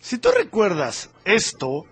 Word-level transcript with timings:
Si 0.00 0.18
tú 0.18 0.30
recuerdas 0.30 1.10
esto, 1.24 1.84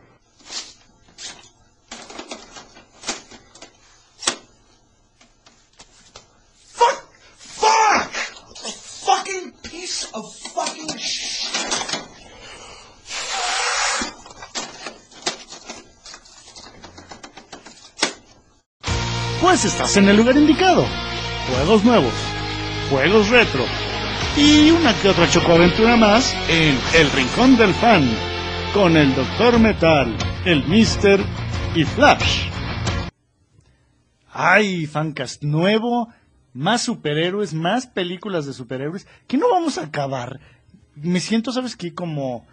Fuck! 6.73 7.05
Fuck! 7.37 8.11
A 8.65 8.71
fucking 9.07 9.53
piece 9.63 10.09
of 10.15 10.35
fucking 10.55 10.97
shit. 10.99 11.49
Pues 19.41 19.65
estás 19.65 19.97
en 19.97 20.09
el 20.09 20.17
lugar 20.17 20.37
indicado. 20.37 20.85
Juegos 21.51 21.85
nuevos, 21.85 22.13
juegos 22.91 23.29
retro 23.29 23.88
y 24.37 24.71
una 24.71 24.95
que 25.01 25.09
otra 25.09 25.29
chocoaventura 25.29 25.97
más 25.97 26.35
en 26.49 26.79
El 26.95 27.11
Rincón 27.11 27.57
del 27.57 27.75
Fan 27.75 28.09
con 28.73 28.97
el 28.97 29.15
Doctor 29.15 29.59
Metal, 29.59 30.15
el 30.45 30.67
Mister 30.67 31.21
y 31.75 31.85
Flash. 31.85 32.49
Ay, 34.31 34.87
Fancast 34.87 35.43
nuevo, 35.43 36.09
más 36.53 36.83
superhéroes, 36.83 37.55
más 37.55 37.87
películas 37.87 38.47
de 38.47 38.53
superhéroes, 38.53 39.07
que 39.27 39.37
no 39.37 39.51
vamos 39.51 39.79
a 39.79 39.85
acabar. 39.85 40.41
Me 40.95 41.21
siento, 41.21 41.53
¿sabes 41.53 41.77
qué? 41.77 41.95
Como, 41.95 42.47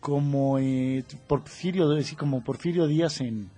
como 0.00 0.58
eh, 0.58 1.04
Porfirio, 1.26 1.88
como 2.18 2.42
Porfirio 2.42 2.86
Díaz 2.86 3.20
en, 3.20 3.50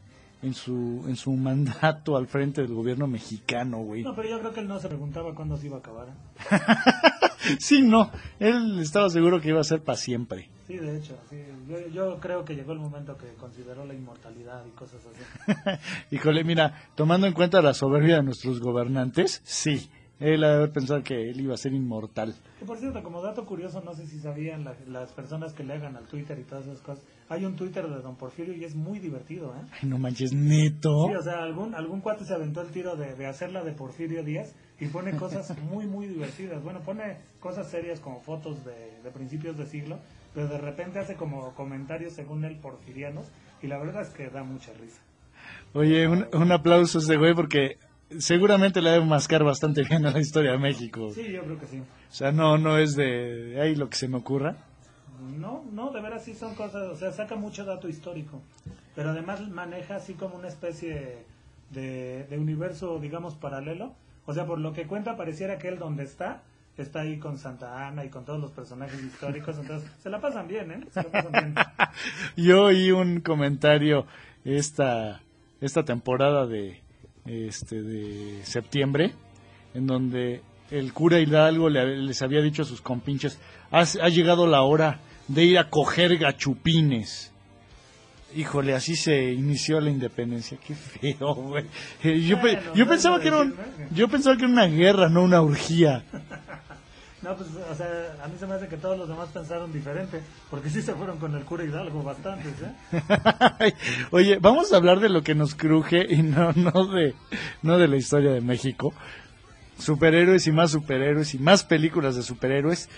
en 0.43 0.55
su, 0.55 1.05
en 1.07 1.17
su 1.17 1.33
mandato 1.33 2.17
al 2.17 2.27
frente 2.27 2.63
del 2.63 2.75
gobierno 2.75 3.07
mexicano, 3.07 3.79
güey. 3.79 4.03
No, 4.03 4.15
pero 4.15 4.29
yo 4.29 4.41
creo 4.41 4.53
que 4.53 4.61
él 4.61 4.69
no 4.69 4.79
se 4.79 4.89
preguntaba 4.89 5.35
cuándo 5.35 5.57
se 5.57 5.67
iba 5.67 5.77
a 5.77 5.81
acabar. 5.81 6.09
¿eh? 6.09 6.13
sí, 7.59 7.83
no, 7.83 8.11
él 8.39 8.79
estaba 8.81 9.09
seguro 9.11 9.41
que 9.41 9.49
iba 9.49 9.61
a 9.61 9.65
ser 9.65 9.83
para 9.83 9.97
siempre. 9.99 10.49
Sí, 10.67 10.77
de 10.77 10.97
hecho, 10.97 11.17
sí. 11.29 11.37
Yo, 11.69 11.89
yo 11.89 12.21
creo 12.21 12.45
que 12.45 12.55
llegó 12.55 12.73
el 12.73 12.79
momento 12.79 13.17
que 13.17 13.35
consideró 13.35 13.85
la 13.85 13.95
inmortalidad 13.95 14.65
y 14.67 14.71
cosas 14.71 15.01
así. 15.07 15.79
Híjole, 16.11 16.45
mira, 16.45 16.89
tomando 16.95 17.27
en 17.27 17.33
cuenta 17.33 17.61
la 17.61 17.75
soberbia 17.75 18.17
de 18.17 18.23
nuestros 18.23 18.61
gobernantes, 18.61 19.41
sí, 19.45 19.91
él 20.21 20.45
ha 20.45 20.49
de 20.51 20.55
haber 20.55 20.73
pensado 20.73 21.03
que 21.03 21.31
él 21.31 21.41
iba 21.41 21.55
a 21.55 21.57
ser 21.57 21.73
inmortal. 21.75 22.35
Que 22.61 22.65
por 22.65 22.79
cierto, 22.79 23.03
como 23.03 23.21
dato 23.23 23.45
curioso, 23.45 23.81
no 23.83 23.93
sé 23.93 24.07
si 24.07 24.21
sabían 24.21 24.63
la- 24.65 24.77
las 24.87 25.13
personas 25.13 25.53
que 25.53 25.65
le 25.65 25.75
hagan 25.75 25.97
al 25.97 26.07
Twitter 26.07 26.39
y 26.39 26.45
todas 26.45 26.65
esas 26.67 26.81
cosas. 26.81 27.05
Hay 27.29 27.45
un 27.45 27.57
Twitter 27.57 27.89
de 27.89 28.01
Don 28.01 28.15
Porfirio 28.17 28.55
y 28.55 28.63
es 28.65 28.75
muy 28.77 28.99
divertido, 29.01 29.53
¿eh? 29.57 29.67
Ay, 29.83 29.89
no 29.89 29.99
manches, 29.99 30.33
neto. 30.33 31.09
Sí, 31.09 31.15
o 31.17 31.23
sea, 31.23 31.43
algún, 31.43 31.75
algún 31.75 32.01
cuate 32.01 32.25
se 32.25 32.35
aventó 32.35 32.61
el 32.63 32.69
tiro 32.71 32.95
de, 32.95 33.15
de 33.17 33.27
hacerla 33.27 33.65
de 33.65 33.73
Porfirio 33.73 34.23
Díaz 34.23 34.55
y 34.83 34.89
pone 34.89 35.13
cosas 35.13 35.57
muy, 35.71 35.87
muy 35.87 36.09
divertidas. 36.09 36.61
Bueno, 36.61 36.81
pone 36.81 37.19
cosas 37.39 37.71
serias 37.71 38.01
como 38.01 38.19
fotos 38.19 38.65
de, 38.65 39.01
de 39.05 39.11
principios 39.13 39.57
de 39.57 39.65
siglo, 39.65 39.97
pero 40.35 40.49
de 40.49 40.59
repente 40.59 40.99
hace 40.99 41.15
como 41.15 41.55
comentarios 41.55 42.15
según 42.15 42.45
él 42.45 42.57
porfirianos 42.57 43.27
y 43.63 43.69
la 43.69 43.79
verdad 43.79 44.03
es 44.03 44.09
que 44.09 44.29
da 44.29 44.43
mucha 44.43 44.73
risa. 44.73 45.01
Oye, 45.73 46.09
un, 46.09 46.27
un 46.33 46.51
aplauso 46.51 46.99
a 46.99 47.01
ese 47.01 47.17
güey 47.17 47.33
porque 47.33 47.79
seguramente 48.19 48.83
le 48.83 48.91
debe 48.91 49.05
mascar 49.05 49.45
bastante 49.45 49.85
bien 49.85 50.05
a 50.05 50.11
la 50.11 50.19
historia 50.19 50.51
de 50.51 50.59
México. 50.59 51.13
Sí, 51.15 51.31
yo 51.31 51.45
creo 51.45 51.61
que 51.61 51.67
sí. 51.67 51.79
O 51.79 52.13
sea, 52.13 52.33
no, 52.33 52.59
no 52.59 52.77
es 52.77 52.97
de 52.97 53.61
ahí 53.61 53.77
lo 53.77 53.89
que 53.89 53.97
se 53.97 54.09
me 54.09 54.17
ocurra. 54.17 54.57
No, 55.39 55.65
no, 55.71 55.93
de 55.93 56.01
veras 56.01 56.25
sí 56.25 56.35
son 56.35 56.57
cosas, 56.57 56.89
o 56.89 56.97
sea, 56.97 57.13
saca 57.13 57.37
mucho 57.37 57.65
dato 57.65 57.89
histórico, 57.89 58.43
pero 58.97 59.11
además 59.11 59.49
maneja 59.49 59.95
así 59.95 60.15
como 60.15 60.35
una 60.35 60.49
especie 60.49 61.25
de, 61.71 62.25
de 62.25 62.37
universo, 62.37 62.99
digamos, 62.99 63.37
paralelo. 63.37 63.95
O 64.27 64.33
sea, 64.33 64.47
por 64.47 64.59
lo 64.59 64.73
que 64.73 64.87
cuenta, 64.87 65.17
pareciera 65.17 65.59
que 65.59 65.69
él 65.69 65.79
donde 65.79 66.05
está, 66.05 66.43
está 66.79 67.01
ahí 67.01 67.19
con 67.19 67.39
Santa 67.39 67.87
Ana 67.89 68.05
y 68.05 68.09
con 68.09 68.25
todos 68.25 68.41
los 68.41 68.51
personajes 68.53 69.03
históricos, 69.03 69.59
entonces 69.59 69.91
se 70.03 70.09
la 70.11 70.21
pasan 70.21 70.47
bien, 70.49 70.71
¿eh? 70.73 70.81
Se 70.93 71.03
la 71.03 71.09
pasan 71.11 71.33
bien. 71.33 71.55
Yo 72.37 72.65
oí 72.65 72.91
un 72.93 73.21
comentario 73.21 74.07
esta, 74.45 75.21
esta 75.61 75.85
temporada 75.85 76.47
de, 76.47 76.81
este, 77.27 77.83
de 77.83 78.45
septiembre, 78.45 79.13
en 79.75 79.87
donde 79.87 80.43
el 80.71 80.93
cura 80.93 81.19
Hidalgo 81.21 81.69
le- 81.69 81.97
les 81.99 82.23
había 82.23 82.41
dicho 82.41 82.63
a 82.63 82.65
sus 82.65 82.81
compinches, 82.81 83.39
"Ha- 83.71 83.85
ha 84.03 84.09
llegado 84.09 84.47
la 84.47 84.63
hora 84.63 85.01
de 85.29 85.45
ir 85.45 85.59
a 85.59 85.69
coger 85.69 86.17
gachupines. 86.17 87.32
Híjole, 88.35 88.75
así 88.75 88.97
se 88.97 89.33
inició 89.33 89.81
la 89.81 89.91
independencia. 89.91 90.59
Qué 90.67 90.75
feo, 90.75 91.35
güey. 91.35 91.65
Eh, 92.03 92.21
Yo, 92.23 92.41
pe- 92.41 92.59
yo 92.75 92.85
no 92.85 92.91
pensaba 92.91 93.21
que 93.21 93.29
era 93.29 93.45
yo 93.91 94.09
pensaba 94.09 94.37
que 94.37 94.45
era 94.45 94.53
una 94.53 94.67
guerra, 94.67 95.09
no 95.09 95.23
una 95.23 95.41
orgía. 95.43 96.05
No, 97.23 97.37
pues, 97.37 97.51
o 97.51 97.75
sea, 97.77 97.87
a 98.25 98.27
mí 98.27 98.35
se 98.37 98.49
me 98.49 98.55
hace 98.55 98.67
que 98.67 98.77
todos 98.77 98.99
los 98.99 99.09
demás 99.09 99.29
pensaron 99.33 99.73
diferente, 99.73 100.21
porque 100.51 100.69
sí 100.69 100.83
se 100.83 100.93
fueron 100.93 101.19
con 101.19 101.33
el 101.37 101.45
cura 101.45 101.63
Hidalgo 101.63 102.03
bastantes, 102.03 102.53
¿eh? 102.61 103.75
Oye, 104.11 104.39
vamos 104.41 104.73
a 104.73 104.77
hablar 104.79 104.99
de 104.99 105.09
lo 105.09 105.23
que 105.23 105.37
nos 105.37 105.55
cruje 105.55 106.05
y 106.09 106.21
no, 106.25 106.51
no 106.55 106.89
de, 106.89 107.15
no 107.63 107.79
de 107.79 107.87
la 107.87 107.95
historia 107.97 108.33
de 108.33 108.41
México. 108.41 108.93
Superhéroes 109.79 110.49
y 110.49 110.51
más 110.51 110.73
superhéroes 110.73 111.33
y 111.35 111.39
más 111.39 111.63
películas 111.63 112.17
de 112.17 112.25
superhéroes. 112.25 112.89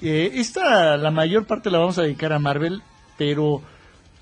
Eh, 0.00 0.30
esta, 0.36 0.96
la 0.96 1.10
mayor 1.10 1.44
parte 1.46 1.70
la 1.70 1.80
vamos 1.80 1.98
a 1.98 2.04
dedicar 2.04 2.32
a 2.32 2.38
Marvel, 2.38 2.82
pero 3.18 3.60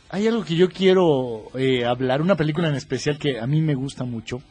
hay 0.09 0.27
algo 0.29 0.45
que 0.45 0.57
yo 0.57 0.69
quiero 0.69 1.45
eh, 1.55 1.85
hablar, 1.85 2.23
una 2.23 2.37
película 2.37 2.69
en 2.69 2.75
especial 2.75 3.19
que 3.19 3.41
a 3.41 3.47
mí 3.47 3.61
me 3.61 3.75
gusta 3.75 4.05
mucho, 4.05 4.43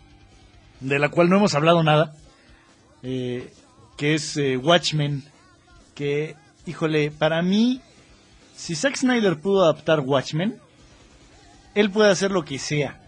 de 0.79 0.99
la 0.99 1.09
cual 1.09 1.29
no 1.29 1.37
hemos 1.37 1.55
hablado 1.55 1.83
nada, 1.83 2.13
eh, 3.03 3.53
que 3.97 4.15
es 4.15 4.37
eh, 4.37 4.57
Watchmen, 4.57 5.23
que, 5.93 6.35
híjole, 6.65 7.11
para 7.11 7.41
mí 7.41 7.81
si 8.55 8.73
Zack 8.75 8.95
Snyder 8.95 9.39
pudo 9.39 9.63
adaptar 9.63 9.99
Watchmen, 9.99 10.57
él 11.75 11.91
puede 11.91 12.11
hacer 12.11 12.31
lo 12.31 12.45
que 12.45 12.57
sea. 12.57 13.01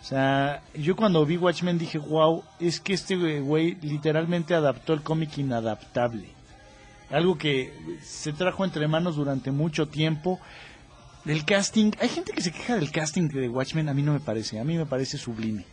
O 0.00 0.04
sea, 0.04 0.62
yo 0.74 0.96
cuando 0.96 1.24
vi 1.24 1.36
Watchmen 1.36 1.78
dije, 1.78 1.98
wow, 1.98 2.42
es 2.58 2.80
que 2.80 2.94
este 2.94 3.40
güey 3.40 3.76
literalmente 3.80 4.54
adaptó 4.54 4.92
el 4.92 5.02
cómic 5.02 5.38
inadaptable. 5.38 6.30
Algo 7.10 7.38
que 7.38 7.72
se 8.02 8.32
trajo 8.32 8.64
entre 8.64 8.86
manos 8.88 9.16
durante 9.16 9.50
mucho 9.50 9.86
tiempo. 9.86 10.40
El 11.26 11.44
casting, 11.44 11.92
hay 12.00 12.08
gente 12.08 12.32
que 12.32 12.40
se 12.40 12.52
queja 12.52 12.76
del 12.76 12.90
casting 12.90 13.28
de 13.28 13.48
Watchmen, 13.48 13.88
a 13.88 13.94
mí 13.94 14.02
no 14.02 14.12
me 14.12 14.20
parece, 14.20 14.58
a 14.58 14.64
mí 14.64 14.76
me 14.76 14.86
parece 14.86 15.18
sublime. 15.18 15.64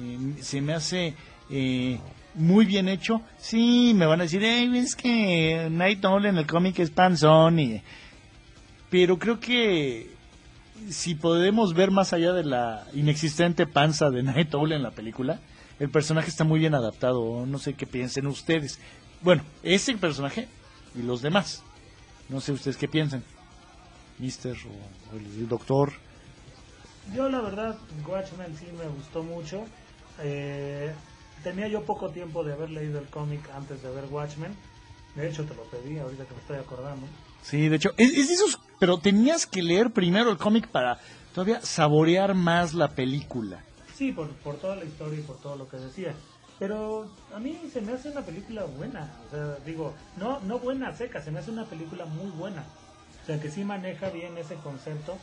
Eh, 0.00 0.34
se 0.40 0.60
me 0.60 0.72
hace 0.74 1.14
eh, 1.50 1.98
muy 2.34 2.64
bien 2.64 2.88
hecho. 2.88 3.22
Sí, 3.38 3.92
me 3.94 4.06
van 4.06 4.20
a 4.20 4.24
decir, 4.24 4.42
"Ey, 4.44 4.76
es 4.78 4.94
que 4.94 5.68
Night 5.70 6.04
Owl 6.04 6.26
en 6.26 6.38
el 6.38 6.46
cómic 6.46 6.78
es 6.78 6.90
panzón 6.90 7.58
y 7.58 7.82
pero 8.90 9.18
creo 9.18 9.40
que 9.40 10.10
si 10.90 11.14
podemos 11.14 11.72
ver 11.72 11.90
más 11.90 12.12
allá 12.12 12.32
de 12.34 12.44
la 12.44 12.86
inexistente 12.92 13.66
panza 13.66 14.10
de 14.10 14.22
Night 14.22 14.54
Owl 14.54 14.72
en 14.72 14.82
la 14.82 14.90
película, 14.90 15.40
el 15.80 15.88
personaje 15.88 16.28
está 16.28 16.44
muy 16.44 16.60
bien 16.60 16.74
adaptado. 16.74 17.46
No 17.46 17.58
sé 17.58 17.72
qué 17.72 17.86
piensen 17.86 18.26
ustedes. 18.26 18.78
Bueno, 19.22 19.42
ese 19.62 19.96
personaje 19.96 20.46
y 20.94 21.02
los 21.02 21.22
demás. 21.22 21.62
No 22.28 22.40
sé 22.40 22.52
ustedes 22.52 22.76
qué 22.76 22.86
piensan. 22.86 23.24
Mister 24.18 24.56
o, 24.56 25.16
el 25.16 25.48
doctor. 25.48 25.92
Yo 27.14 27.28
la 27.28 27.40
verdad, 27.40 27.76
Watchmen 28.06 28.56
sí 28.56 28.66
me 28.78 28.88
gustó 28.88 29.22
mucho. 29.22 29.64
Eh, 30.20 30.92
tenía 31.42 31.68
yo 31.68 31.84
poco 31.84 32.10
tiempo 32.10 32.44
de 32.44 32.52
haber 32.52 32.70
leído 32.70 32.98
el 33.00 33.08
cómic 33.08 33.40
antes 33.54 33.82
de 33.82 33.90
ver 33.90 34.04
Watchmen. 34.10 34.54
De 35.16 35.28
hecho, 35.28 35.44
te 35.44 35.54
lo 35.54 35.62
pedí 35.64 35.98
ahorita 35.98 36.24
que 36.24 36.34
me 36.34 36.40
estoy 36.40 36.56
acordando. 36.58 37.06
Sí, 37.42 37.68
de 37.68 37.76
hecho, 37.76 37.90
es, 37.96 38.16
es 38.16 38.30
esos, 38.30 38.58
pero 38.78 38.98
tenías 38.98 39.46
que 39.46 39.62
leer 39.62 39.90
primero 39.90 40.30
el 40.30 40.38
cómic 40.38 40.68
para 40.68 40.98
todavía 41.34 41.60
saborear 41.60 42.34
más 42.34 42.72
la 42.72 42.88
película. 42.88 43.64
Sí, 43.94 44.12
por, 44.12 44.28
por 44.36 44.56
toda 44.56 44.76
la 44.76 44.84
historia 44.84 45.18
y 45.18 45.22
por 45.22 45.38
todo 45.38 45.56
lo 45.56 45.68
que 45.68 45.76
decía. 45.76 46.14
Pero 46.58 47.10
a 47.34 47.40
mí 47.40 47.58
se 47.72 47.80
me 47.80 47.92
hace 47.92 48.10
una 48.10 48.22
película 48.22 48.64
buena. 48.64 49.10
O 49.26 49.30
sea, 49.30 49.56
digo, 49.66 49.94
no, 50.16 50.38
no 50.40 50.60
buena 50.60 50.94
seca, 50.94 51.20
se 51.20 51.30
me 51.30 51.40
hace 51.40 51.50
una 51.50 51.64
película 51.64 52.04
muy 52.04 52.30
buena. 52.30 52.64
O 53.22 53.26
sea, 53.26 53.40
que 53.40 53.50
sí 53.50 53.64
maneja 53.64 54.10
bien 54.10 54.36
ese 54.36 54.56
concepto. 54.56 55.16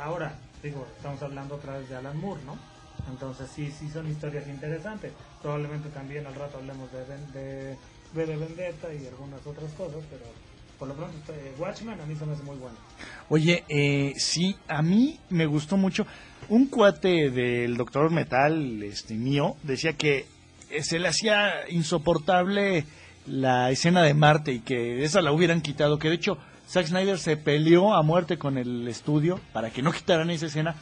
Ahora, 0.00 0.34
digo, 0.62 0.86
estamos 0.96 1.22
hablando 1.22 1.56
otra 1.56 1.78
vez 1.78 1.88
de 1.88 1.96
Alan 1.96 2.18
Moore, 2.18 2.40
¿no? 2.44 2.56
Entonces 3.10 3.48
sí, 3.54 3.70
sí 3.70 3.88
son 3.90 4.08
historias 4.10 4.46
interesantes. 4.48 5.12
Probablemente 5.42 5.88
también 5.90 6.26
al 6.26 6.34
rato 6.34 6.58
hablemos 6.58 6.90
de, 6.92 7.04
de, 7.38 7.76
V 8.14 8.26
de 8.26 8.36
Vendetta 8.36 8.92
y 8.92 9.06
algunas 9.06 9.46
otras 9.46 9.70
cosas, 9.72 10.02
pero 10.10 10.24
por 10.78 10.88
lo 10.88 10.94
pronto 10.94 11.16
este, 11.18 11.60
Watchmen 11.60 12.00
a 12.00 12.06
mí 12.06 12.14
se 12.14 12.24
me 12.24 12.32
hace 12.32 12.42
muy 12.42 12.56
bueno. 12.56 12.76
Oye, 13.28 13.64
eh, 13.68 14.12
sí, 14.16 14.56
a 14.68 14.82
mí 14.82 15.18
me 15.30 15.46
gustó 15.46 15.76
mucho. 15.76 16.06
Un 16.48 16.66
cuate 16.66 17.30
del 17.30 17.76
Doctor 17.76 18.10
Metal, 18.10 18.82
este 18.82 19.14
mío, 19.14 19.56
decía 19.62 19.92
que 19.94 20.26
eh, 20.70 20.82
se 20.82 20.98
le 20.98 21.08
hacía 21.08 21.68
insoportable 21.68 22.84
la 23.26 23.70
escena 23.70 24.02
de 24.02 24.14
Marte 24.14 24.52
y 24.52 24.60
que 24.60 25.04
esa 25.04 25.20
la 25.20 25.32
hubieran 25.32 25.60
quitado. 25.60 25.98
Que 25.98 26.08
de 26.08 26.14
hecho, 26.14 26.38
Zack 26.68 26.86
Snyder 26.86 27.18
se 27.18 27.36
peleó 27.36 27.94
a 27.94 28.02
muerte 28.02 28.36
con 28.36 28.58
el 28.58 28.86
estudio 28.88 29.40
para 29.52 29.70
que 29.70 29.82
no 29.82 29.92
quitaran 29.92 30.30
esa 30.30 30.46
escena. 30.46 30.74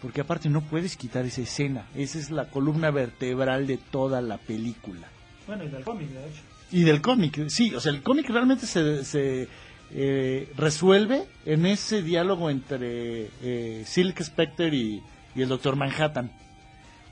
Porque 0.00 0.20
aparte 0.20 0.50
no 0.50 0.60
puedes 0.60 0.96
quitar 0.96 1.24
esa 1.24 1.42
escena. 1.42 1.86
Esa 1.94 2.18
es 2.18 2.30
la 2.30 2.50
columna 2.50 2.90
vertebral 2.90 3.66
de 3.66 3.78
toda 3.78 4.20
la 4.20 4.36
película. 4.36 5.08
Bueno, 5.46 5.64
y 5.64 5.68
del 5.68 5.82
cómic, 5.82 6.08
de 6.10 6.28
hecho. 6.28 6.42
Y 6.70 6.82
del 6.82 7.00
cómic, 7.00 7.48
sí, 7.48 7.74
o 7.74 7.80
sea, 7.80 7.92
el 7.92 8.02
cómic 8.02 8.28
realmente 8.28 8.66
se, 8.66 9.04
se, 9.04 9.48
eh, 9.92 10.52
resuelve 10.56 11.24
en 11.46 11.66
ese 11.66 12.02
diálogo 12.02 12.50
entre 12.50 13.30
eh, 13.42 13.84
Silk 13.86 14.22
Spectre 14.22 14.74
y, 14.74 15.02
y 15.34 15.42
el 15.42 15.48
Doctor 15.48 15.76
Manhattan. 15.76 16.32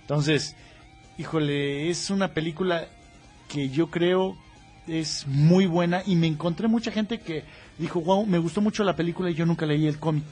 Entonces, 0.03 0.57
híjole, 1.17 1.89
es 1.89 2.11
una 2.11 2.29
película 2.29 2.89
que 3.49 3.69
yo 3.71 3.89
creo 3.91 4.37
es 4.87 5.27
muy 5.27 5.67
buena 5.67 6.03
y 6.05 6.17
me 6.17 6.27
encontré 6.27 6.69
mucha 6.69 6.91
gente 6.91 7.21
que 7.21 7.45
dijo, 7.79 8.01
wow, 8.01 8.27
me 8.27 8.39
gustó 8.39 8.61
mucho 8.61 8.85
la 8.85 8.95
película 8.97 9.31
y 9.31 9.35
yo 9.35 9.47
nunca 9.47 9.67
leí 9.67 9.87
el 9.87 9.99
cómic. 9.99 10.25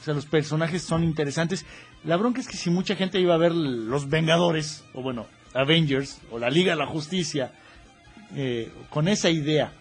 O 0.00 0.04
sea, 0.04 0.14
los 0.14 0.26
personajes 0.26 0.82
son 0.82 1.02
interesantes. 1.04 1.66
La 2.04 2.16
bronca 2.16 2.40
es 2.40 2.48
que 2.48 2.56
si 2.56 2.70
mucha 2.70 2.94
gente 2.96 3.20
iba 3.20 3.34
a 3.34 3.38
ver 3.38 3.52
Los 3.52 4.08
Vengadores, 4.08 4.84
o 4.94 5.02
bueno, 5.02 5.26
Avengers, 5.54 6.20
o 6.30 6.38
la 6.38 6.50
Liga 6.50 6.72
de 6.72 6.78
la 6.78 6.86
Justicia, 6.86 7.52
eh, 8.34 8.70
con 8.90 9.08
esa 9.08 9.28
idea, 9.30 9.72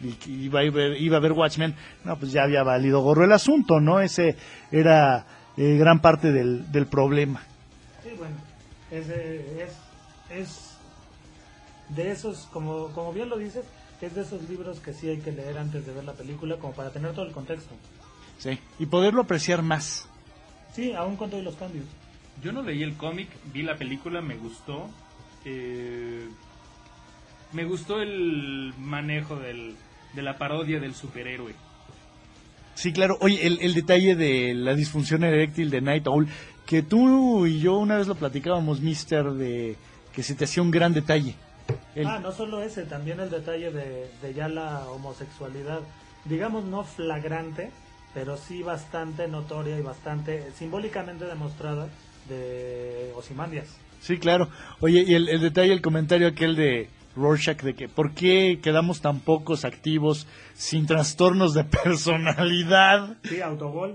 y 0.00 0.12
que 0.12 0.30
iba, 0.30 0.64
iba 0.64 1.16
a 1.16 1.20
ver 1.20 1.32
Watchmen, 1.32 1.74
no, 2.04 2.16
pues 2.18 2.32
ya 2.32 2.42
había 2.42 2.62
valido 2.62 3.00
gorro 3.00 3.24
el 3.24 3.32
asunto, 3.32 3.80
¿no? 3.80 4.00
Ese 4.00 4.36
era 4.72 5.26
eh, 5.56 5.76
gran 5.78 6.00
parte 6.00 6.32
del, 6.32 6.70
del 6.72 6.86
problema. 6.86 7.42
Sí, 8.02 8.10
bueno, 8.18 8.34
es, 8.90 9.08
de- 9.08 9.62
es, 9.62 9.72
es 10.30 10.76
de 11.90 12.10
esos, 12.10 12.48
como, 12.52 12.88
como 12.88 13.12
bien 13.12 13.28
lo 13.28 13.36
dices, 13.38 13.64
es 14.06 14.14
de 14.14 14.22
esos 14.22 14.48
libros 14.48 14.80
que 14.80 14.92
sí 14.92 15.08
hay 15.08 15.18
que 15.18 15.32
leer 15.32 15.58
antes 15.58 15.86
de 15.86 15.92
ver 15.92 16.04
la 16.04 16.14
película, 16.14 16.56
como 16.56 16.72
para 16.72 16.90
tener 16.90 17.12
todo 17.12 17.26
el 17.26 17.32
contexto. 17.32 17.74
Sí, 18.38 18.58
y 18.78 18.86
poderlo 18.86 19.22
apreciar 19.22 19.62
más. 19.62 20.08
Sí, 20.74 20.92
aún 20.92 21.16
con 21.16 21.30
todos 21.30 21.44
los 21.44 21.56
cambios. 21.56 21.84
Yo 22.42 22.52
no 22.52 22.62
leí 22.62 22.82
el 22.82 22.96
cómic, 22.96 23.28
vi 23.52 23.62
la 23.62 23.76
película, 23.76 24.22
me 24.22 24.36
gustó. 24.36 24.88
Eh, 25.44 26.26
me 27.52 27.64
gustó 27.64 28.00
el 28.00 28.72
manejo 28.78 29.36
del, 29.36 29.76
de 30.14 30.22
la 30.22 30.38
parodia 30.38 30.80
del 30.80 30.94
superhéroe. 30.94 31.54
Sí, 32.74 32.92
claro. 32.92 33.18
Oye, 33.20 33.46
el, 33.46 33.58
el 33.60 33.74
detalle 33.74 34.16
de 34.16 34.54
la 34.54 34.74
disfunción 34.74 35.24
eréctil 35.24 35.68
de 35.68 35.82
Night 35.82 36.06
Owl, 36.06 36.28
que 36.64 36.82
tú 36.82 37.46
y 37.46 37.60
yo 37.60 37.76
una 37.76 37.98
vez 37.98 38.06
lo 38.06 38.14
platicábamos, 38.14 38.80
Mister, 38.80 39.32
de 39.32 39.76
que 40.14 40.22
se 40.22 40.34
te 40.34 40.44
hacía 40.44 40.62
un 40.62 40.70
gran 40.70 40.94
detalle. 40.94 41.34
El- 41.94 42.06
Ah, 42.06 42.18
no 42.18 42.32
solo 42.32 42.62
ese, 42.62 42.84
también 42.84 43.20
el 43.20 43.30
detalle 43.30 43.70
de, 43.70 44.10
de 44.22 44.34
ya 44.34 44.48
la 44.48 44.86
homosexualidad, 44.88 45.80
digamos 46.24 46.64
no 46.64 46.84
flagrante, 46.84 47.70
pero 48.14 48.36
sí 48.36 48.62
bastante 48.62 49.28
notoria 49.28 49.78
y 49.78 49.82
bastante 49.82 50.50
simbólicamente 50.56 51.24
demostrada 51.26 51.88
de 52.28 53.12
Osimandias. 53.16 53.68
Sí, 54.00 54.18
claro. 54.18 54.48
Oye, 54.80 55.04
y 55.06 55.14
el, 55.14 55.28
el 55.28 55.40
detalle, 55.40 55.72
el 55.72 55.82
comentario 55.82 56.28
aquel 56.28 56.56
de 56.56 56.88
Rorschach 57.16 57.60
de 57.62 57.74
que 57.74 57.88
¿por 57.88 58.14
qué 58.14 58.60
quedamos 58.62 59.00
tan 59.00 59.20
pocos 59.20 59.64
activos 59.64 60.26
sin 60.54 60.86
trastornos 60.86 61.54
de 61.54 61.64
personalidad? 62.24 63.16
Sí, 63.24 63.40
autogol. 63.40 63.94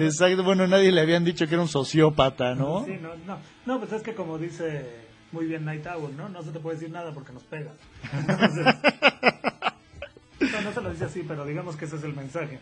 Exacto, 0.00 0.42
bueno, 0.42 0.66
nadie 0.66 0.92
le 0.92 1.00
habían 1.00 1.24
dicho 1.24 1.46
que 1.46 1.54
era 1.54 1.62
un 1.62 1.68
sociópata, 1.68 2.54
¿no? 2.54 2.84
Sí, 2.84 2.96
no, 3.00 3.14
no, 3.26 3.38
no, 3.66 3.78
pues 3.78 3.92
es 3.92 4.02
que 4.02 4.14
como 4.14 4.38
dice 4.38 4.86
muy 5.32 5.46
bien 5.46 5.64
Night 5.64 5.86
Owl, 5.86 6.16
¿no? 6.16 6.28
No 6.28 6.42
se 6.42 6.50
te 6.50 6.60
puede 6.60 6.76
decir 6.76 6.92
nada 6.92 7.12
porque 7.12 7.32
nos 7.32 7.42
pega. 7.44 7.72
Entonces, 8.12 8.66
no, 10.52 10.60
no 10.60 10.72
se 10.72 10.80
lo 10.80 10.90
dice 10.90 11.04
así, 11.04 11.24
pero 11.26 11.44
digamos 11.44 11.76
que 11.76 11.86
ese 11.86 11.96
es 11.96 12.04
el 12.04 12.14
mensaje. 12.14 12.58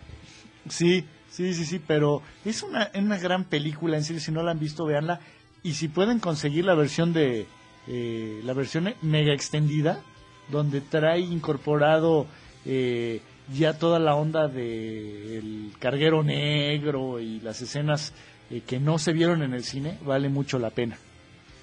Sí, 0.69 1.05
sí, 1.31 1.53
sí, 1.55 1.65
sí, 1.65 1.81
pero 1.85 2.23
es 2.45 2.63
una, 2.63 2.91
una 2.95 3.19
gran 3.19 3.45
película, 3.45 3.97
en 3.97 4.05
serio, 4.05 4.21
si 4.21 4.33
no 4.33 4.43
la 4.43 4.53
han 4.53 4.59
visto, 4.59 4.87
véanla. 4.87 5.21
Y 5.63 5.75
si 5.75 5.89
pueden 5.89 6.21
conseguir 6.21 6.65
la 6.65 6.75
versión 6.75 7.13
de, 7.13 7.47
eh, 7.87 8.41
la 8.45 8.53
versión 8.53 8.95
mega 9.03 9.33
extendida, 9.33 10.01
donde 10.49 10.81
trae 10.81 11.21
incorporado 11.21 12.27
eh, 12.65 13.21
ya 13.53 13.79
toda 13.79 13.99
la 13.99 14.15
onda 14.15 14.49
del 14.49 15.73
carguero 15.79 16.23
negro 16.23 17.21
y 17.21 17.41
las 17.41 17.61
escenas 17.63 18.13
eh, 18.51 18.63
que 18.67 18.79
no 18.79 18.99
se 18.99 19.13
vieron 19.13 19.43
en 19.43 19.55
el 19.55 19.65
cine, 19.65 19.99
vale 20.05 20.29
mucho 20.29 20.59
la 20.59 20.71
pena. 20.71 20.99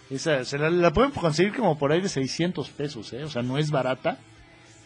Esa, 0.09 0.45
se 0.45 0.57
la, 0.57 0.69
la 0.69 0.93
pueden 0.93 1.11
conseguir 1.11 1.53
como 1.55 1.77
por 1.77 1.91
ahí 1.91 2.01
de 2.01 2.09
600 2.09 2.69
pesos, 2.69 3.11
¿eh? 3.13 3.23
o 3.23 3.29
sea, 3.29 3.41
no 3.41 3.57
es 3.57 3.71
barata, 3.71 4.17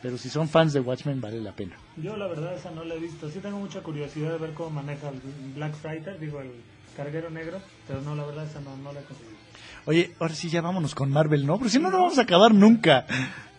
pero 0.01 0.17
si 0.17 0.29
son 0.29 0.49
fans 0.49 0.73
de 0.73 0.79
Watchmen 0.79 1.21
vale 1.21 1.39
la 1.39 1.51
pena. 1.51 1.75
Yo 1.97 2.17
la 2.17 2.27
verdad 2.27 2.55
esa 2.55 2.71
no 2.71 2.83
la 2.83 2.95
he 2.95 2.99
visto. 2.99 3.29
Sí 3.29 3.39
tengo 3.39 3.59
mucha 3.59 3.81
curiosidad 3.81 4.31
de 4.31 4.37
ver 4.39 4.53
cómo 4.53 4.71
maneja 4.71 5.09
el 5.09 5.21
Black 5.55 5.75
Fighter, 5.75 6.19
digo 6.19 6.41
el 6.41 6.51
carguero 6.97 7.29
negro, 7.29 7.59
pero 7.87 8.01
no, 8.01 8.15
la 8.15 8.25
verdad 8.25 8.45
esa 8.45 8.61
no, 8.61 8.75
no 8.77 8.91
la 8.91 8.99
he 8.99 9.03
conseguido. 9.03 9.37
Oye, 9.85 10.11
ahora 10.19 10.33
sí 10.33 10.49
ya 10.49 10.61
vámonos 10.61 10.95
con 10.95 11.11
Marvel, 11.11 11.45
¿no? 11.45 11.57
Porque 11.57 11.69
si 11.69 11.79
no, 11.79 11.91
no 11.91 11.99
vamos 11.99 12.17
a 12.17 12.23
acabar 12.23 12.53
nunca. 12.53 13.05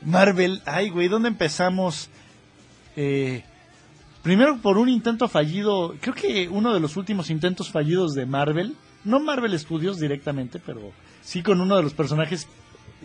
Marvel, 0.04 0.62
ay, 0.66 0.90
güey, 0.90 1.08
¿dónde 1.08 1.28
empezamos? 1.28 2.10
Eh, 2.96 3.44
primero 4.22 4.58
por 4.58 4.78
un 4.78 4.88
intento 4.88 5.28
fallido, 5.28 5.94
creo 6.00 6.14
que 6.14 6.48
uno 6.48 6.74
de 6.74 6.80
los 6.80 6.96
últimos 6.96 7.30
intentos 7.30 7.70
fallidos 7.70 8.14
de 8.14 8.26
Marvel, 8.26 8.76
no 9.04 9.20
Marvel 9.20 9.58
Studios 9.58 9.98
directamente, 9.98 10.58
pero 10.58 10.92
sí 11.22 11.42
con 11.42 11.60
uno 11.60 11.76
de 11.76 11.82
los 11.82 11.94
personajes 11.94 12.46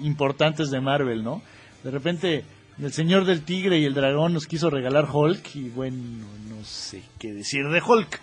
importantes 0.02 0.69
de 0.69 0.81
Marvel, 0.81 1.24
¿no? 1.24 1.42
De 1.84 1.92
repente, 1.92 2.44
el 2.80 2.92
señor 2.94 3.25
del 3.25 3.44
tigre 3.44 3.80
y 3.80 3.86
el 3.86 3.94
dragón 3.94 4.34
nos 4.34 4.46
quiso 4.48 4.69
regalar 4.69 5.08
Hulk 5.12 5.56
y 5.56 5.69
bueno, 5.69 6.25
no 6.50 6.64
sé 6.64 7.02
qué 7.19 7.34
decir 7.34 7.68
de 7.69 7.81
Hulk. 7.81 8.19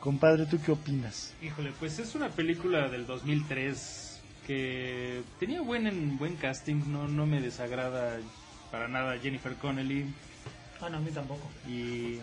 Compadre, 0.00 0.46
¿tú 0.46 0.60
qué 0.64 0.72
opinas? 0.72 1.34
Híjole, 1.42 1.72
pues 1.80 1.98
es 1.98 2.14
una 2.14 2.28
película 2.28 2.88
del 2.88 3.06
2003 3.06 4.22
que 4.46 5.22
tenía 5.40 5.60
buen 5.60 6.16
buen 6.18 6.36
casting, 6.36 6.82
no 6.86 7.08
no 7.08 7.26
me 7.26 7.40
desagrada 7.40 8.18
para 8.70 8.86
nada 8.86 9.18
Jennifer 9.18 9.54
Connelly 9.56 10.04
Ah, 10.80 10.88
no, 10.90 10.98
a 10.98 11.00
mí 11.00 11.10
tampoco. 11.10 11.50
y 11.68 12.18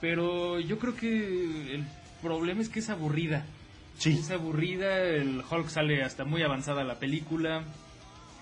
pero 0.00 0.58
yo 0.58 0.78
creo 0.78 0.96
que 0.96 1.74
el 1.74 1.84
problema 2.20 2.60
es 2.60 2.68
que 2.68 2.80
es 2.80 2.90
aburrida. 2.90 3.44
Sí. 3.98 4.18
Es 4.18 4.30
aburrida, 4.30 4.98
el 4.98 5.42
Hulk 5.48 5.68
sale 5.68 6.02
hasta 6.02 6.24
muy 6.24 6.42
avanzada 6.42 6.82
la 6.84 6.98
película 6.98 7.64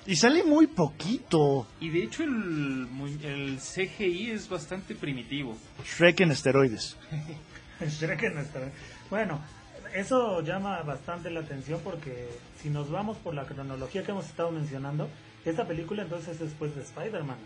Y 0.07 0.17
sale 0.17 0.43
muy 0.45 0.67
poquito. 0.67 1.67
y 1.81 1.91
de 1.91 2.05
hecho 2.05 2.23
el, 2.23 2.87
el 3.23 3.59
CGI 3.59 4.31
es 4.31 4.49
bastante 4.49 4.95
primitivo. 4.95 5.57
Shrek 5.85 6.21
en 6.21 6.31
esteroides. 6.33 6.97
Shrek 7.81 8.23
en 8.25 8.35
nuestra- 8.35 8.71
Bueno, 9.11 9.41
eso 9.95 10.41
llama 10.43 10.83
bastante 10.83 11.31
la 11.31 11.41
atención 11.41 11.81
porque 11.85 12.29
si 12.63 12.71
nos 12.71 12.91
vamos 12.91 13.17
por 13.19 13.35
la 13.35 13.45
cronología 13.45 14.03
que 14.05 14.13
hemos 14.13 14.27
estado 14.27 14.51
mencionando, 14.51 15.09
esta 15.45 15.67
película 15.67 16.03
entonces 16.03 16.35
es 16.35 16.41
después 16.41 16.75
de 16.75 16.83
Spider-Man. 16.83 17.39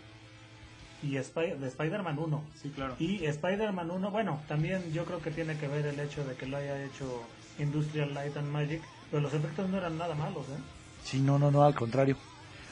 Y 1.03 1.17
Spy- 1.17 1.55
de 1.59 1.67
Spider-Man 1.67 2.17
1. 2.17 2.43
Sí, 2.61 2.69
claro. 2.69 2.95
Y 2.99 3.25
Spider-Man 3.25 3.91
1, 3.91 4.11
bueno, 4.11 4.41
también 4.47 4.91
yo 4.93 5.05
creo 5.05 5.21
que 5.21 5.31
tiene 5.31 5.57
que 5.57 5.67
ver 5.67 5.85
el 5.85 5.99
hecho 5.99 6.23
de 6.25 6.35
que 6.35 6.45
lo 6.47 6.57
haya 6.57 6.83
hecho 6.83 7.21
Industrial 7.59 8.13
Light 8.13 8.35
and 8.37 8.51
Magic, 8.51 8.81
pero 9.11 9.21
los 9.23 9.33
efectos 9.33 9.69
no 9.69 9.77
eran 9.77 9.97
nada 9.97 10.15
malos, 10.15 10.45
¿eh? 10.49 10.59
Sí, 11.03 11.19
no, 11.19 11.37
no, 11.39 11.51
no, 11.51 11.63
al 11.63 11.75
contrario. 11.75 12.17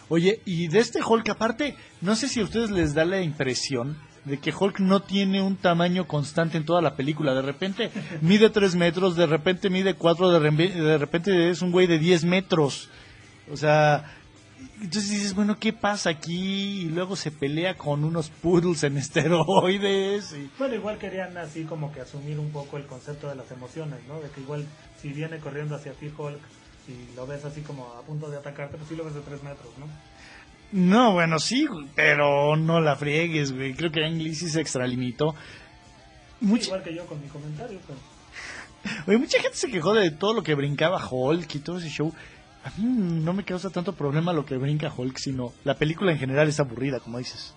Oye, 0.09 0.41
y 0.45 0.67
de 0.67 0.79
este 0.79 0.99
Hulk, 1.03 1.29
aparte, 1.29 1.75
no 2.01 2.15
sé 2.15 2.27
si 2.27 2.39
a 2.39 2.43
ustedes 2.43 2.69
les 2.71 2.93
da 2.93 3.05
la 3.05 3.21
impresión 3.21 3.97
de 4.25 4.37
que 4.39 4.53
Hulk 4.57 4.79
no 4.79 5.01
tiene 5.01 5.41
un 5.41 5.55
tamaño 5.55 6.07
constante 6.07 6.57
en 6.57 6.65
toda 6.65 6.81
la 6.81 6.95
película. 6.95 7.33
De 7.33 7.41
repente 7.41 7.91
mide 8.21 8.49
3 8.49 8.75
metros, 8.75 9.15
de 9.15 9.25
repente 9.25 9.69
mide 9.69 9.95
4, 9.95 10.29
de, 10.31 10.39
rembe- 10.49 10.73
de 10.73 10.97
repente 10.97 11.49
es 11.49 11.61
un 11.61 11.71
güey 11.71 11.87
de 11.87 11.99
10 11.99 12.25
metros. 12.25 12.89
O 13.51 13.57
sea, 13.57 14.13
entonces 14.83 15.11
dices, 15.11 15.33
bueno, 15.33 15.57
¿qué 15.57 15.71
pasa 15.71 16.09
aquí? 16.09 16.81
Y 16.81 16.89
luego 16.89 17.15
se 17.15 17.31
pelea 17.31 17.75
con 17.75 18.03
unos 18.03 18.29
poodles 18.29 18.83
en 18.83 18.97
esteroides. 18.99 20.33
Y... 20.33 20.49
Bueno, 20.59 20.75
igual 20.75 20.97
querían 20.97 21.37
así 21.37 21.63
como 21.63 21.93
que 21.93 22.01
asumir 22.01 22.37
un 22.37 22.51
poco 22.51 22.75
el 22.75 22.85
concepto 22.85 23.29
de 23.29 23.35
las 23.35 23.49
emociones, 23.51 23.99
¿no? 24.09 24.19
De 24.19 24.29
que 24.29 24.41
igual 24.41 24.65
si 25.01 25.09
viene 25.09 25.39
corriendo 25.39 25.75
hacia 25.75 25.93
ti 25.93 26.11
Hulk 26.15 26.41
y 26.89 27.15
lo 27.15 27.25
ves 27.25 27.45
así 27.45 27.61
como 27.61 27.93
a 27.93 28.01
punto 28.01 28.29
de 28.29 28.37
atacarte, 28.37 28.75
pues 28.75 28.89
sí 28.89 28.95
lo 28.97 29.05
ves 29.05 29.13
de 29.13 29.21
3 29.21 29.41
metros, 29.43 29.71
¿no? 29.77 29.87
No, 30.73 31.13
bueno, 31.13 31.39
sí, 31.39 31.65
pero 31.95 32.57
no 32.57 32.81
la 32.81 32.97
friegues, 32.97 33.53
güey. 33.53 33.75
Creo 33.75 33.91
que 33.91 34.03
Ang 34.03 34.19
sí 34.33 34.49
se 34.49 34.59
extralimitó. 34.59 35.33
Mucha, 36.41 36.65
Igual 36.65 36.83
que 36.83 36.93
yo 36.95 37.05
con 37.05 37.21
mi 37.21 37.27
comentario, 37.29 37.79
pues. 37.87 37.99
oye, 39.07 39.17
mucha 39.17 39.39
gente 39.39 39.55
se 39.55 39.71
quejó 39.71 39.93
de 39.93 40.11
todo 40.11 40.33
lo 40.33 40.43
que 40.43 40.55
brincaba 40.55 41.01
Hulk 41.09 41.55
y 41.55 41.59
todo 41.59 41.77
ese 41.77 41.89
show. 41.89 42.13
A 42.63 42.69
mí 42.77 42.83
no 42.85 43.33
me 43.33 43.43
causa 43.43 43.69
tanto 43.69 43.93
problema 43.93 44.31
lo 44.33 44.45
que 44.45 44.57
brinca 44.57 44.93
Hulk, 44.95 45.17
sino 45.17 45.53
la 45.65 45.75
película 45.77 46.11
en 46.11 46.17
general 46.19 46.47
es 46.47 46.59
aburrida, 46.59 46.99
como 46.99 47.17
dices. 47.17 47.53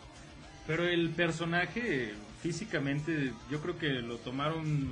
Pero 0.66 0.84
el 0.84 1.10
personaje 1.10 2.12
físicamente 2.42 3.32
yo 3.50 3.60
creo 3.60 3.78
que 3.78 3.88
lo 3.88 4.16
tomaron 4.18 4.90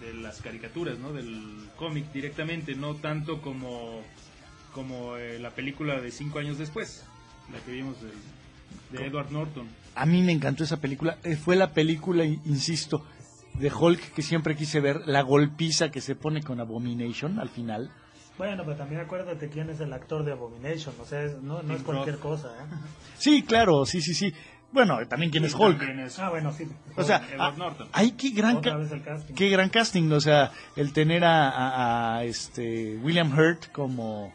de 0.00 0.14
las 0.14 0.40
caricaturas, 0.42 0.98
¿no? 0.98 1.12
Del 1.12 1.64
cómic 1.76 2.12
directamente, 2.12 2.74
no 2.74 2.94
tanto 2.94 3.40
como 3.40 4.02
como 4.74 5.16
eh, 5.16 5.38
la 5.40 5.50
película 5.50 5.98
de 6.00 6.10
cinco 6.12 6.38
años 6.38 6.58
después, 6.58 7.04
la 7.52 7.58
que 7.60 7.72
vimos 7.72 7.96
del- 8.02 8.12
de, 9.00 9.06
Edward 9.06 9.30
Norton. 9.32 9.66
A 9.94 10.04
mí 10.06 10.22
me 10.22 10.30
encantó 10.32 10.62
esa 10.62 10.76
película. 10.78 11.16
Eh, 11.24 11.36
Fue 11.36 11.56
la 11.56 11.72
película, 11.72 12.24
in- 12.24 12.40
insisto, 12.44 13.02
de 13.54 13.72
Hulk 13.72 14.12
que 14.12 14.22
siempre 14.22 14.54
quise 14.56 14.80
ver. 14.80 15.02
La 15.06 15.22
golpiza 15.22 15.90
que 15.90 16.00
se 16.02 16.14
pone 16.14 16.42
con 16.42 16.60
Abomination 16.60 17.40
al 17.40 17.48
final. 17.48 17.90
Bueno, 18.38 18.62
pero 18.64 18.76
también 18.76 19.00
acuérdate 19.00 19.48
quién 19.48 19.68
es 19.68 19.80
el 19.80 19.92
actor 19.92 20.24
de 20.24 20.32
Abomination, 20.32 20.94
o 21.00 21.04
sea, 21.04 21.24
es- 21.24 21.42
no, 21.42 21.62
no 21.62 21.74
es 21.74 21.82
cualquier 21.82 22.14
Roth. 22.16 22.22
cosa, 22.22 22.48
¿eh? 22.48 22.66
Sí, 23.18 23.42
claro, 23.42 23.84
sí, 23.84 24.00
sí, 24.00 24.14
sí. 24.14 24.32
Bueno, 24.70 24.98
también 25.08 25.30
quién 25.32 25.44
es 25.44 25.54
Hulk. 25.54 25.78
también 25.78 26.00
es 26.00 26.18
Ah, 26.18 26.28
bueno, 26.30 26.52
sí. 26.52 26.68
O 26.96 27.02
sea, 27.02 27.26
Edward 27.32 27.88
ah, 27.92 28.02
qué 28.16 28.30
gran, 28.30 28.60
ca- 28.60 28.78
casting. 29.04 29.34
qué 29.34 29.48
gran 29.48 29.70
casting, 29.70 30.10
o 30.12 30.20
sea, 30.20 30.52
el 30.76 30.92
tener 30.92 31.24
a, 31.24 31.48
a- 31.48 32.16
a, 32.18 32.24
este 32.24 32.96
William 33.02 33.32
Hurt 33.36 33.72
como, 33.72 34.32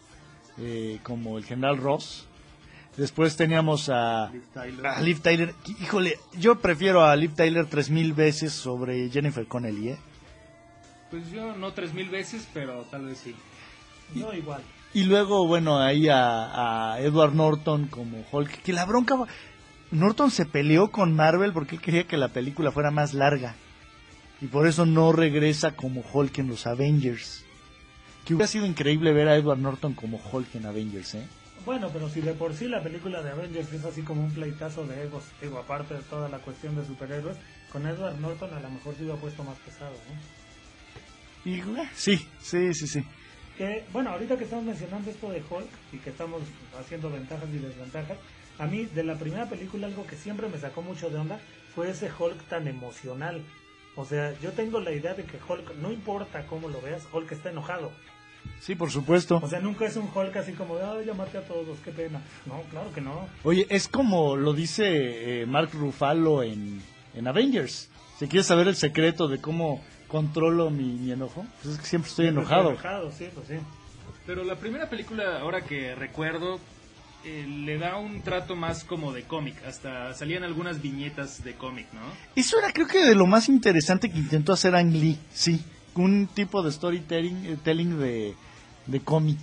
eh, 0.57 0.99
como 1.03 1.37
el 1.37 1.45
general 1.45 1.77
Ross. 1.77 2.27
Después 2.97 3.35
teníamos 3.37 3.89
a, 3.89 4.29
Liv 4.33 4.43
Tyler. 4.53 4.85
a 4.87 5.01
Liv 5.01 5.21
Tyler. 5.21 5.55
Híjole, 5.81 6.19
yo 6.33 6.59
prefiero 6.59 7.03
a 7.05 7.15
Liv 7.15 7.33
Tyler 7.35 7.65
tres 7.67 7.89
mil 7.89 8.13
veces 8.13 8.53
sobre 8.53 9.09
Jennifer 9.09 9.45
Connelly, 9.47 9.89
¿eh? 9.89 9.97
Pues 11.09 11.29
yo 11.31 11.55
no 11.55 11.73
tres 11.73 11.93
mil 11.93 12.09
veces, 12.09 12.47
pero 12.53 12.83
tal 12.91 13.05
vez 13.05 13.19
sí. 13.19 13.35
No, 14.15 14.33
igual. 14.33 14.61
Y 14.93 15.05
luego, 15.05 15.47
bueno, 15.47 15.79
ahí 15.79 16.07
a, 16.07 16.93
a 16.93 16.99
Edward 17.01 17.33
Norton 17.33 17.87
como 17.87 18.23
Hulk. 18.31 18.61
Que 18.61 18.73
la 18.73 18.85
bronca. 18.85 19.15
Norton 19.91 20.31
se 20.31 20.45
peleó 20.45 20.91
con 20.91 21.15
Marvel 21.15 21.53
porque 21.53 21.75
él 21.75 21.81
quería 21.81 22.07
que 22.07 22.17
la 22.17 22.29
película 22.29 22.71
fuera 22.71 22.91
más 22.91 23.13
larga. 23.13 23.55
Y 24.41 24.47
por 24.47 24.67
eso 24.67 24.85
no 24.85 25.11
regresa 25.11 25.71
como 25.71 26.03
Hulk 26.13 26.39
en 26.39 26.47
los 26.47 26.67
Avengers. 26.67 27.45
Que 28.25 28.33
hubiera 28.33 28.47
sido 28.47 28.65
increíble 28.65 29.13
ver 29.13 29.27
a 29.27 29.35
Edward 29.35 29.59
Norton 29.59 29.93
como 29.93 30.19
Hulk 30.31 30.55
en 30.55 30.65
Avengers, 30.65 31.15
¿eh? 31.15 31.27
Bueno, 31.65 31.89
pero 31.93 32.09
si 32.09 32.19
de 32.19 32.33
por 32.33 32.53
sí 32.53 32.67
la 32.67 32.83
película 32.83 33.21
de 33.21 33.31
Avengers 33.31 33.71
es 33.71 33.85
así 33.85 34.01
como 34.01 34.23
un 34.23 34.31
pleitazo 34.31 34.85
de 34.85 35.03
egos, 35.03 35.23
digo, 35.41 35.59
aparte 35.59 35.93
de 35.93 36.01
toda 36.01 36.27
la 36.27 36.39
cuestión 36.39 36.75
de 36.75 36.85
superhéroes, 36.85 37.37
con 37.71 37.87
Edward 37.87 38.19
Norton 38.19 38.53
a 38.53 38.59
lo 38.59 38.69
mejor 38.69 38.99
lo 38.99 39.13
ha 39.13 39.17
puesto 39.17 39.43
más 39.43 39.57
pesado, 39.59 39.93
¿no? 39.93 41.51
Y 41.51 41.59
eh, 41.59 41.89
sí, 41.95 42.17
sí, 42.41 42.73
sí, 42.73 42.87
sí. 42.87 43.03
Que, 43.57 43.83
bueno, 43.93 44.09
ahorita 44.09 44.37
que 44.37 44.45
estamos 44.45 44.65
mencionando 44.65 45.11
esto 45.11 45.29
de 45.29 45.43
Hulk 45.47 45.69
y 45.91 45.97
que 45.97 46.09
estamos 46.09 46.41
haciendo 46.79 47.09
ventajas 47.09 47.49
y 47.53 47.59
desventajas, 47.59 48.17
a 48.57 48.65
mí 48.65 48.85
de 48.85 49.03
la 49.03 49.15
primera 49.15 49.47
película 49.47 49.87
algo 49.87 50.05
que 50.05 50.15
siempre 50.15 50.47
me 50.47 50.57
sacó 50.57 50.81
mucho 50.81 51.09
de 51.09 51.17
onda 51.17 51.39
fue 51.75 51.89
ese 51.89 52.09
Hulk 52.11 52.43
tan 52.47 52.67
emocional. 52.67 53.43
O 53.95 54.05
sea, 54.05 54.33
yo 54.39 54.51
tengo 54.51 54.79
la 54.79 54.91
idea 54.91 55.13
de 55.13 55.23
que 55.23 55.37
Hulk, 55.37 55.75
no 55.75 55.91
importa 55.91 56.45
cómo 56.47 56.67
lo 56.69 56.81
veas, 56.81 57.07
Hulk 57.11 57.31
está 57.31 57.51
enojado. 57.51 57.91
Sí, 58.59 58.75
por 58.75 58.91
supuesto. 58.91 59.39
O 59.41 59.47
sea, 59.47 59.59
nunca 59.59 59.85
es 59.85 59.95
un 59.97 60.09
Hulk 60.13 60.35
así 60.37 60.53
como 60.53 60.77
de, 60.77 60.83
ay, 60.83 61.05
ya 61.05 61.13
maté 61.13 61.37
a 61.37 61.41
todos, 61.41 61.77
qué 61.83 61.91
pena. 61.91 62.21
No, 62.45 62.61
claro 62.71 62.91
que 62.93 63.01
no. 63.01 63.27
Oye, 63.43 63.65
es 63.69 63.87
como 63.87 64.35
lo 64.35 64.53
dice 64.53 65.41
eh, 65.41 65.45
Mark 65.45 65.69
Ruffalo 65.73 66.43
en, 66.43 66.81
en 67.13 67.27
Avengers. 67.27 67.89
Si 68.19 68.27
quieres 68.27 68.47
saber 68.47 68.67
el 68.67 68.75
secreto 68.75 69.27
de 69.27 69.39
cómo 69.39 69.83
controlo 70.13 70.69
mi, 70.69 70.83
mi 70.83 71.11
enojo, 71.11 71.43
pues 71.63 71.73
es 71.73 71.81
que 71.81 71.87
siempre 71.87 72.07
estoy 72.07 72.27
enojado. 72.27 72.69
enojado, 72.69 73.11
sí, 73.11 73.29
pues 73.33 73.47
sí. 73.47 73.55
Pero 74.27 74.43
la 74.43 74.57
primera 74.57 74.87
película, 74.87 75.39
ahora 75.39 75.61
que 75.61 75.95
recuerdo, 75.95 76.59
eh, 77.25 77.47
le 77.47 77.79
da 77.79 77.97
un 77.97 78.21
trato 78.21 78.55
más 78.55 78.83
como 78.83 79.11
de 79.11 79.23
cómic. 79.23 79.55
Hasta 79.65 80.13
salían 80.13 80.43
algunas 80.43 80.83
viñetas 80.83 81.43
de 81.43 81.55
cómic, 81.55 81.87
¿no? 81.93 82.01
Eso 82.35 82.59
era 82.59 82.71
creo 82.71 82.85
que 82.85 83.03
de 83.03 83.15
lo 83.15 83.25
más 83.25 83.49
interesante 83.49 84.11
que 84.11 84.19
intentó 84.19 84.53
hacer 84.53 84.75
Ang 84.75 84.93
Lee, 84.93 85.17
sí. 85.33 85.65
Un 85.95 86.27
tipo 86.27 86.61
de 86.61 86.71
storytelling 86.71 87.45
eh, 87.47 87.57
telling 87.63 87.97
de, 87.97 88.35
de 88.85 88.99
cómic. 88.99 89.39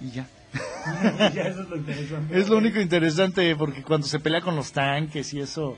Y 0.00 0.10
ya. 0.10 0.28
ya 1.32 1.42
eso 1.42 1.62
es 1.62 1.68
lo 1.68 1.76
interesante. 1.76 2.40
Es 2.40 2.48
lo 2.48 2.56
único 2.56 2.80
interesante 2.80 3.54
porque 3.54 3.84
cuando 3.84 4.08
se 4.08 4.18
pelea 4.18 4.40
con 4.40 4.56
los 4.56 4.72
tanques 4.72 5.32
y 5.32 5.38
eso... 5.38 5.76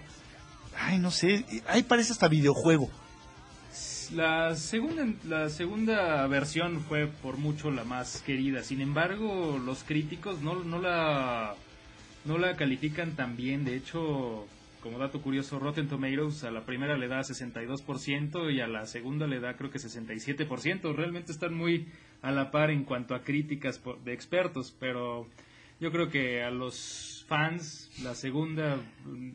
Ay, 0.79 0.99
no 0.99 1.11
sé. 1.11 1.45
Ahí 1.69 1.83
parece 1.83 2.13
hasta 2.13 2.27
videojuego. 2.27 2.91
La 4.13 4.55
segunda, 4.55 5.07
la 5.27 5.49
segunda 5.49 6.27
versión 6.27 6.81
fue 6.81 7.07
por 7.07 7.39
mucho 7.39 7.71
la 7.71 7.85
más 7.85 8.23
querida. 8.23 8.63
Sin 8.63 8.81
embargo, 8.81 9.61
los 9.65 9.85
críticos 9.85 10.43
no, 10.43 10.63
no 10.63 10.81
la 10.81 11.55
no 12.25 12.39
la 12.39 12.57
califican 12.57 13.17
tan 13.17 13.37
bien. 13.37 13.65
De 13.65 13.77
hecho, 13.77 14.47
como 14.83 14.99
dato 14.99 15.23
curioso, 15.23 15.59
Rotten 15.59 15.89
Tomatoes 15.89 16.45
a 16.45 16.51
la 16.51 16.65
primera 16.65 16.97
le 16.97 17.09
da 17.09 17.21
62% 17.21 18.53
y 18.53 18.61
a 18.61 18.69
la 18.69 18.87
segunda 18.87 19.27
le 19.27 19.41
da 19.41 19.57
creo 19.57 19.71
que 19.71 19.79
67%. 19.79 20.95
Realmente 20.95 21.33
están 21.33 21.55
muy 21.55 21.89
a 22.23 22.31
la 22.33 22.51
par 22.51 22.71
en 22.71 22.85
cuanto 22.85 23.15
a 23.15 23.23
críticas 23.23 23.81
de 24.05 24.13
expertos, 24.13 24.75
pero 24.79 25.27
yo 25.81 25.91
creo 25.91 26.11
que 26.11 26.43
a 26.43 26.51
los 26.51 27.16
fans 27.27 27.91
la 28.03 28.15
segunda 28.15 28.81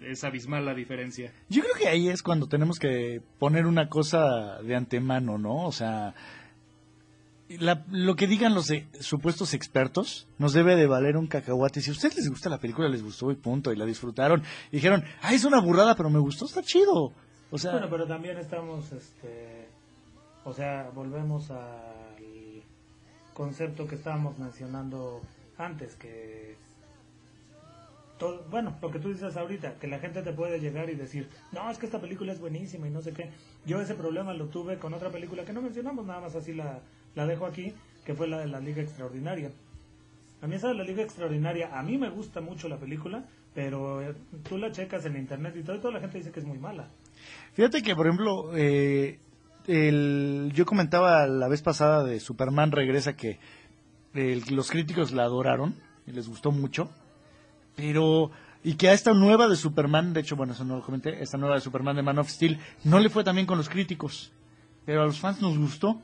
es 0.01 0.23
abismal 0.23 0.65
la 0.65 0.73
diferencia. 0.73 1.31
Yo 1.49 1.61
creo 1.61 1.75
que 1.75 1.87
ahí 1.87 2.07
es 2.09 2.23
cuando 2.23 2.47
tenemos 2.47 2.79
que 2.79 3.21
poner 3.39 3.65
una 3.67 3.89
cosa 3.89 4.61
de 4.61 4.75
antemano, 4.75 5.37
¿no? 5.37 5.65
O 5.65 5.71
sea, 5.71 6.13
la- 7.49 7.83
lo 7.91 8.15
que 8.15 8.27
digan 8.27 8.53
los 8.55 8.69
eh, 8.71 8.87
supuestos 9.01 9.53
expertos 9.53 10.25
nos 10.37 10.53
debe 10.53 10.75
de 10.77 10.87
valer 10.87 11.17
un 11.17 11.27
cacahuate. 11.27 11.81
Si 11.81 11.89
a 11.89 11.93
ustedes 11.93 12.15
les 12.15 12.29
gusta 12.29 12.49
la 12.49 12.59
película, 12.59 12.87
les 12.87 13.03
gustó 13.03 13.29
y 13.31 13.35
punto, 13.35 13.73
y 13.73 13.75
la 13.75 13.85
disfrutaron, 13.85 14.41
y 14.71 14.77
dijeron, 14.77 15.03
ah, 15.21 15.33
es 15.33 15.43
una 15.43 15.59
burrada, 15.59 15.95
pero 15.95 16.09
me 16.09 16.19
gustó, 16.19 16.45
está 16.45 16.61
chido. 16.63 17.11
O 17.51 17.57
sea, 17.57 17.71
Bueno, 17.73 17.87
pero 17.89 18.07
también 18.07 18.37
estamos, 18.37 18.89
este, 18.93 19.67
o 20.45 20.53
sea, 20.53 20.89
volvemos 20.95 21.51
al 21.51 22.63
concepto 23.33 23.85
que 23.85 23.95
estábamos 23.95 24.39
mencionando 24.39 25.21
antes, 25.57 25.95
que, 25.97 26.55
bueno, 28.49 28.77
lo 28.81 28.91
que 28.91 28.99
tú 28.99 29.09
dices 29.09 29.35
ahorita, 29.37 29.75
que 29.79 29.87
la 29.87 29.99
gente 29.99 30.21
te 30.21 30.31
puede 30.33 30.59
llegar 30.59 30.89
y 30.89 30.95
decir, 30.95 31.27
no, 31.51 31.69
es 31.69 31.77
que 31.77 31.85
esta 31.85 31.99
película 31.99 32.31
es 32.33 32.39
buenísima 32.39 32.87
y 32.87 32.91
no 32.91 33.01
sé 33.01 33.13
qué. 33.13 33.29
Yo 33.65 33.79
ese 33.81 33.95
problema 33.95 34.33
lo 34.33 34.45
tuve 34.47 34.77
con 34.77 34.93
otra 34.93 35.09
película 35.09 35.43
que 35.45 35.53
no 35.53 35.61
mencionamos, 35.61 36.05
nada 36.05 36.21
más 36.21 36.35
así 36.35 36.53
la, 36.53 36.79
la 37.15 37.25
dejo 37.25 37.45
aquí, 37.45 37.73
que 38.05 38.13
fue 38.13 38.27
la 38.27 38.39
de 38.39 38.47
la 38.47 38.59
Liga 38.59 38.81
Extraordinaria. 38.81 39.51
A 40.41 40.47
mí 40.47 40.55
esa 40.55 40.69
de 40.69 40.73
la 40.75 40.83
Liga 40.83 41.03
Extraordinaria, 41.03 41.77
a 41.77 41.83
mí 41.83 41.97
me 41.97 42.09
gusta 42.09 42.41
mucho 42.41 42.67
la 42.67 42.77
película, 42.77 43.25
pero 43.53 44.01
eh, 44.01 44.15
tú 44.47 44.57
la 44.57 44.71
checas 44.71 45.05
en 45.05 45.17
internet 45.17 45.55
y 45.57 45.63
todo, 45.63 45.79
toda 45.79 45.93
la 45.93 45.99
gente 45.99 46.17
dice 46.17 46.31
que 46.31 46.39
es 46.39 46.45
muy 46.45 46.57
mala. 46.57 46.87
Fíjate 47.53 47.81
que, 47.83 47.95
por 47.95 48.07
ejemplo, 48.07 48.51
eh, 48.55 49.19
el, 49.67 50.51
yo 50.55 50.65
comentaba 50.65 51.27
la 51.27 51.47
vez 51.47 51.61
pasada 51.61 52.03
de 52.03 52.19
Superman 52.19 52.71
Regresa 52.71 53.15
que 53.15 53.39
el- 54.13 54.43
los 54.51 54.71
críticos 54.71 55.11
la 55.11 55.23
adoraron 55.23 55.75
y 56.07 56.11
les 56.11 56.27
gustó 56.27 56.51
mucho, 56.51 56.89
pero 57.81 58.29
y 58.63 58.75
que 58.75 58.89
a 58.89 58.93
esta 58.93 59.11
nueva 59.11 59.47
de 59.47 59.55
Superman, 59.55 60.13
de 60.13 60.19
hecho, 60.19 60.35
bueno, 60.35 60.53
eso 60.53 60.63
no 60.63 60.75
lo 60.75 60.83
comenté, 60.83 61.19
esta 61.23 61.35
nueva 61.39 61.55
de 61.55 61.61
Superman 61.61 61.95
de 61.95 62.03
Man 62.03 62.19
of 62.19 62.29
Steel 62.29 62.59
no 62.83 62.99
le 62.99 63.09
fue 63.09 63.23
también 63.23 63.47
con 63.47 63.57
los 63.57 63.69
críticos, 63.69 64.31
pero 64.85 65.01
a 65.01 65.05
los 65.05 65.19
fans 65.19 65.41
nos 65.41 65.57
gustó. 65.57 65.99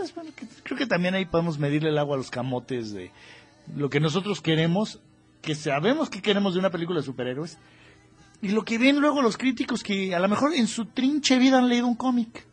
Es, 0.00 0.14
bueno, 0.14 0.30
creo 0.62 0.78
que 0.78 0.86
también 0.86 1.14
ahí 1.14 1.24
podemos 1.24 1.58
medirle 1.58 1.88
el 1.88 1.98
agua 1.98 2.14
a 2.14 2.18
los 2.18 2.30
camotes 2.30 2.92
de 2.92 3.10
lo 3.74 3.90
que 3.90 3.98
nosotros 3.98 4.40
queremos, 4.40 5.00
que 5.42 5.56
sabemos 5.56 6.10
que 6.10 6.22
queremos 6.22 6.54
de 6.54 6.60
una 6.60 6.70
película 6.70 7.00
de 7.00 7.06
superhéroes, 7.06 7.58
y 8.40 8.50
lo 8.50 8.64
que 8.64 8.78
ven 8.78 9.00
luego 9.00 9.20
los 9.20 9.36
críticos 9.36 9.82
que 9.82 10.14
a 10.14 10.20
lo 10.20 10.28
mejor 10.28 10.54
en 10.54 10.68
su 10.68 10.86
trinche 10.86 11.40
vida 11.40 11.58
han 11.58 11.68
leído 11.68 11.88
un 11.88 11.96
cómic. 11.96 12.46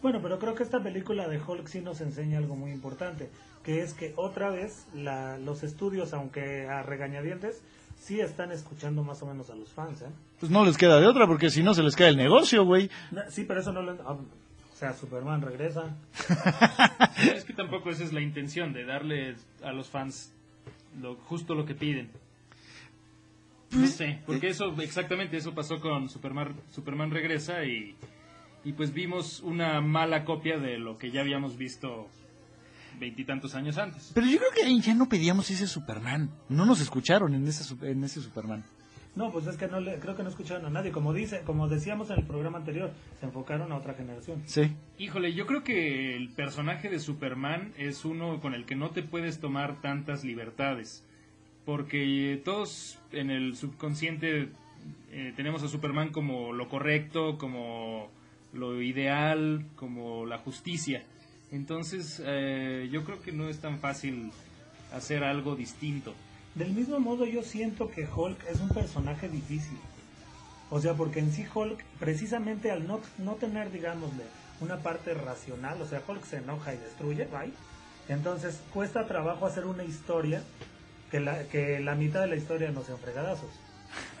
Bueno, 0.00 0.20
pero 0.22 0.38
creo 0.38 0.54
que 0.54 0.62
esta 0.62 0.80
película 0.80 1.26
de 1.26 1.40
Hulk 1.40 1.66
sí 1.66 1.80
nos 1.80 2.00
enseña 2.00 2.38
algo 2.38 2.54
muy 2.54 2.70
importante, 2.70 3.30
que 3.64 3.82
es 3.82 3.94
que 3.94 4.12
otra 4.14 4.50
vez 4.50 4.86
la, 4.94 5.38
los 5.38 5.64
estudios, 5.64 6.14
aunque 6.14 6.68
a 6.68 6.84
regañadientes, 6.84 7.62
sí 7.98 8.20
están 8.20 8.52
escuchando 8.52 9.02
más 9.02 9.22
o 9.22 9.26
menos 9.26 9.50
a 9.50 9.54
los 9.54 9.70
fans, 9.72 10.02
¿eh? 10.02 10.06
Pues 10.40 10.50
no 10.50 10.64
les 10.64 10.76
queda 10.76 11.00
de 11.00 11.06
otra, 11.06 11.26
porque 11.26 11.50
si 11.50 11.62
no 11.62 11.74
se 11.74 11.82
les 11.82 11.96
cae 11.96 12.08
el 12.08 12.16
negocio, 12.16 12.64
güey. 12.64 12.90
No, 13.10 13.22
Sí, 13.30 13.44
pero 13.44 13.60
eso 13.60 13.72
no 13.72 13.82
lo... 13.82 13.92
ah, 14.06 14.12
O 14.14 14.76
sea, 14.76 14.92
Superman 14.92 15.42
regresa. 15.42 15.96
Es 17.34 17.44
que 17.44 17.54
tampoco 17.54 17.90
esa 17.90 18.04
es 18.04 18.12
la 18.12 18.20
intención 18.20 18.72
de 18.72 18.84
darle 18.84 19.36
a 19.62 19.72
los 19.72 19.88
fans 19.88 20.32
lo, 21.00 21.14
justo 21.16 21.54
lo 21.54 21.64
que 21.64 21.74
piden. 21.74 22.10
No 23.70 23.86
sé, 23.86 24.20
porque 24.26 24.48
eso, 24.48 24.72
exactamente 24.80 25.36
eso 25.36 25.52
pasó 25.54 25.80
con 25.80 26.08
Superman, 26.08 26.54
Superman 26.70 27.10
Regresa 27.10 27.64
y, 27.64 27.96
y 28.64 28.72
pues 28.72 28.92
vimos 28.94 29.40
una 29.40 29.80
mala 29.80 30.24
copia 30.24 30.58
de 30.58 30.78
lo 30.78 30.98
que 30.98 31.10
ya 31.10 31.20
habíamos 31.22 31.56
visto 31.58 32.06
veintitantos 32.98 33.54
años 33.54 33.78
antes. 33.78 34.10
Pero 34.14 34.26
yo 34.26 34.38
creo 34.38 34.50
que 34.54 34.62
ahí 34.64 34.80
ya 34.80 34.94
no 34.94 35.08
pedíamos 35.08 35.50
ese 35.50 35.66
Superman. 35.66 36.30
No 36.48 36.64
nos 36.66 36.80
escucharon 36.80 37.34
en 37.34 37.46
ese, 37.46 37.64
su- 37.64 37.84
en 37.84 38.02
ese 38.04 38.20
Superman. 38.20 38.64
No, 39.14 39.30
pues 39.32 39.46
es 39.46 39.56
que 39.56 39.66
no 39.66 39.80
le, 39.80 39.98
creo 39.98 40.14
que 40.14 40.22
no 40.22 40.28
escucharon 40.28 40.66
a 40.66 40.70
nadie. 40.70 40.92
Como 40.92 41.14
dice, 41.14 41.40
como 41.46 41.68
decíamos 41.68 42.10
en 42.10 42.18
el 42.18 42.26
programa 42.26 42.58
anterior, 42.58 42.92
se 43.18 43.24
enfocaron 43.24 43.72
a 43.72 43.76
otra 43.76 43.94
generación. 43.94 44.42
Sí. 44.44 44.76
Híjole, 44.98 45.32
yo 45.32 45.46
creo 45.46 45.64
que 45.64 46.14
el 46.16 46.28
personaje 46.28 46.90
de 46.90 46.98
Superman 47.00 47.72
es 47.78 48.04
uno 48.04 48.40
con 48.40 48.52
el 48.54 48.66
que 48.66 48.76
no 48.76 48.90
te 48.90 49.02
puedes 49.02 49.40
tomar 49.40 49.80
tantas 49.80 50.22
libertades. 50.22 51.02
Porque 51.64 52.40
todos 52.44 52.98
en 53.10 53.30
el 53.30 53.56
subconsciente 53.56 54.50
eh, 55.10 55.32
tenemos 55.34 55.62
a 55.62 55.68
Superman 55.68 56.10
como 56.10 56.52
lo 56.52 56.68
correcto, 56.68 57.38
como 57.38 58.10
lo 58.52 58.82
ideal, 58.82 59.64
como 59.76 60.26
la 60.26 60.38
justicia. 60.38 61.04
Entonces, 61.52 62.20
eh, 62.24 62.88
yo 62.90 63.04
creo 63.04 63.20
que 63.20 63.32
no 63.32 63.48
es 63.48 63.60
tan 63.60 63.78
fácil 63.78 64.32
hacer 64.92 65.24
algo 65.24 65.56
distinto. 65.56 66.14
Del 66.54 66.72
mismo 66.72 66.98
modo 66.98 67.26
yo 67.26 67.42
siento 67.42 67.90
que 67.90 68.06
Hulk 68.06 68.46
es 68.50 68.60
un 68.60 68.68
personaje 68.70 69.28
difícil. 69.28 69.78
O 70.70 70.80
sea, 70.80 70.94
porque 70.94 71.20
en 71.20 71.32
sí 71.32 71.46
Hulk, 71.52 71.84
precisamente 72.00 72.70
al 72.70 72.86
no, 72.86 73.00
no 73.18 73.34
tener, 73.34 73.70
digámosle, 73.70 74.24
una 74.60 74.78
parte 74.78 75.14
racional, 75.14 75.80
o 75.80 75.86
sea, 75.86 76.02
Hulk 76.06 76.24
se 76.24 76.38
enoja 76.38 76.74
y 76.74 76.78
destruye, 76.78 77.24
¿right? 77.26 77.54
Entonces 78.08 78.60
cuesta 78.72 79.06
trabajo 79.06 79.46
hacer 79.46 79.66
una 79.66 79.84
historia 79.84 80.42
que 81.10 81.20
la, 81.20 81.44
que 81.44 81.80
la 81.80 81.94
mitad 81.94 82.20
de 82.20 82.28
la 82.28 82.36
historia 82.36 82.70
no 82.70 82.82
sean 82.82 82.98
fregadazos. 82.98 83.50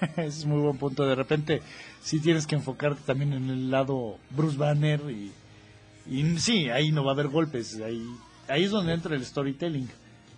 Ese 0.00 0.26
es 0.26 0.44
muy 0.44 0.60
buen 0.60 0.76
punto. 0.76 1.04
De 1.04 1.14
repente, 1.14 1.62
sí 2.00 2.20
tienes 2.20 2.46
que 2.46 2.54
enfocarte 2.54 3.02
también 3.04 3.32
en 3.32 3.50
el 3.50 3.70
lado 3.70 4.18
Bruce 4.30 4.56
Banner 4.56 5.00
y, 5.10 5.32
y 6.08 6.38
sí, 6.38 6.68
ahí 6.68 6.90
no 6.90 7.04
va 7.04 7.12
a 7.12 7.14
haber 7.14 7.28
golpes. 7.28 7.80
Ahí, 7.80 8.06
ahí 8.48 8.64
es 8.64 8.70
donde 8.70 8.92
entra 8.92 9.14
el 9.14 9.24
storytelling. 9.24 9.88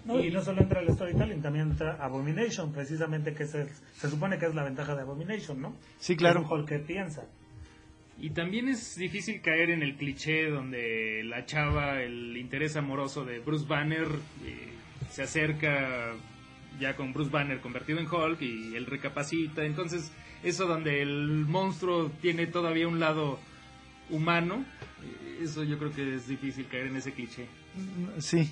No, 0.05 0.21
y 0.21 0.31
no 0.31 0.43
solo 0.43 0.63
entra 0.63 0.81
el 0.81 0.93
storytelling, 0.95 1.43
también 1.43 1.71
entra 1.71 1.99
Abomination, 2.01 2.73
precisamente 2.73 3.35
que 3.35 3.47
se, 3.47 3.69
se 3.69 4.09
supone 4.09 4.39
que 4.39 4.47
es 4.47 4.55
la 4.55 4.65
ventaja 4.65 4.95
de 4.95 5.03
Abomination, 5.03 5.61
¿no? 5.61 5.75
Sí, 5.99 6.17
claro. 6.17 6.41
Es 6.41 6.47
un 6.47 6.53
Hulk 6.53 6.69
que 6.69 6.79
piensa. 6.79 7.25
Y 8.21 8.31
también 8.31 8.69
es 8.69 8.97
difícil 8.97 9.41
caer 9.41 9.71
en 9.71 9.83
el 9.83 9.97
cliché 9.97 10.51
donde 10.51 11.23
la 11.25 11.45
chava, 11.45 12.03
el 12.03 12.37
interés 12.37 12.77
amoroso 12.77 13.25
de 13.25 13.39
Bruce 13.39 13.67
Banner, 13.69 14.09
eh, 14.45 14.73
se 15.11 15.23
acerca 15.23 16.15
ya 16.81 16.97
con 16.97 17.13
Bruce 17.13 17.31
Banner 17.31 17.61
convertido 17.61 18.01
en 18.01 18.07
Hulk 18.07 18.41
y 18.43 18.75
él 18.75 18.87
recapacita. 18.87 19.65
Entonces, 19.65 20.13
eso 20.43 20.67
donde 20.67 21.03
el 21.03 21.47
monstruo 21.47 22.11
tiene 22.21 22.47
todavía 22.47 22.89
un 22.89 22.99
lado 22.99 23.39
humano, 24.11 24.65
eso 25.43 25.63
yo 25.65 25.79
creo 25.79 25.93
que 25.93 26.15
es 26.15 26.29
difícil 26.29 26.67
caer 26.67 26.87
en 26.87 26.97
ese 26.97 27.13
cliché. 27.13 27.47
Sí. 28.19 28.51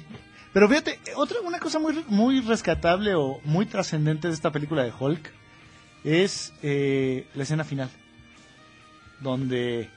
Pero 0.52 0.68
fíjate, 0.68 0.98
otra 1.16 1.40
una 1.40 1.58
cosa 1.58 1.78
muy 1.78 2.04
muy 2.08 2.40
rescatable 2.40 3.14
o 3.14 3.40
muy 3.44 3.66
trascendente 3.66 4.28
de 4.28 4.34
esta 4.34 4.50
película 4.50 4.84
de 4.84 4.92
Hulk 4.98 5.30
es 6.04 6.52
eh, 6.62 7.26
la 7.34 7.42
escena 7.42 7.64
final, 7.64 7.90
donde 9.20 9.90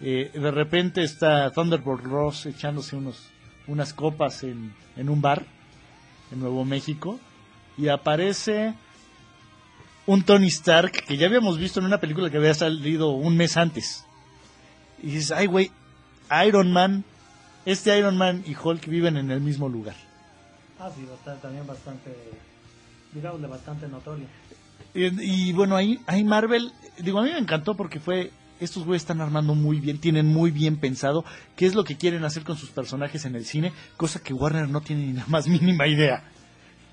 eh, 0.00 0.30
de 0.32 0.50
repente 0.50 1.02
está 1.02 1.50
Thunderbolt 1.50 2.04
Ross 2.04 2.46
echándose 2.46 2.96
unos 2.96 3.28
unas 3.66 3.92
copas 3.92 4.44
en, 4.44 4.72
en 4.96 5.08
un 5.08 5.20
bar 5.20 5.44
en 6.30 6.40
Nuevo 6.40 6.64
México 6.64 7.18
y 7.76 7.88
aparece 7.88 8.74
un 10.06 10.22
Tony 10.22 10.46
Stark 10.46 10.92
que 10.92 11.16
ya 11.16 11.26
habíamos 11.26 11.58
visto 11.58 11.80
en 11.80 11.86
una 11.86 11.98
película 11.98 12.30
que 12.30 12.36
había 12.36 12.54
salido 12.54 13.10
un 13.10 13.36
mes 13.36 13.56
antes. 13.56 14.04
Y 15.02 15.08
dices, 15.08 15.32
ay 15.32 15.46
güey, 15.46 15.70
Iron 16.46 16.72
Man, 16.72 17.04
este 17.64 17.96
Iron 17.98 18.16
Man 18.16 18.44
y 18.46 18.54
Hulk 18.54 18.86
viven 18.86 19.16
en 19.16 19.30
el 19.30 19.40
mismo 19.40 19.68
lugar. 19.68 19.96
Ah, 20.78 20.90
sí, 20.94 21.04
bastante, 21.04 21.42
también 21.42 21.66
bastante, 21.66 22.14
digamos, 23.12 23.40
bastante 23.48 23.88
notorio. 23.88 24.26
Y, 24.94 25.48
y 25.48 25.52
bueno, 25.52 25.76
ahí, 25.76 25.98
ahí 26.06 26.24
Marvel, 26.24 26.72
digo, 26.98 27.18
a 27.18 27.22
mí 27.22 27.30
me 27.30 27.38
encantó 27.38 27.74
porque 27.74 28.00
fue, 28.00 28.30
estos 28.60 28.84
güeyes 28.84 29.02
están 29.02 29.20
armando 29.20 29.54
muy 29.54 29.80
bien, 29.80 29.98
tienen 29.98 30.26
muy 30.26 30.50
bien 30.50 30.76
pensado 30.76 31.24
qué 31.56 31.66
es 31.66 31.74
lo 31.74 31.84
que 31.84 31.96
quieren 31.96 32.24
hacer 32.24 32.44
con 32.44 32.56
sus 32.56 32.70
personajes 32.70 33.24
en 33.24 33.34
el 33.34 33.44
cine, 33.44 33.72
cosa 33.96 34.22
que 34.22 34.32
Warner 34.32 34.68
no 34.68 34.80
tiene 34.80 35.06
ni 35.06 35.12
la 35.12 35.26
más 35.26 35.48
mínima 35.48 35.86
idea. 35.86 36.24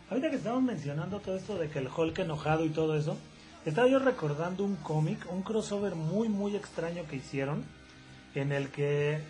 Ahorita 0.10 0.30
que 0.30 0.36
estamos 0.36 0.62
mencionando 0.62 1.20
todo 1.20 1.36
esto 1.38 1.58
de 1.58 1.70
que 1.70 1.80
el 1.80 1.88
Hulk 1.88 2.20
enojado 2.20 2.66
y 2.66 2.70
todo 2.70 2.96
eso, 2.96 3.18
estaba 3.66 3.88
yo 3.88 4.00
recordando 4.00 4.63
un 4.63 4.75
cómic, 4.75 5.25
un 5.32 5.42
crossover 5.42 5.96
muy, 5.96 6.30
muy 6.30 6.56
extraño 6.56 7.04
que 7.10 7.16
hicieron, 7.16 7.63
en 8.36 8.52
el 8.52 8.70
que 8.70 9.22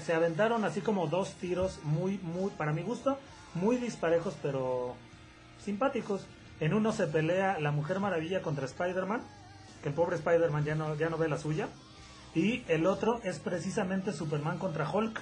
se 0.00 0.14
aventaron 0.14 0.64
así 0.64 0.80
como 0.80 1.06
dos 1.06 1.34
tiros 1.34 1.80
muy, 1.82 2.18
muy, 2.18 2.50
para 2.50 2.72
mi 2.72 2.82
gusto, 2.82 3.18
muy 3.54 3.76
disparejos, 3.76 4.36
pero 4.42 4.94
simpáticos. 5.62 6.26
En 6.60 6.74
uno 6.74 6.92
se 6.92 7.06
pelea 7.06 7.58
la 7.60 7.72
Mujer 7.72 8.00
Maravilla 8.00 8.42
contra 8.42 8.66
Spider-Man, 8.66 9.22
que 9.82 9.88
el 9.88 9.94
pobre 9.94 10.16
Spider-Man 10.16 10.64
ya 10.64 10.74
no, 10.74 10.94
ya 10.94 11.10
no 11.10 11.18
ve 11.18 11.28
la 11.28 11.38
suya. 11.38 11.68
Y 12.34 12.64
el 12.68 12.86
otro 12.86 13.20
es 13.24 13.38
precisamente 13.38 14.12
Superman 14.12 14.58
contra 14.58 14.90
Hulk. 14.90 15.20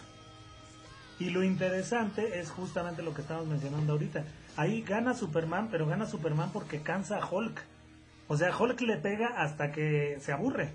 Y 1.18 1.30
lo 1.30 1.42
interesante 1.42 2.38
es 2.40 2.50
justamente 2.50 3.02
lo 3.02 3.12
que 3.12 3.22
estamos 3.22 3.46
mencionando 3.46 3.92
ahorita. 3.92 4.24
Ahí 4.56 4.82
gana 4.82 5.14
Superman, 5.14 5.68
pero 5.70 5.86
gana 5.86 6.06
Superman 6.06 6.50
porque 6.52 6.82
cansa 6.82 7.18
a 7.18 7.26
Hulk. 7.26 7.60
O 8.28 8.36
sea, 8.36 8.56
Hulk 8.56 8.80
le 8.82 8.96
pega 8.96 9.28
hasta 9.36 9.72
que 9.72 10.18
se 10.20 10.32
aburre. 10.32 10.72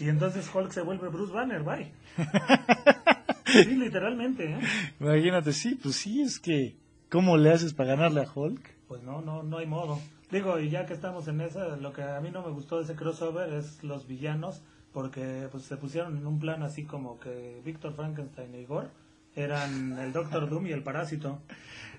Y 0.00 0.08
entonces 0.08 0.50
Hulk 0.52 0.72
se 0.72 0.82
vuelve 0.82 1.08
Bruce 1.08 1.32
Banner, 1.32 1.62
bye. 1.62 1.92
sí, 3.46 3.74
literalmente, 3.76 4.52
¿eh? 4.52 4.60
Imagínate, 5.00 5.52
sí, 5.52 5.74
pues 5.74 5.96
sí, 5.96 6.22
es 6.22 6.38
que, 6.38 6.76
¿cómo 7.10 7.36
le 7.36 7.50
haces 7.50 7.74
para 7.74 7.90
ganarle 7.90 8.22
a 8.22 8.30
Hulk? 8.32 8.74
Pues 8.88 9.02
no, 9.02 9.20
no, 9.20 9.42
no 9.42 9.58
hay 9.58 9.66
modo. 9.66 10.00
Digo, 10.30 10.58
y 10.58 10.70
ya 10.70 10.86
que 10.86 10.94
estamos 10.94 11.28
en 11.28 11.40
esa, 11.42 11.76
lo 11.76 11.92
que 11.92 12.02
a 12.02 12.20
mí 12.20 12.30
no 12.30 12.42
me 12.42 12.50
gustó 12.52 12.78
de 12.78 12.84
ese 12.84 12.94
crossover 12.94 13.52
es 13.52 13.84
los 13.84 14.06
villanos, 14.06 14.62
porque 14.92 15.48
pues 15.50 15.64
se 15.64 15.76
pusieron 15.76 16.16
en 16.16 16.26
un 16.26 16.38
plan 16.38 16.62
así 16.62 16.84
como 16.84 17.18
que 17.20 17.60
Víctor 17.64 17.94
Frankenstein 17.94 18.54
y 18.54 18.58
Igor 18.58 18.90
eran 19.34 19.98
el 19.98 20.12
Doctor 20.12 20.48
Doom 20.48 20.66
y 20.66 20.72
el 20.72 20.82
Parásito. 20.82 21.40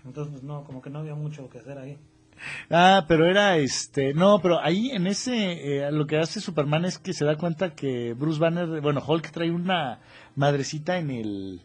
Entonces, 0.05 0.31
pues 0.31 0.43
no, 0.43 0.63
como 0.63 0.81
que 0.81 0.89
no 0.89 0.99
había 0.99 1.15
mucho 1.15 1.49
que 1.49 1.59
hacer 1.59 1.77
ahí. 1.77 1.97
Ah, 2.69 3.05
pero 3.07 3.25
era 3.25 3.57
este, 3.57 4.13
no, 4.13 4.39
pero 4.41 4.59
ahí 4.61 4.91
en 4.91 5.07
ese, 5.07 5.85
eh, 5.85 5.91
lo 5.91 6.07
que 6.07 6.17
hace 6.17 6.39
Superman 6.41 6.85
es 6.85 6.97
que 6.99 7.13
se 7.13 7.25
da 7.25 7.35
cuenta 7.37 7.75
que 7.75 8.13
Bruce 8.13 8.39
Banner, 8.39 8.81
bueno, 8.81 9.03
Hulk 9.05 9.31
trae 9.31 9.51
una 9.51 9.99
madrecita 10.35 10.97
en 10.97 11.09
el, 11.11 11.61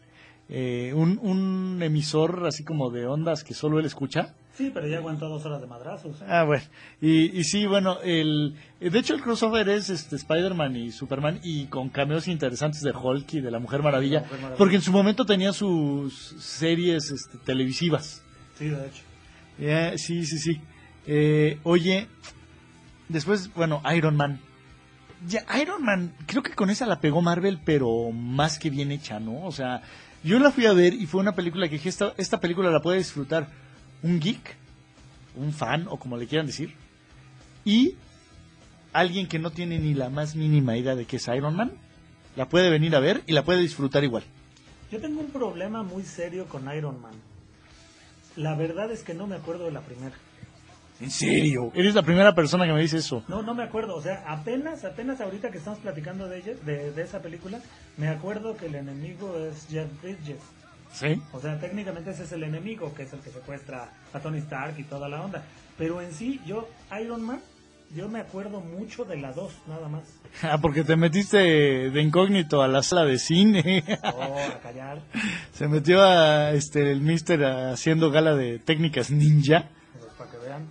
eh, 0.49 0.93
un, 0.95 1.19
un 1.21 1.81
emisor 1.81 2.45
así 2.47 2.63
como 2.63 2.89
de 2.89 3.05
ondas 3.05 3.43
que 3.43 3.53
solo 3.53 3.79
él 3.79 3.85
escucha. 3.85 4.33
Sí, 4.53 4.71
pero 4.73 4.87
ya 4.87 4.97
aguantó 4.97 5.29
dos 5.29 5.45
horas 5.45 5.61
de 5.61 5.67
madrazos. 5.67 6.19
¿eh? 6.21 6.25
Ah, 6.27 6.43
bueno. 6.43 6.63
Y, 6.99 7.39
y 7.39 7.45
sí, 7.45 7.65
bueno, 7.65 7.99
el, 8.03 8.55
de 8.81 8.99
hecho 8.99 9.15
el 9.15 9.21
crossover 9.21 9.69
es 9.69 9.89
este 9.89 10.17
Spider-Man 10.17 10.75
y 10.75 10.91
Superman 10.91 11.39
y 11.43 11.67
con 11.67 11.87
cameos 11.87 12.27
interesantes 12.27 12.81
de 12.81 12.91
Hulk 12.91 13.35
y 13.35 13.39
de 13.39 13.51
la 13.51 13.59
Mujer 13.59 13.81
Maravilla, 13.81 14.15
La 14.19 14.21
Mujer 14.23 14.39
Maravilla. 14.39 14.57
porque 14.57 14.75
en 14.75 14.81
su 14.81 14.91
momento 14.91 15.25
tenía 15.25 15.53
sus 15.53 16.35
series 16.39 17.09
este, 17.09 17.37
televisivas. 17.37 18.21
Sí, 18.57 18.67
de 18.67 18.85
hecho. 18.85 19.03
Ya, 19.59 19.97
sí, 19.97 20.25
sí, 20.25 20.39
sí. 20.39 20.61
Eh, 21.05 21.59
oye, 21.63 22.07
después, 23.07 23.53
bueno, 23.53 23.81
Iron 23.95 24.15
Man. 24.15 24.39
Ya, 25.27 25.43
Iron 25.61 25.83
Man, 25.83 26.13
creo 26.27 26.41
que 26.41 26.53
con 26.53 26.69
esa 26.69 26.85
la 26.85 27.01
pegó 27.01 27.21
Marvel, 27.21 27.59
pero 27.63 28.11
más 28.11 28.57
que 28.57 28.69
bien 28.69 28.91
hecha, 28.91 29.19
¿no? 29.19 29.45
O 29.45 29.51
sea, 29.51 29.81
yo 30.23 30.39
la 30.39 30.51
fui 30.51 30.65
a 30.65 30.73
ver 30.73 30.93
y 30.93 31.05
fue 31.07 31.19
una 31.19 31.35
película 31.35 31.67
que 31.67 31.75
dije, 31.75 31.89
esta, 31.89 32.13
esta 32.17 32.39
película 32.39 32.71
la 32.71 32.81
puede 32.81 32.99
disfrutar 32.99 33.47
un 34.01 34.19
geek, 34.19 34.55
un 35.35 35.51
fan, 35.51 35.87
o 35.89 35.97
como 35.97 36.15
le 36.15 36.27
quieran 36.27 36.47
decir, 36.47 36.73
y 37.65 37.95
alguien 38.93 39.27
que 39.27 39.39
no 39.39 39.51
tiene 39.51 39.77
ni 39.77 39.93
la 39.93 40.09
más 40.09 40.35
mínima 40.35 40.77
idea 40.77 40.95
de 40.95 41.05
qué 41.05 41.17
es 41.17 41.27
Iron 41.27 41.55
Man, 41.55 41.71
la 42.37 42.47
puede 42.47 42.69
venir 42.69 42.95
a 42.95 42.99
ver 42.99 43.21
y 43.27 43.33
la 43.33 43.43
puede 43.43 43.59
disfrutar 43.59 44.03
igual. 44.05 44.23
Yo 44.89 44.99
tengo 44.99 45.19
un 45.19 45.31
problema 45.31 45.83
muy 45.83 46.03
serio 46.03 46.47
con 46.47 46.73
Iron 46.73 47.01
Man. 47.01 47.11
La 48.39 48.55
verdad 48.55 48.89
es 48.89 49.03
que 49.03 49.13
no 49.13 49.27
me 49.27 49.35
acuerdo 49.35 49.65
de 49.65 49.71
la 49.71 49.81
primera. 49.81 50.15
¿En 51.01 51.11
serio? 51.11 51.71
Eres 51.75 51.93
la 51.93 52.03
primera 52.03 52.33
persona 52.33 52.65
que 52.65 52.71
me 52.71 52.81
dice 52.81 52.97
eso. 52.97 53.21
No, 53.27 53.41
no 53.41 53.53
me 53.53 53.63
acuerdo. 53.63 53.95
O 53.95 54.01
sea, 54.01 54.23
apenas, 54.27 54.85
apenas 54.85 55.19
ahorita 55.19 55.51
que 55.51 55.57
estamos 55.57 55.79
platicando 55.79 56.29
de 56.29 56.37
ella, 56.39 56.53
de, 56.65 56.91
de 56.93 57.01
esa 57.01 57.21
película, 57.21 57.59
me 57.97 58.07
acuerdo 58.07 58.55
que 58.55 58.67
el 58.67 58.75
enemigo 58.75 59.37
es 59.37 59.67
Jeff 59.69 59.89
Bridges. 60.01 60.39
¿Sí? 60.93 61.21
O 61.33 61.39
sea, 61.41 61.59
técnicamente 61.59 62.11
ese 62.11 62.23
es 62.23 62.31
el 62.31 62.43
enemigo, 62.43 62.93
que 62.95 63.03
es 63.03 63.11
el 63.11 63.19
que 63.19 63.29
secuestra 63.29 63.91
a 64.13 64.19
Tony 64.19 64.39
Stark 64.39 64.79
y 64.79 64.83
toda 64.83 65.09
la 65.09 65.21
onda. 65.21 65.43
Pero 65.77 66.01
en 66.01 66.13
sí, 66.13 66.39
yo, 66.45 66.69
Iron 67.01 67.21
Man, 67.21 67.41
yo 67.95 68.07
me 68.07 68.19
acuerdo 68.19 68.61
mucho 68.61 69.03
de 69.05 69.17
la 69.17 69.31
2, 69.33 69.53
nada 69.67 69.87
más. 69.87 70.03
Ah, 70.43 70.59
porque 70.61 70.83
te 70.83 70.95
metiste 70.95 71.37
de 71.89 72.01
incógnito 72.01 72.61
a 72.61 72.67
la 72.67 72.83
sala 72.83 73.03
de 73.03 73.17
cine. 73.17 73.83
Oh, 74.03 74.37
a 74.55 74.59
callar. 74.59 75.01
Se 75.53 75.67
metió 75.67 76.03
a 76.03 76.51
este 76.51 76.91
el 76.91 77.01
Mister 77.01 77.43
haciendo 77.43 78.11
gala 78.11 78.35
de 78.35 78.59
técnicas 78.59 79.09
ninja. 79.09 79.69
Pues, 79.99 80.13
para 80.17 80.31
que 80.31 80.37
vean. 80.37 80.67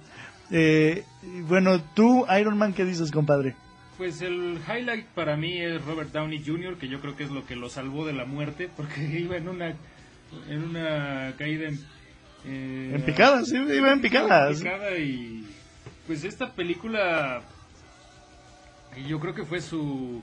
Eh, 0.52 1.04
y 1.22 1.40
bueno, 1.42 1.83
tú, 1.94 2.24
Iron 2.38 2.57
Man, 2.57 2.72
¿qué 2.72 2.85
dices, 2.85 3.11
compadre? 3.11 3.57
Pues 3.98 4.22
el 4.22 4.61
highlight 4.68 5.07
para 5.09 5.37
mí 5.37 5.61
es 5.61 5.85
Robert 5.85 6.12
Downey 6.12 6.42
Jr., 6.44 6.78
que 6.78 6.88
yo 6.88 7.00
creo 7.00 7.16
que 7.16 7.24
es 7.24 7.31
lo 7.31 7.44
que 7.44 7.57
lo 7.57 7.68
salvó 7.68 8.07
de 8.07 8.12
la 8.12 8.24
muerte, 8.24 8.70
porque 8.76 9.02
iba 9.20 9.37
en 9.37 9.48
una 9.48 9.74
en 10.48 10.62
una 10.62 11.35
caída 11.37 11.68
en, 11.68 11.81
eh, 12.46 12.92
En 12.94 13.02
picadas, 13.02 13.48
sí, 13.48 13.57
iba 13.57 13.92
en 13.92 14.00
picadas. 14.00 14.59
en 14.59 14.62
picada 14.62 14.96
y 14.98 15.46
pues 16.09 16.25
esta 16.25 16.53
película 16.53 17.42
yo 19.07 19.21
creo 19.21 19.35
que 19.35 19.44
fue 19.44 19.61
su 19.61 20.21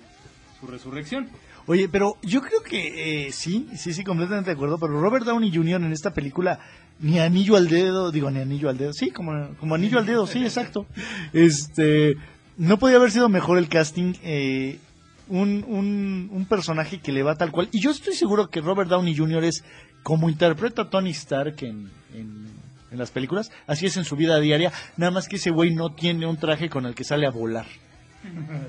su 0.60 0.68
resurrección. 0.68 1.30
Oye, 1.68 1.88
pero 1.88 2.18
yo 2.22 2.42
creo 2.42 2.62
que 2.62 3.28
eh, 3.28 3.32
sí, 3.32 3.70
sí, 3.78 3.94
sí, 3.94 4.04
completamente 4.04 4.50
de 4.50 4.56
acuerdo. 4.56 4.78
Pero 4.78 5.00
Robert 5.00 5.26
Downey 5.26 5.52
Jr. 5.54 5.82
en 5.82 5.94
esta 5.94 6.14
película, 6.14 6.60
ni 7.00 7.20
anillo 7.20 7.56
al 7.56 7.70
dedo, 7.70 8.12
digo, 8.12 8.30
ni 8.30 8.40
anillo 8.40 8.70
al 8.70 8.78
dedo, 8.78 8.94
sí, 8.94 9.10
como, 9.12 9.56
como 9.60 9.76
anillo 9.76 9.98
al 9.98 10.06
dedo, 10.06 10.28
sí, 10.28 10.44
exacto. 10.44 10.86
Este, 11.34 12.16
no 12.58 12.78
podía 12.78 12.98
haber 12.98 13.12
sido 13.12 13.30
mejor 13.30 13.58
el 13.58 13.70
casting. 13.70 14.14
eh, 14.24 14.80
un, 15.28 15.66
un, 15.68 16.30
un 16.32 16.46
personaje 16.46 17.00
que 17.00 17.12
le 17.12 17.24
va 17.24 17.36
tal 17.36 17.52
cual. 17.52 17.70
Y 17.72 17.82
yo 17.82 17.92
estoy 17.92 18.14
seguro 18.14 18.50
que 18.50 18.62
Robert 18.62 18.90
Downey 18.90 19.16
Jr. 19.16 19.44
es 19.44 19.64
como 20.04 20.30
interpreta 20.30 20.84
a 20.84 20.90
Tony 20.90 21.12
Stark 21.12 21.56
en, 21.64 21.90
en, 22.14 22.48
en 22.92 22.98
las 22.98 23.12
películas, 23.12 23.52
así 23.68 23.86
es 23.86 23.98
en 23.98 24.06
su 24.06 24.16
vida 24.16 24.40
diaria. 24.40 24.72
Nada 24.98 25.12
más 25.12 25.28
que 25.28 25.36
ese 25.38 25.50
güey 25.52 25.74
no 25.74 25.94
tiene 25.94 26.26
un 26.28 26.38
traje 26.38 26.70
con 26.70 26.86
el 26.86 26.96
que 26.96 27.04
sale 27.04 27.26
a 27.28 27.32
volar. 27.32 27.66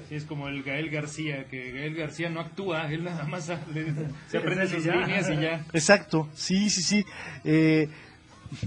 Así 0.04 0.14
es 0.16 0.24
como 0.24 0.48
el 0.48 0.62
Gael 0.62 0.90
García, 0.90 1.46
que 1.48 1.70
Gael 1.72 1.94
García 1.94 2.28
no 2.28 2.40
actúa, 2.40 2.92
él 2.92 3.04
nada 3.04 3.24
más 3.24 3.48
le- 3.72 3.94
se 4.28 4.38
aprende 4.38 4.68
sus 4.68 4.84
ya. 4.84 4.96
líneas 4.96 5.30
y 5.30 5.40
ya. 5.40 5.64
Exacto, 5.72 6.28
sí, 6.34 6.68
sí, 6.68 6.82
sí. 6.82 7.04
Eh, 7.44 7.88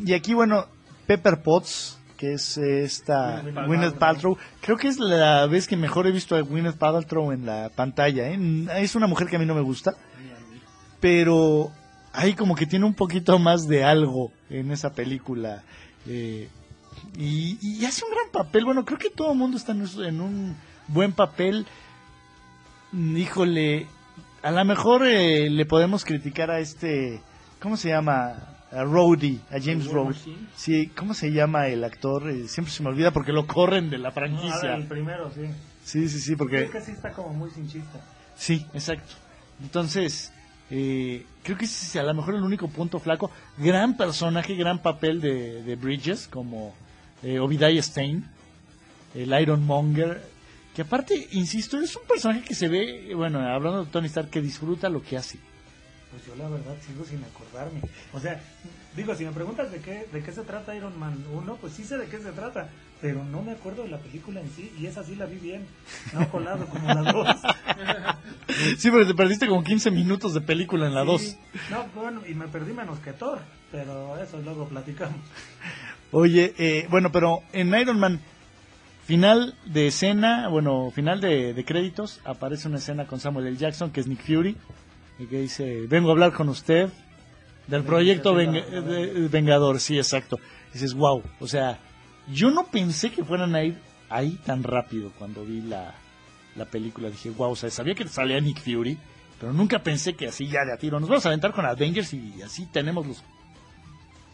y 0.04 0.14
aquí, 0.14 0.34
bueno, 0.34 0.66
Pepper 1.06 1.42
Potts, 1.44 2.00
que 2.18 2.34
es 2.34 2.58
esta 2.58 3.42
Gwyneth 3.42 3.66
Gwyneth 3.68 3.94
Paltrow. 3.98 4.36
Paltrow. 4.36 4.38
Creo 4.62 4.78
que 4.78 4.88
es 4.88 4.98
la 5.00 5.46
vez 5.46 5.68
que 5.68 5.78
mejor 5.78 6.08
he 6.08 6.12
visto 6.12 6.36
a 6.36 6.42
Gwyneth 6.42 6.78
Paltrow 6.78 7.32
en 7.32 7.46
la 7.46 7.70
pantalla. 7.76 8.28
¿eh? 8.28 8.38
Es 8.78 8.96
una 8.96 9.06
mujer 9.08 9.28
que 9.28 9.36
a 9.36 9.40
mí 9.40 9.46
no 9.46 9.56
me 9.56 9.62
gusta, 9.62 9.94
pero 11.00 11.72
ahí 12.13 12.34
como 12.34 12.56
que 12.56 12.65
tiene 12.65 12.86
un 12.86 12.93
poquito 12.93 13.38
más 13.39 13.67
de 13.67 13.84
algo 13.84 14.32
en 14.50 14.72
esa 14.72 14.91
película. 14.93 15.63
eh, 16.08 16.50
y, 17.17 17.58
y 17.62 17.86
hace 17.86 18.04
un 18.04 18.12
gran 18.12 18.30
papel. 18.32 18.65
Bueno, 18.65 18.84
creo 18.84 18.98
que 18.98 19.10
todo 19.10 19.32
el 19.32 19.38
mundo 19.38 19.58
está 19.58 19.72
en, 19.72 19.82
un- 19.84 20.04
en 20.06 20.22
un 20.22 20.56
buen 20.88 21.12
papel. 21.13 21.65
Híjole, 22.93 23.88
a 24.41 24.52
lo 24.52 24.65
mejor 24.65 25.06
eh, 25.06 25.50
le 25.50 25.65
podemos 25.65 26.04
criticar 26.04 26.50
a 26.50 26.60
este, 26.60 27.22
¿cómo 27.62 27.78
se 27.78 27.89
llama? 27.89 28.56
A 28.72 28.84
Rhodey, 28.84 29.39
a 29.52 29.60
James. 29.62 29.91
Machine. 29.91 30.38
Sí, 30.56 30.88
¿cómo 30.95 31.13
se 31.13 31.32
llama 31.32 31.67
el 31.67 31.84
actor? 31.84 32.30
Eh, 32.30 32.48
siempre 32.48 32.72
se 32.74 32.84
me 32.84 32.89
olvida 32.89 33.12
porque 33.12 33.32
lo 33.32 33.45
corren 33.48 33.89
de 33.89 33.98
la 34.00 34.10
No, 34.10 34.15
franquicia. 34.15 34.76
el 34.76 34.88
primero, 34.88 35.32
sí. 35.34 35.41
Sí, 35.84 36.08
sí, 36.10 36.19
sí, 36.19 36.36
porque... 36.36 36.63
Es 36.63 36.72
que 36.72 36.82
sí 36.82 36.91
está 36.91 37.12
como 37.13 37.30
muy 37.34 37.50
cinchista. 37.52 38.00
Sí, 38.36 38.65
exacto. 38.74 39.13
Entonces, 39.62 40.32
eh, 40.72 41.26
creo 41.44 41.58
que 41.58 41.66
ese 41.66 41.86
es 41.86 41.96
a 41.96 42.04
lo 42.04 42.14
mejor 42.14 42.36
el 42.36 42.44
único 42.44 42.68
punto 42.68 43.00
flaco. 43.00 43.32
Gran 43.58 43.98
personaje, 43.98 44.56
gran 44.56 44.82
papel 44.82 45.22
de, 45.22 45.64
de 45.64 45.76
Bridges, 45.76 46.28
como 46.28 46.74
eh, 47.24 47.82
Stein, 47.82 48.26
el 49.16 49.42
Iron 49.42 49.66
Monger. 49.66 50.22
Que 50.76 50.84
aparte, 50.84 51.28
insisto, 51.32 51.80
es 51.80 51.96
un 51.96 52.08
personaje 52.08 52.42
que 52.42 52.56
se 52.56 52.68
ve, 52.68 53.14
bueno, 53.16 53.40
hablando 53.40 53.84
de 53.84 53.92
Tony 53.92 54.08
Stark, 54.08 54.30
que 54.30 54.42
disfruta 54.42 54.88
lo 54.90 55.02
que 55.02 55.18
hace. 55.18 55.40
Pues 56.12 56.26
yo 56.26 56.36
la 56.36 56.50
verdad 56.50 56.76
sigo 56.86 57.04
sin 57.06 57.24
acordarme. 57.24 57.82
O 58.14 58.20
sea, 58.20 58.40
digo, 58.96 59.14
si 59.16 59.26
me 59.26 59.32
preguntas 59.32 59.72
de 59.72 59.80
qué, 59.80 60.08
de 60.12 60.24
qué 60.24 60.32
se 60.32 60.42
trata 60.42 60.76
Iron 60.76 60.98
Man 60.98 61.24
1, 61.34 61.56
pues 61.58 61.74
sí 61.74 61.84
sé 61.84 61.98
de 61.98 62.08
qué 62.08 62.20
se 62.20 62.32
trata, 62.32 62.70
pero 63.02 63.24
no 63.24 63.42
me 63.42 63.52
acuerdo 63.52 63.84
de 63.84 63.90
la 63.90 64.00
película 64.00 64.42
en 64.42 64.50
sí, 64.50 64.72
y 64.80 64.88
esa 64.88 65.04
sí 65.04 65.16
la 65.16 65.26
vi 65.26 65.38
bien, 65.38 65.68
no 66.14 66.28
colado 66.30 66.66
como 66.68 66.88
la 66.88 67.12
2. 67.12 67.28
Sí, 68.78 68.90
pero 68.92 69.06
te 69.08 69.14
perdiste 69.14 69.48
como 69.48 69.64
15 69.64 69.92
minutos 69.92 70.34
de 70.34 70.42
película 70.42 70.88
en 70.88 70.94
la 70.94 71.04
2. 71.04 71.22
Sí. 71.22 71.38
No, 71.72 71.86
bueno, 71.96 72.22
y 72.28 72.34
me 72.34 72.48
perdí 72.48 72.74
menos 72.74 73.00
que 73.00 73.14
Thor, 73.14 73.40
pero 73.72 74.18
eso 74.22 74.40
luego 74.42 74.68
platicamos. 74.68 75.20
Oye, 76.12 76.54
eh, 76.58 76.88
bueno, 76.90 77.12
pero 77.12 77.42
en 77.54 77.74
Iron 77.76 78.00
Man, 78.00 78.20
final 79.06 79.56
de 79.66 79.88
escena, 79.88 80.48
bueno, 80.50 80.92
final 80.92 81.22
de, 81.22 81.54
de 81.54 81.66
créditos, 81.66 82.20
aparece 82.26 82.68
una 82.68 82.78
escena 82.78 83.06
con 83.06 83.20
Samuel 83.20 83.48
L. 83.48 83.58
Jackson, 83.58 83.92
que 83.92 84.00
es 84.00 84.08
Nick 84.08 84.22
Fury, 84.26 84.56
y 85.20 85.26
que 85.26 85.42
dice, 85.42 85.86
vengo 85.88 86.10
a 86.10 86.14
hablar 86.14 86.34
con 86.34 86.50
usted 86.50 86.90
del 87.68 87.82
De 87.84 87.88
proyecto 87.88 88.34
Vengador, 88.34 89.80
sí, 89.80 89.98
exacto. 89.98 90.40
dices, 90.74 90.94
wow, 90.96 91.22
o 91.40 91.48
sea, 91.48 91.78
yo 92.34 92.50
no 92.50 92.66
pensé 92.66 93.12
que 93.12 93.24
fueran 93.24 93.54
a 93.54 93.64
ir 93.64 93.78
ahí 94.10 94.40
tan 94.46 94.64
rápido 94.64 95.12
cuando 95.18 95.46
vi 95.46 95.62
la, 95.62 95.94
la 96.60 96.65
película, 96.65 97.10
dije, 97.10 97.32
wow, 97.32 97.52
o 97.52 97.56
sea, 97.56 97.69
sabía 97.72 97.95
que 97.95 98.08
salía 98.08 98.39
Nick 98.39 98.60
Fury, 98.60 98.98
pero 99.39 99.54
nunca 99.54 99.82
pensé 99.82 100.13
que 100.13 100.28
así 100.28 100.48
ya 100.48 100.65
de 100.65 100.74
a 100.74 100.78
tiro, 100.78 101.00
nos 101.00 101.10
vamos 101.10 101.26
a 101.26 101.30
aventar 101.30 101.54
con 101.54 101.65
Avengers 101.65 102.13
y 102.13 102.41
así 102.43 102.67
tenemos 102.67 103.08
los 103.08 103.24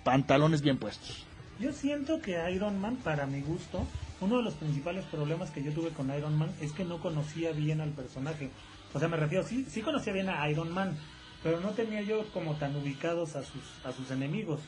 pantalones 0.03 0.61
bien 0.61 0.77
puestos. 0.77 1.25
Yo 1.59 1.71
siento 1.71 2.19
que 2.21 2.37
Iron 2.51 2.81
Man, 2.81 2.97
para 2.97 3.25
mi 3.25 3.41
gusto, 3.41 3.87
uno 4.19 4.37
de 4.37 4.43
los 4.43 4.55
principales 4.55 5.05
problemas 5.05 5.51
que 5.51 5.63
yo 5.63 5.71
tuve 5.71 5.89
con 5.89 6.13
Iron 6.13 6.37
Man 6.37 6.51
es 6.59 6.73
que 6.73 6.83
no 6.83 6.99
conocía 6.99 7.51
bien 7.51 7.79
al 7.79 7.91
personaje. 7.91 8.49
O 8.93 8.99
sea, 8.99 9.07
me 9.07 9.17
refiero, 9.17 9.45
sí, 9.45 9.65
sí 9.69 9.81
conocía 9.81 10.11
bien 10.11 10.29
a 10.29 10.49
Iron 10.49 10.71
Man, 10.71 10.97
pero 11.43 11.59
no 11.61 11.69
tenía 11.71 12.01
yo 12.01 12.25
como 12.33 12.55
tan 12.55 12.75
ubicados 12.75 13.35
a 13.35 13.43
sus, 13.43 13.63
a 13.85 13.91
sus 13.91 14.11
enemigos. 14.11 14.61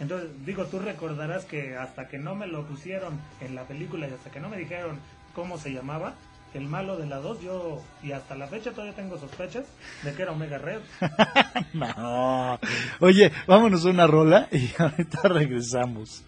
Entonces, 0.00 0.30
digo, 0.44 0.64
tú 0.66 0.78
recordarás 0.78 1.44
que 1.44 1.76
hasta 1.76 2.08
que 2.08 2.18
no 2.18 2.34
me 2.34 2.46
lo 2.46 2.66
pusieron 2.66 3.20
en 3.40 3.54
la 3.54 3.64
película 3.64 4.08
y 4.08 4.12
hasta 4.12 4.30
que 4.30 4.40
no 4.40 4.48
me 4.48 4.58
dijeron 4.58 4.98
cómo 5.34 5.58
se 5.58 5.72
llamaba, 5.72 6.14
el 6.56 6.66
malo 6.66 6.96
de 6.96 7.06
la 7.06 7.18
2, 7.18 7.42
yo, 7.42 7.82
y 8.02 8.12
hasta 8.12 8.34
la 8.34 8.46
fecha 8.46 8.70
todavía 8.70 8.94
tengo 8.94 9.18
sospechas 9.18 9.64
de 10.02 10.14
que 10.14 10.22
era 10.22 10.32
Omega 10.32 10.58
Red. 10.58 10.80
No. 11.72 12.58
Oye, 13.00 13.32
vámonos 13.46 13.84
a 13.84 13.90
una 13.90 14.06
rola 14.06 14.48
y 14.50 14.70
ahorita 14.78 15.28
regresamos. 15.28 16.24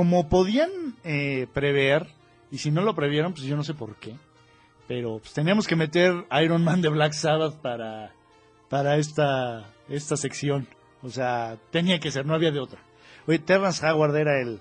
Como 0.00 0.30
podían 0.30 0.70
eh, 1.04 1.46
prever, 1.52 2.06
y 2.50 2.56
si 2.56 2.70
no 2.70 2.80
lo 2.80 2.94
previeron, 2.94 3.34
pues 3.34 3.44
yo 3.44 3.54
no 3.54 3.62
sé 3.62 3.74
por 3.74 3.96
qué, 3.96 4.14
pero 4.88 5.18
pues, 5.18 5.34
teníamos 5.34 5.66
que 5.66 5.76
meter 5.76 6.24
Iron 6.42 6.64
Man 6.64 6.80
de 6.80 6.88
Black 6.88 7.12
Sabbath 7.12 7.56
para, 7.60 8.14
para 8.70 8.96
esta, 8.96 9.70
esta 9.90 10.16
sección. 10.16 10.66
O 11.02 11.10
sea, 11.10 11.58
tenía 11.70 12.00
que 12.00 12.10
ser, 12.10 12.24
no 12.24 12.32
había 12.32 12.50
de 12.50 12.60
otra. 12.60 12.80
Oye, 13.26 13.40
Terrence 13.40 13.86
Howard 13.86 14.16
era 14.16 14.40
el, 14.40 14.60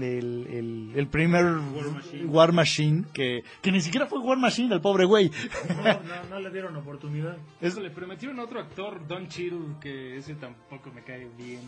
el, 0.00 0.46
el, 0.46 0.92
el 0.94 1.06
primer 1.08 1.44
Machine. 1.44 2.24
War 2.26 2.52
Machine, 2.52 3.04
que, 3.12 3.42
que 3.60 3.72
ni 3.72 3.80
siquiera 3.80 4.06
fue 4.06 4.20
War 4.20 4.38
Machine, 4.38 4.72
el 4.72 4.80
pobre 4.80 5.06
güey. 5.06 5.28
No, 5.76 5.82
no, 5.82 6.24
no 6.30 6.38
le 6.38 6.50
dieron 6.52 6.76
oportunidad. 6.76 7.36
Eso 7.60 7.80
le 7.80 7.90
prometieron 7.90 8.38
a 8.38 8.44
otro 8.44 8.60
actor, 8.60 9.04
Don 9.08 9.26
Cheadle, 9.26 9.80
que 9.80 10.18
ese 10.18 10.36
tampoco 10.36 10.92
me 10.92 11.02
cae 11.02 11.28
bien. 11.36 11.62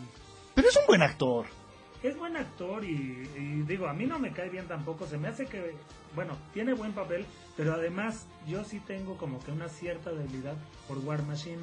Pero 0.53 0.69
es 0.69 0.77
un 0.77 0.87
buen 0.87 1.01
actor. 1.01 1.45
Es 2.05 2.17
buen 2.17 2.37
actor 2.37 2.83
y, 2.85 3.27
y 3.35 3.63
digo, 3.67 3.87
a 3.87 3.93
mí 3.93 4.05
no 4.05 4.19
me 4.19 4.31
cae 4.31 4.49
bien 4.49 4.67
tampoco. 4.67 5.07
Se 5.07 5.17
me 5.17 5.27
hace 5.27 5.47
que, 5.47 5.75
bueno, 6.13 6.37
tiene 6.53 6.73
buen 6.73 6.93
papel, 6.93 7.25
pero 7.57 7.73
además 7.73 8.27
yo 8.47 8.63
sí 8.63 8.79
tengo 8.79 9.17
como 9.17 9.39
que 9.43 9.51
una 9.51 9.69
cierta 9.69 10.11
debilidad 10.11 10.55
por 10.87 10.99
War 10.99 11.23
Machine. 11.23 11.61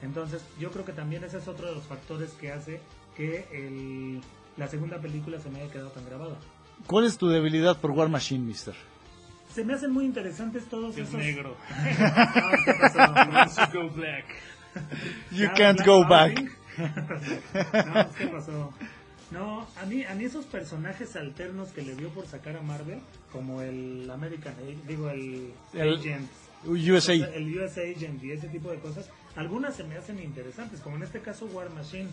Entonces, 0.00 0.44
yo 0.60 0.70
creo 0.70 0.84
que 0.84 0.92
también 0.92 1.24
ese 1.24 1.38
es 1.38 1.48
otro 1.48 1.66
de 1.68 1.74
los 1.74 1.84
factores 1.84 2.30
que 2.32 2.52
hace 2.52 2.80
que 3.16 3.46
el, 3.52 4.20
la 4.56 4.68
segunda 4.68 5.00
película 5.00 5.40
se 5.40 5.50
me 5.50 5.60
haya 5.60 5.72
quedado 5.72 5.90
tan 5.90 6.04
grabada. 6.06 6.36
¿Cuál 6.86 7.04
es 7.06 7.18
tu 7.18 7.28
debilidad 7.28 7.80
por 7.80 7.90
War 7.90 8.08
Machine, 8.08 8.44
mister? 8.44 8.74
Se 9.52 9.64
me 9.64 9.74
hacen 9.74 9.90
muy 9.92 10.04
interesantes 10.04 10.64
todos 10.68 10.96
Es 10.96 11.08
esos. 11.08 11.18
negro. 11.18 11.56
¿qué 12.64 12.74
pasó? 12.80 12.98
Wants 13.30 13.56
to 13.56 13.66
go 13.72 13.90
black. 13.90 14.24
You 15.32 15.48
can't 15.56 15.84
go 15.84 16.06
back. 16.08 16.40
no, 16.78 18.10
¿qué 18.16 18.26
pasó? 18.28 18.72
No, 19.32 19.66
a 19.80 19.86
mí, 19.86 20.04
a 20.04 20.14
mí 20.14 20.24
esos 20.24 20.44
personajes 20.44 21.16
alternos 21.16 21.70
que 21.70 21.82
le 21.82 21.94
dio 21.94 22.10
por 22.10 22.26
sacar 22.26 22.56
a 22.56 22.62
Marvel, 22.62 23.00
como 23.32 23.62
el 23.62 24.10
American, 24.10 24.54
digo, 24.86 25.08
el, 25.08 25.52
El 25.72 25.94
Agent, 25.94 26.28
USA. 26.66 27.14
el 27.14 27.58
US 27.58 27.78
Agent 27.78 28.22
y 28.22 28.32
ese 28.32 28.48
tipo 28.48 28.70
de 28.70 28.78
cosas, 28.78 29.08
algunas 29.34 29.74
se 29.74 29.84
me 29.84 29.96
hacen 29.96 30.22
interesantes, 30.22 30.80
como 30.80 30.96
en 30.96 31.04
este 31.04 31.20
caso 31.20 31.46
War 31.46 31.70
Machine. 31.70 32.08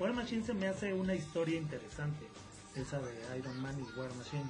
War 0.00 0.12
Machine 0.12 0.44
se 0.44 0.54
me 0.54 0.66
hace 0.66 0.92
una 0.92 1.14
historia 1.14 1.56
interesante, 1.56 2.26
esa 2.74 2.98
de 2.98 3.38
Iron 3.38 3.60
Man 3.62 3.76
y 3.78 3.98
War 3.98 4.12
Machine. 4.16 4.44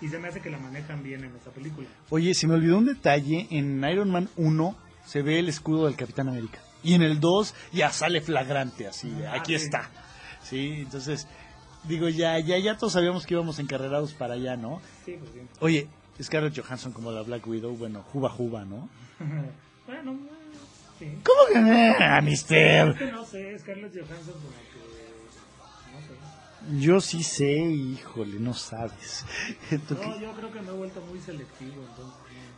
Y 0.00 0.08
se 0.08 0.18
me 0.18 0.28
hace 0.28 0.40
que 0.40 0.50
la 0.50 0.58
manejan 0.58 1.02
bien 1.02 1.22
en 1.24 1.34
esa 1.36 1.50
película. 1.50 1.86
Oye, 2.10 2.34
se 2.34 2.48
me 2.48 2.54
olvidó 2.54 2.78
un 2.78 2.86
detalle. 2.86 3.46
En 3.50 3.82
Iron 3.84 4.10
Man 4.10 4.28
1 4.36 4.76
se 5.06 5.22
ve 5.22 5.38
el 5.38 5.48
escudo 5.48 5.86
del 5.86 5.94
Capitán 5.94 6.28
América. 6.28 6.58
Y 6.82 6.94
en 6.94 7.02
el 7.02 7.20
2 7.20 7.54
ya 7.72 7.90
sale 7.90 8.20
flagrante 8.20 8.88
así. 8.88 9.14
Ah, 9.26 9.34
aquí 9.36 9.56
sí. 9.56 9.64
está. 9.64 9.88
Sí, 10.42 10.80
entonces, 10.80 11.26
digo, 11.84 12.08
ya, 12.08 12.38
ya, 12.38 12.58
ya 12.58 12.76
todos 12.76 12.92
sabíamos 12.92 13.26
que 13.26 13.34
íbamos 13.34 13.58
encarrerados 13.58 14.12
para 14.14 14.34
allá, 14.34 14.56
¿no? 14.56 14.80
Sí, 15.04 15.16
pues 15.18 15.32
bien. 15.34 15.48
Oye, 15.60 15.88
Scarlett 16.22 16.58
Johansson 16.58 16.92
como 16.92 17.10
la 17.12 17.22
Black 17.22 17.46
Widow, 17.46 17.76
bueno, 17.76 18.02
juba 18.02 18.28
juba, 18.30 18.64
¿no? 18.64 18.88
bueno, 19.86 20.12
eh, 20.12 20.56
sí. 20.98 21.18
¿Cómo 21.24 21.46
que 21.52 21.70
eh, 21.70 22.18
Es 22.18 22.24
Mister? 22.24 22.94
que 22.94 23.12
no 23.12 23.24
sé, 23.24 23.58
Scarlett 23.58 23.92
Johansson 23.94 24.34
como 24.34 24.50
que... 24.72 24.84
No 25.92 26.78
sé. 26.78 26.84
Yo 26.86 27.00
sí 27.00 27.22
sé, 27.22 27.52
híjole, 27.52 28.38
no 28.40 28.54
sabes. 28.54 29.24
No, 29.90 30.20
yo 30.20 30.32
creo 30.32 30.52
que 30.52 30.60
me 30.60 30.68
he 30.68 30.72
vuelto 30.76 31.00
muy 31.02 31.20
selectivo, 31.20 31.82
entonces... 31.90 32.14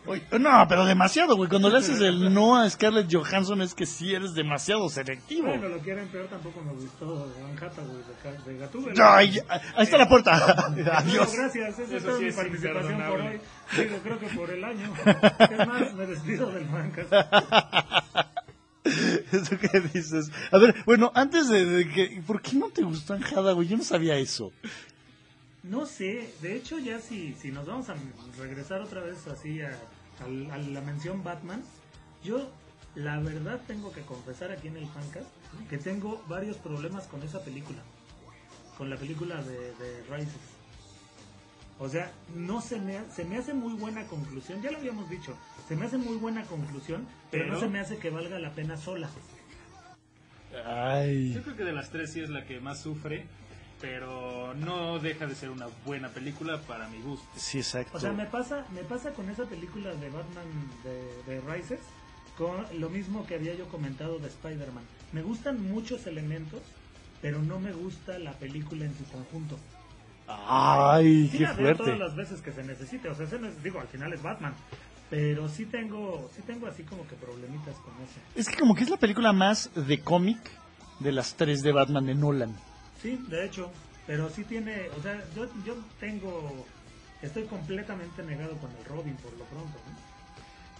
no. 0.07 0.13
Oye, 0.13 0.23
no, 0.39 0.67
pero 0.69 0.85
demasiado, 0.85 1.37
güey. 1.37 1.49
Cuando 1.49 1.69
le 1.69 1.79
haces 1.79 2.01
el 2.01 2.33
no 2.33 2.57
a 2.57 2.69
Scarlett 2.71 3.13
Johansson 3.13 3.61
es 3.63 3.75
que 3.75 3.87
sí 3.87 4.15
eres 4.15 4.35
demasiado 4.35 4.89
selectivo. 4.89 5.49
Bueno, 5.49 5.69
lo 5.69 5.83
que 5.83 5.91
era 5.91 6.05
peor 6.05 6.27
tampoco 6.29 6.63
me 6.63 6.73
gustó 6.73 7.27
de 7.29 7.43
Van 7.43 7.57
Hathaway, 7.57 8.45
de, 8.47 8.59
Gatúbela. 8.59 9.17
Ahí 9.17 9.39
está 9.79 9.99
la 9.99 10.09
puerta. 10.09 10.71
Bueno, 10.73 10.91
Adiós. 10.95 11.33
gracias, 11.35 11.79
esa 11.79 11.83
es 11.83 11.91
Eso 11.91 12.07
toda 12.07 12.19
sí 12.19 12.25
mi 12.25 12.29
es 12.31 12.37
participación 12.37 13.03
por 13.09 13.21
hoy. 13.21 13.41
Digo, 13.77 13.99
creo 14.03 14.19
que 14.19 14.27
por 14.29 14.51
el 14.51 14.65
año. 14.65 14.93
Es 15.51 15.67
más, 15.67 15.95
me 15.95 16.07
despido 16.07 16.51
del 16.51 16.67
Mancas. 16.67 17.07
Eso 19.33 19.59
que 19.59 19.81
dices. 19.93 20.31
A 20.53 20.59
ver, 20.59 20.75
bueno, 20.85 21.11
antes 21.15 21.49
de, 21.49 21.65
de 21.65 21.89
que. 21.89 22.23
¿Por 22.27 22.41
qué 22.41 22.57
no 22.57 22.69
te 22.71 22.83
gustó 22.83 23.15
Anjada, 23.15 23.53
güey? 23.53 23.69
Yo 23.69 23.77
no 23.77 23.83
sabía 23.83 24.17
eso. 24.17 24.53
No 25.65 25.85
sé, 25.85 26.33
de 26.43 26.57
hecho 26.57 26.79
ya 26.79 27.01
si, 27.01 27.35
si 27.35 27.51
nos 27.51 27.67
vamos 27.67 27.89
a 27.89 27.97
regresar 28.39 28.81
otra 28.81 29.03
vez 29.03 29.27
así 29.27 29.61
a, 29.61 29.77
a- 30.21 30.55
a 30.55 30.59
la 30.59 30.81
mención 30.81 31.23
Batman, 31.25 31.63
yo 32.25 32.49
la 32.95 33.19
verdad 33.21 33.61
tengo 33.67 33.93
que 33.93 34.03
confesar 34.03 34.51
aquí 34.53 34.69
en 34.69 34.77
el 34.79 34.87
Fancast 34.89 35.27
que 35.69 35.79
tengo 35.79 36.23
varios 36.29 36.57
problemas 36.57 37.07
con 37.07 37.23
esa 37.23 37.43
película, 37.45 37.79
con 38.79 38.89
la 38.91 38.97
película 38.97 39.43
de, 39.43 39.75
de 39.75 40.03
Rises. 40.11 40.35
O 41.79 41.89
sea, 41.91 42.11
no 42.35 42.63
se 42.63 42.81
me, 42.81 42.99
se 43.15 43.25
me 43.27 43.37
hace 43.37 43.53
muy 43.53 43.75
buena 43.75 44.07
conclusión, 44.07 44.63
ya 44.63 44.71
lo 44.71 44.79
habíamos 44.79 45.11
dicho, 45.11 45.37
se 45.69 45.77
me 45.77 45.85
hace 45.85 45.99
muy 45.99 46.17
buena 46.17 46.43
conclusión, 46.45 47.07
pero, 47.31 47.45
no 47.47 47.51
Pero- 47.55 47.61
se 47.61 47.69
me 47.69 47.81
hace 47.81 47.99
que 47.99 48.09
valga 48.11 48.39
la 48.39 48.53
pena 48.53 48.77
sola. 48.79 49.11
Ay. 50.65 51.35
Yo 51.35 51.43
creo 51.43 51.57
que 51.57 51.65
de 51.65 51.73
las 51.73 51.91
tres 51.91 52.13
sí 52.13 52.21
es 52.21 52.31
la 52.31 52.47
que 52.47 52.61
más 52.61 52.81
sufre, 52.81 53.27
pero 53.81 54.55
no 54.55 54.99
deja 54.99 55.27
de 55.27 55.35
ser 55.35 55.51
una 55.51 55.67
buena 55.85 56.09
película 56.09 56.61
para 56.63 56.89
mi 56.89 57.01
gusto. 57.03 57.27
Sí, 57.37 57.59
exacto. 57.59 57.97
O 57.97 58.01
sea, 58.01 58.13
me 58.13 58.27
pasa, 58.27 58.65
me 58.75 58.83
pasa 58.83 59.13
con 59.13 59.29
esa 59.31 59.45
película 59.45 59.95
de 59.95 60.09
Batman 60.11 60.47
de, 60.85 61.23
de 61.35 61.41
Rises, 61.43 61.81
con 62.39 62.65
lo 62.81 62.89
mismo 62.91 63.27
que 63.27 63.35
había 63.35 63.55
yo 63.55 63.67
comentado 63.69 64.19
de 64.19 64.29
Spider-Man. 64.29 64.85
Me 65.13 65.23
gustan 65.23 65.63
muchos 65.71 66.07
elementos, 66.07 66.61
pero 67.23 67.41
no 67.43 67.59
me 67.61 67.73
gusta 67.73 68.19
la 68.19 68.33
película 68.33 68.85
en 68.85 68.95
su 68.97 69.05
conjunto. 69.05 69.59
Ay, 70.29 71.29
Sí 71.31 71.39
qué 71.39 71.45
la 71.45 71.53
veo 71.53 71.77
todas 71.77 71.87
fuerte. 71.87 71.99
las 72.05 72.17
veces 72.17 72.41
que 72.43 72.53
se 72.53 72.63
necesite, 72.65 73.09
o 73.09 73.15
sea, 73.15 73.27
se 73.27 73.39
neces- 73.39 73.63
digo, 73.63 73.81
al 73.81 73.87
final 73.89 74.13
es 74.13 74.23
Batman, 74.23 74.55
pero 75.09 75.49
sí 75.49 75.67
tengo, 75.67 76.29
sí 76.35 76.43
tengo 76.43 76.67
así 76.67 76.83
como 76.83 77.07
que 77.07 77.15
problemitas 77.15 77.77
con 77.77 77.95
eso. 78.03 78.19
Es 78.35 78.49
que 78.49 78.57
como 78.57 78.75
que 78.75 78.83
es 78.85 78.91
la 78.91 78.97
película 78.97 79.33
más 79.33 79.71
de 79.75 80.01
cómic 80.01 80.39
de 80.99 81.13
las 81.13 81.35
tres 81.37 81.63
de 81.63 81.73
Batman 81.73 82.07
de 82.07 82.15
Nolan. 82.17 82.57
Sí, 83.03 83.19
de 83.29 83.45
hecho, 83.47 83.71
pero 84.07 84.31
sí 84.31 84.45
tiene, 84.45 84.89
o 84.99 85.03
sea, 85.03 85.23
yo, 85.35 85.49
yo 85.65 85.75
tengo, 86.01 86.67
estoy 87.23 87.45
completamente 87.45 88.23
negado 88.23 88.57
con 88.59 88.71
el 88.71 88.85
Robin 88.85 89.17
por 89.17 89.33
lo 89.37 89.45
pronto, 89.45 89.79
¿no? 89.87 90.07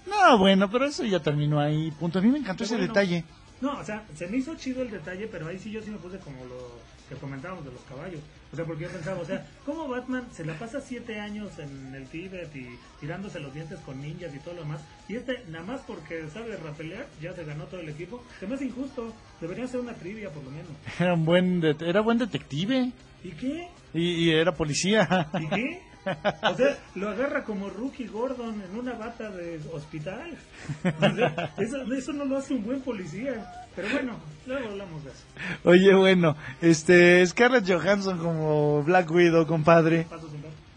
No, 0.07 0.39
bueno, 0.39 0.71
pero 0.71 0.85
eso 0.87 1.05
ya 1.05 1.21
terminó 1.21 1.59
ahí. 1.61 1.91
Punto. 1.91 2.21
A 2.21 2.23
mí 2.23 2.29
me 2.29 2.39
encantó 2.39 2.65
Pero 2.65 2.67
ese 2.67 2.77
bueno. 2.77 2.93
detalle. 2.93 3.25
No, 3.61 3.79
o 3.81 3.85
sea, 3.85 4.05
se 4.15 4.27
me 4.29 4.37
hizo 4.37 4.55
chido 4.55 4.83
el 4.83 4.91
detalle, 4.91 5.27
pero 5.27 5.49
ahí 5.49 5.59
sí 5.59 5.71
yo 5.71 5.83
sí 5.83 5.91
me 5.91 5.99
puse 5.99 6.19
como 6.19 6.45
lo 6.45 6.79
que 7.09 7.15
comentábamos 7.17 7.65
de 7.65 7.73
los 7.73 7.81
caballos. 7.83 8.21
O 8.53 8.57
sea, 8.57 8.65
porque 8.65 8.85
yo 8.85 8.91
pensaba, 8.91 9.21
o 9.21 9.25
sea, 9.25 9.47
¿cómo 9.65 9.89
Batman 9.89 10.27
se 10.33 10.45
la 10.45 10.55
pasa 10.59 10.81
siete 10.81 11.19
años 11.21 11.59
en 11.59 11.95
el 11.95 12.07
Tíbet 12.09 12.55
y 12.57 12.67
tirándose 13.01 13.41
los 13.41 13.53
dientes 13.53 13.79
con 13.81 14.01
ninjas 14.01 14.35
y 14.35 14.39
todo 14.39 14.55
lo 14.55 14.63
demás? 14.63 14.81
Y 15.09 15.17
este, 15.17 15.43
nada 15.49 15.65
más 15.65 15.81
porque 15.87 16.29
sabe 16.33 16.57
rapelear, 16.57 17.07
ya 17.21 17.33
se 17.35 17.45
ganó 17.45 17.65
todo 17.65 17.81
el 17.81 17.89
equipo. 17.89 18.23
Se 18.41 18.47
me 18.47 18.55
hace 18.55 18.67
injusto. 18.67 19.13
Debería 19.41 19.67
ser 19.67 19.81
una 19.81 19.95
trivia, 19.95 20.31
por 20.31 20.43
lo 20.45 20.51
menos. 20.51 20.69
Era 20.99 21.15
un 21.15 21.25
buen, 21.25 21.61
det- 21.61 21.83
era 21.83 22.01
buen 22.01 22.19
detective. 22.19 22.93
¿Y 23.25 23.31
qué? 23.31 23.69
Y, 23.95 24.25
y 24.27 24.31
era 24.31 24.55
policía. 24.55 25.29
¿Y 25.41 25.49
qué? 25.49 25.83
O 26.43 26.55
sea, 26.55 26.79
lo 26.95 27.09
agarra 27.09 27.43
como 27.43 27.69
Rookie 27.69 28.07
Gordon 28.07 28.63
en 28.63 28.79
una 28.79 28.95
bata 28.95 29.31
de 29.31 29.61
hospital. 29.73 30.37
O 30.85 31.15
sea, 31.15 31.53
eso, 31.59 31.93
eso 31.93 32.13
no 32.13 32.25
lo 32.25 32.39
hace 32.39 32.55
un 32.55 32.65
buen 32.65 32.81
policía. 32.81 33.67
Pero 33.75 33.89
bueno, 33.91 34.19
luego 34.47 34.69
hablamos 34.71 35.05
de 35.05 35.11
eso. 35.11 35.25
Oye, 35.65 35.95
bueno, 35.95 36.37
este, 36.63 37.27
Scarlett 37.27 37.69
Johansson 37.69 38.19
como 38.19 38.83
Black 38.85 39.11
Widow, 39.11 39.47
compadre. 39.47 40.07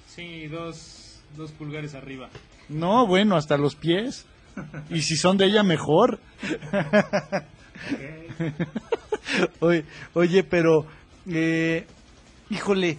Sí, 0.08 0.48
dos, 0.48 1.22
dos 1.38 1.52
pulgares 1.52 1.94
arriba. 1.94 2.30
No, 2.68 3.06
bueno, 3.08 3.36
hasta 3.36 3.58
los 3.58 3.76
pies. 3.76 4.26
Y 4.90 5.02
si 5.04 5.16
son 5.16 5.38
de 5.38 5.46
ella, 5.46 5.64
mejor. 5.64 6.20
Oye 10.14 10.44
pero, 10.44 10.86
eh, 11.30 11.86
híjole, 12.50 12.98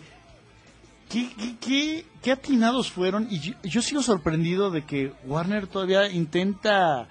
¿qué, 1.10 1.30
qué, 1.36 1.56
qué, 1.60 2.06
qué 2.22 2.32
atinados 2.32 2.90
fueron? 2.90 3.26
Y 3.30 3.40
yo, 3.40 3.54
yo 3.62 3.82
sigo 3.82 4.02
sorprendido 4.02 4.70
de 4.70 4.84
que 4.84 5.12
Warner 5.26 5.66
todavía 5.66 6.08
intenta 6.10 7.08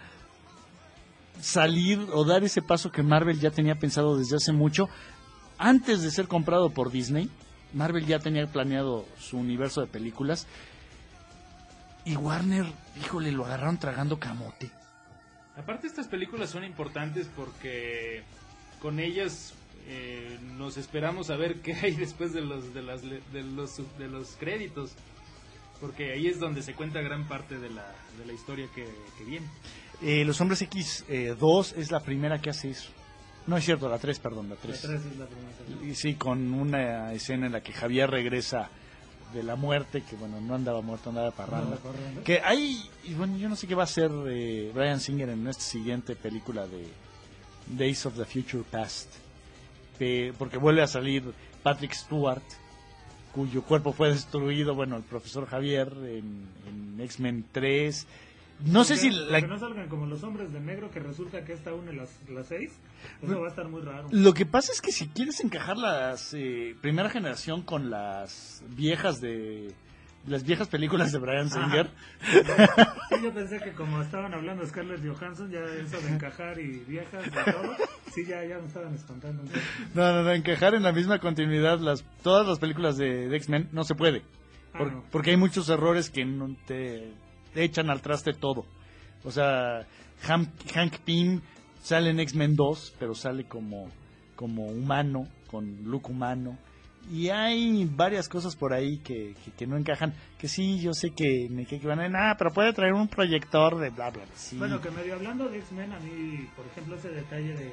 salir 1.40 2.08
o 2.14 2.26
dar 2.26 2.44
ese 2.44 2.62
paso 2.62 2.92
que 2.92 3.04
Marvel 3.04 3.40
ya 3.40 3.52
tenía 3.52 3.76
pensado 3.76 4.18
desde 4.18 4.38
hace 4.38 4.52
mucho. 4.52 4.90
Antes 5.58 6.02
de 6.02 6.12
ser 6.12 6.28
comprado 6.28 6.72
por 6.72 6.92
Disney, 6.92 7.30
Marvel 7.74 8.06
ya 8.06 8.20
tenía 8.20 8.48
planeado 8.48 9.06
su 9.20 9.38
universo 9.38 9.82
de 9.82 9.88
películas. 9.88 10.48
Y 12.06 12.16
Warner, 12.16 12.66
híjole, 13.00 13.32
lo 13.32 13.46
agarraron 13.46 13.78
tragando 13.78 14.20
camote. 14.20 14.72
Aparte 15.58 15.88
estas 15.88 16.08
películas 16.08 16.50
son 16.50 16.64
importantes 16.64 17.30
porque 17.36 18.24
con 18.82 19.00
ellas 19.00 19.54
eh, 19.89 20.38
nos 20.58 20.78
esperamos 20.78 21.30
a 21.32 21.36
ver 21.36 21.62
qué 21.62 21.73
hay 21.73 21.91
después 21.95 22.32
de 22.34 22.41
los 22.41 22.73
de 22.73 22.82
las 22.84 23.04
le- 23.04 23.21
de 23.34 23.43
los 23.43 23.82
de 23.97 24.08
los 24.08 24.36
créditos 24.39 24.91
porque 25.82 26.12
ahí 26.13 26.28
es 26.28 26.39
donde 26.39 26.62
se 26.62 26.73
cuenta 26.73 27.02
gran 27.02 27.28
parte 27.28 27.58
de 27.58 27.69
la, 27.69 27.86
de 28.17 28.25
la 28.25 28.34
historia 28.34 28.67
que, 28.75 28.86
que 29.17 29.23
viene. 29.23 29.47
Eh, 30.02 30.25
Los 30.25 30.39
Hombres 30.41 30.62
X 30.62 31.06
2 31.39 31.73
es 31.78 31.89
la 31.91 32.02
primera 32.02 32.41
que 32.41 32.49
hace 32.49 32.69
eso. 32.71 32.89
No 33.47 33.56
es 33.56 33.63
cierto, 33.63 33.88
la 33.88 33.97
3, 33.97 34.19
perdón, 34.19 34.49
la 34.49 34.56
La 34.56 34.62
3. 34.62 34.82
tres 34.82 35.02
es 35.06 35.15
la 35.17 35.25
primera. 35.25 35.89
Y 35.89 35.95
sí, 35.95 36.15
con 36.15 36.54
una 36.54 37.13
escena 37.13 37.45
en 37.45 37.54
la 37.54 37.62
que 37.63 37.71
Javier 37.71 38.10
regresa 38.12 38.69
de 39.34 39.41
la 39.41 39.56
muerte, 39.56 40.02
que 40.04 40.17
bueno, 40.17 40.41
no 40.41 40.54
andaba 40.56 40.82
muerto, 40.82 41.10
andaba 41.12 41.32
parrando. 41.32 41.78
Corriendo. 41.80 42.23
Que 42.25 42.41
hay, 42.43 42.78
y 43.06 43.13
bueno, 43.13 43.38
yo 43.38 43.47
no 43.47 43.56
sé 43.56 43.65
qué 43.65 43.73
va 43.75 43.84
a 43.84 43.86
hacer 43.86 44.12
eh, 44.28 44.71
Brian 44.75 44.99
Singer 44.99 45.30
en 45.30 45.47
esta 45.47 45.63
siguiente 45.63 46.15
película 46.17 46.67
de 46.67 46.88
Days 47.67 48.06
of 48.06 48.17
the 48.17 48.25
Future 48.25 48.63
Past. 48.69 49.08
Pe- 50.00 50.34
porque 50.38 50.58
vuelve 50.58 50.82
a 50.82 50.88
salir 50.88 51.24
Patrick 51.62 51.94
Stewart, 51.94 52.42
cuyo 53.34 53.62
cuerpo 53.64 53.94
fue 53.94 54.10
destruido, 54.10 54.74
bueno, 54.74 54.96
el 54.98 55.04
profesor 55.04 55.46
Javier 55.46 55.92
en, 56.04 56.48
en 56.68 57.02
X-Men 57.02 57.46
3. 57.52 58.08
No 58.66 58.84
sé 58.84 58.98
si 58.98 59.10
la, 59.10 59.40
porque 59.40 59.48
no 59.48 59.60
salgan 59.60 59.88
como 59.88 60.06
los 60.06 60.22
hombres 60.24 60.52
de 60.52 60.60
negro 60.60 60.92
que 60.92 61.00
resulta 61.00 61.46
que 61.46 61.54
esta 61.54 61.74
une 61.74 61.94
las, 61.94 62.10
las 62.30 62.48
seis. 62.48 62.72
Eso 63.22 63.40
va 63.40 63.46
a 63.48 63.50
estar 63.50 63.68
muy 63.70 63.82
raro. 63.82 64.08
Lo 64.12 64.34
que 64.34 64.46
pasa 64.46 64.74
es 64.74 64.82
que 64.82 64.92
si 64.92 65.08
quieres 65.08 65.40
encajar 65.42 65.78
las 65.78 66.34
eh, 66.34 66.76
primera 66.82 67.10
generación 67.10 67.62
con 67.62 67.90
las 67.90 68.62
viejas 68.76 69.22
de 69.22 69.74
las 70.30 70.44
viejas 70.44 70.68
películas 70.70 71.12
de 71.12 71.20
Brian 71.20 71.50
Singer, 71.50 71.89
Sí, 73.10 73.15
yo 73.24 73.34
pensé 73.34 73.60
que 73.60 73.72
como 73.74 74.02
estaban 74.02 74.34
hablando 74.34 74.63
de 74.63 74.70
Scarlett 74.70 75.02
Johansson, 75.06 75.50
ya 75.52 75.60
eso 75.60 76.00
de 76.02 76.10
encajar 76.13 76.60
y 76.60 76.80
viejas 76.88 77.24
de 77.26 77.32
todo, 77.52 77.76
sí, 78.13 78.26
ya, 78.26 78.44
ya 78.46 78.60
me 78.60 78.68
estaban 78.68 78.94
espantando 78.96 79.44
no, 79.94 80.13
no, 80.13 80.24
no, 80.24 80.32
encajar 80.32 80.76
en 80.76 80.84
la 80.84 80.92
misma 80.92 81.20
continuidad 81.20 81.80
las 81.80 82.04
todas 82.24 82.48
las 82.48 82.60
películas 82.60 82.98
de, 82.98 83.28
de 83.28 83.38
X-Men 83.38 83.70
no 83.72 83.84
se 83.84 83.96
puede, 83.96 84.22
Por- 84.78 84.88
Ah, 84.88 84.92
no. 84.92 85.04
porque 85.12 85.32
hay 85.32 85.38
muchos 85.38 85.68
errores 85.70 86.10
que 86.10 86.24
no 86.26 86.56
te, 86.68 87.12
te 87.54 87.63
echan 87.63 87.89
al 87.89 88.02
traste 88.02 88.34
todo. 88.34 88.65
O 89.24 89.32
sea, 89.32 89.86
Hank, 90.22 90.50
Hank 90.76 90.98
Pym 91.00 91.42
sale 91.82 92.12
en 92.12 92.20
X-Men 92.20 92.56
2, 92.56 92.94
pero 93.00 93.15
sale 93.15 93.46
como 93.46 93.89
como 94.36 94.68
humano, 94.68 95.28
con 95.48 95.84
look 95.86 96.10
humano. 96.10 96.58
Y 97.12 97.30
hay 97.30 97.86
varias 97.86 98.30
cosas 98.30 98.56
por 98.56 98.74
ahí 98.74 98.98
que, 99.00 99.36
que, 99.44 99.52
que 99.52 99.68
no 99.68 99.78
encajan. 99.78 100.14
Que 100.38 100.48
sí, 100.48 100.80
yo 100.80 100.94
sé 100.94 101.12
que 101.12 101.48
me 101.50 101.66
que 101.66 101.80
van 101.80 102.16
a 102.16 102.32
ah, 102.32 102.36
pero 102.38 102.52
puede 102.52 102.74
traer 102.74 102.94
un 102.94 103.08
proyector 103.08 103.80
de 103.80 103.90
bla, 103.90 104.12
bla. 104.12 104.24
Sí. 104.36 104.58
Bueno, 104.58 104.80
que 104.80 104.92
medio 104.92 105.16
hablando 105.16 105.50
de 105.50 105.58
X-Men, 105.60 105.92
a 105.94 106.00
mí, 106.00 106.48
por 106.56 106.66
ejemplo, 106.68 106.96
ese 106.96 107.10
detalle 107.10 107.56
de, 107.56 107.72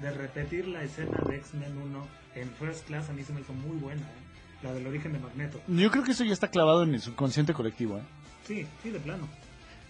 de 0.00 0.10
repetir 0.10 0.66
la 0.66 0.82
escena 0.82 1.16
de 1.28 1.36
X-Men 1.36 1.78
1 1.78 2.06
en 2.34 2.50
First 2.50 2.86
Class, 2.86 3.08
a 3.08 3.12
mí 3.12 3.22
se 3.22 3.32
me 3.32 3.40
hizo 3.40 3.52
muy 3.52 3.76
buena, 3.76 4.02
¿eh? 4.02 4.62
la 4.62 4.72
del 4.72 4.86
origen 4.86 5.12
de 5.12 5.18
Magneto. 5.18 5.60
Yo 5.68 5.90
creo 5.90 6.02
que 6.02 6.12
eso 6.12 6.24
ya 6.24 6.32
está 6.32 6.48
clavado 6.48 6.82
en 6.82 6.94
el 6.94 7.00
subconsciente 7.00 7.52
colectivo. 7.52 7.98
¿eh? 7.98 8.02
Sí, 8.46 8.66
sí, 8.82 8.90
de 8.90 8.98
plano. 8.98 9.28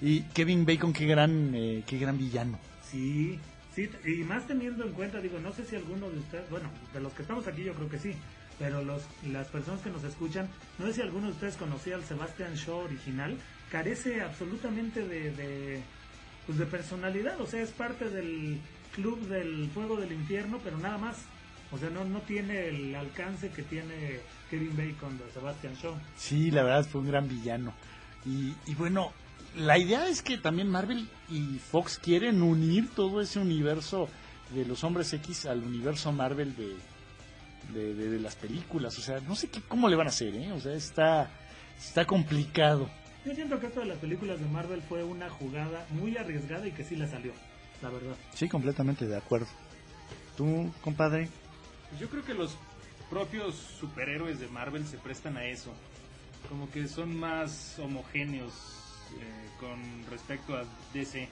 Y 0.00 0.22
Kevin 0.34 0.66
Bacon, 0.66 0.92
qué 0.92 1.06
gran, 1.06 1.54
eh, 1.54 1.82
qué 1.86 1.98
gran 1.98 2.18
villano. 2.18 2.58
Sí, 2.82 3.38
Sí, 3.74 3.88
y 4.04 4.22
más 4.24 4.46
teniendo 4.46 4.84
en 4.84 4.92
cuenta, 4.92 5.18
digo, 5.20 5.38
no 5.38 5.50
sé 5.52 5.64
si 5.64 5.76
alguno 5.76 6.10
de 6.10 6.18
ustedes, 6.18 6.48
bueno, 6.50 6.68
de 6.92 7.00
los 7.00 7.12
que 7.14 7.22
estamos 7.22 7.46
aquí 7.46 7.64
yo 7.64 7.72
creo 7.72 7.88
que 7.88 7.98
sí, 7.98 8.14
pero 8.62 8.80
los, 8.84 9.02
las 9.26 9.48
personas 9.48 9.80
que 9.80 9.90
nos 9.90 10.04
escuchan, 10.04 10.48
no 10.78 10.86
sé 10.86 10.92
si 10.94 11.00
alguno 11.00 11.26
de 11.26 11.32
ustedes 11.32 11.56
conocía 11.56 11.96
al 11.96 12.04
Sebastian 12.04 12.54
Shaw 12.54 12.84
original, 12.84 13.36
carece 13.72 14.20
absolutamente 14.20 15.04
de, 15.04 15.32
de, 15.32 15.82
pues 16.46 16.58
de 16.58 16.66
personalidad, 16.66 17.40
o 17.40 17.46
sea, 17.48 17.60
es 17.60 17.72
parte 17.72 18.08
del 18.08 18.60
club 18.94 19.18
del 19.26 19.68
fuego 19.70 19.96
del 19.96 20.12
infierno, 20.12 20.60
pero 20.62 20.78
nada 20.78 20.96
más. 20.96 21.16
O 21.72 21.78
sea, 21.78 21.90
no, 21.90 22.04
no 22.04 22.20
tiene 22.20 22.68
el 22.68 22.94
alcance 22.94 23.48
que 23.48 23.64
tiene 23.64 24.20
Kevin 24.48 24.76
Bacon 24.76 25.18
de 25.18 25.24
Sebastian 25.32 25.74
Shaw. 25.74 25.94
Sí, 26.16 26.52
la 26.52 26.62
verdad 26.62 26.86
fue 26.86 27.00
un 27.00 27.08
gran 27.08 27.26
villano. 27.26 27.72
Y, 28.24 28.54
y 28.70 28.76
bueno, 28.76 29.12
la 29.56 29.76
idea 29.76 30.06
es 30.06 30.22
que 30.22 30.38
también 30.38 30.68
Marvel 30.68 31.08
y 31.28 31.58
Fox 31.58 31.98
quieren 31.98 32.42
unir 32.42 32.90
todo 32.94 33.20
ese 33.20 33.40
universo 33.40 34.08
de 34.54 34.64
los 34.66 34.84
hombres 34.84 35.12
X 35.14 35.46
al 35.46 35.64
universo 35.64 36.12
Marvel 36.12 36.54
de, 36.54 36.76
de, 37.72 37.94
de- 37.94 38.10
de 38.10 38.20
las 38.20 38.36
películas. 38.36 38.98
O 38.98 39.02
sea, 39.02 39.20
no 39.20 39.34
sé 39.36 39.48
qué, 39.48 39.60
cómo 39.68 39.88
le 39.88 39.96
van 39.96 40.06
a 40.06 40.10
hacer, 40.10 40.34
¿eh? 40.34 40.52
O 40.52 40.60
sea, 40.60 40.74
está, 40.74 41.30
está 41.78 42.04
complicado. 42.04 42.88
Yo 43.24 43.34
siento 43.34 43.60
que 43.60 43.66
esto 43.68 43.80
de 43.80 43.86
las 43.86 43.98
películas 43.98 44.40
de 44.40 44.46
Marvel 44.46 44.82
fue 44.82 45.04
una 45.04 45.30
jugada 45.30 45.86
muy 45.90 46.16
arriesgada 46.16 46.66
y 46.66 46.72
que 46.72 46.82
sí 46.84 46.96
le 46.96 47.06
salió, 47.08 47.32
la 47.80 47.88
verdad. 47.90 48.16
Sí, 48.34 48.48
completamente 48.48 49.06
de 49.06 49.16
acuerdo. 49.16 49.46
¿Tú, 50.36 50.72
compadre? 50.82 51.28
Pues 51.90 52.00
yo 52.00 52.08
creo 52.08 52.24
que 52.24 52.34
los 52.34 52.56
propios 53.10 53.54
superhéroes 53.78 54.40
de 54.40 54.48
Marvel 54.48 54.86
se 54.86 54.96
prestan 54.98 55.36
a 55.36 55.44
eso. 55.44 55.72
Como 56.48 56.70
que 56.70 56.88
son 56.88 57.16
más 57.16 57.78
homogéneos 57.78 58.52
eh, 59.20 59.48
con 59.60 59.78
respecto 60.10 60.56
a 60.56 60.64
DC. 60.92 61.28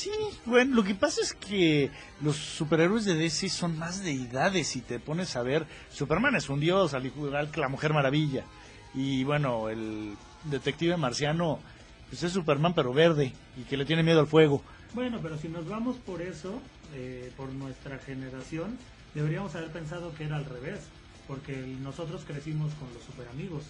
Sí, 0.00 0.10
bueno, 0.46 0.76
lo 0.76 0.82
que 0.82 0.94
pasa 0.94 1.20
es 1.20 1.34
que 1.34 1.90
los 2.22 2.34
superhéroes 2.34 3.04
de 3.04 3.16
DC 3.16 3.50
son 3.50 3.78
más 3.78 4.02
deidades. 4.02 4.68
Si 4.68 4.80
te 4.80 4.98
pones 4.98 5.36
a 5.36 5.42
ver, 5.42 5.66
Superman 5.90 6.34
es 6.36 6.48
un 6.48 6.58
dios, 6.58 6.94
al 6.94 7.04
igual 7.04 7.50
que 7.50 7.60
la 7.60 7.68
Mujer 7.68 7.92
Maravilla. 7.92 8.46
Y 8.94 9.24
bueno, 9.24 9.68
el 9.68 10.16
detective 10.44 10.96
marciano 10.96 11.58
pues 12.08 12.22
es 12.22 12.32
Superman, 12.32 12.72
pero 12.72 12.94
verde, 12.94 13.34
y 13.58 13.64
que 13.64 13.76
le 13.76 13.84
tiene 13.84 14.02
miedo 14.02 14.20
al 14.20 14.26
fuego. 14.26 14.62
Bueno, 14.94 15.18
pero 15.22 15.36
si 15.36 15.48
nos 15.48 15.68
vamos 15.68 15.96
por 15.98 16.22
eso, 16.22 16.62
eh, 16.94 17.30
por 17.36 17.52
nuestra 17.52 17.98
generación, 17.98 18.78
deberíamos 19.14 19.54
haber 19.54 19.70
pensado 19.70 20.14
que 20.14 20.24
era 20.24 20.36
al 20.36 20.46
revés, 20.46 20.80
porque 21.28 21.54
nosotros 21.82 22.22
crecimos 22.26 22.72
con 22.76 22.88
los 22.94 23.02
super 23.02 23.28
amigos, 23.28 23.64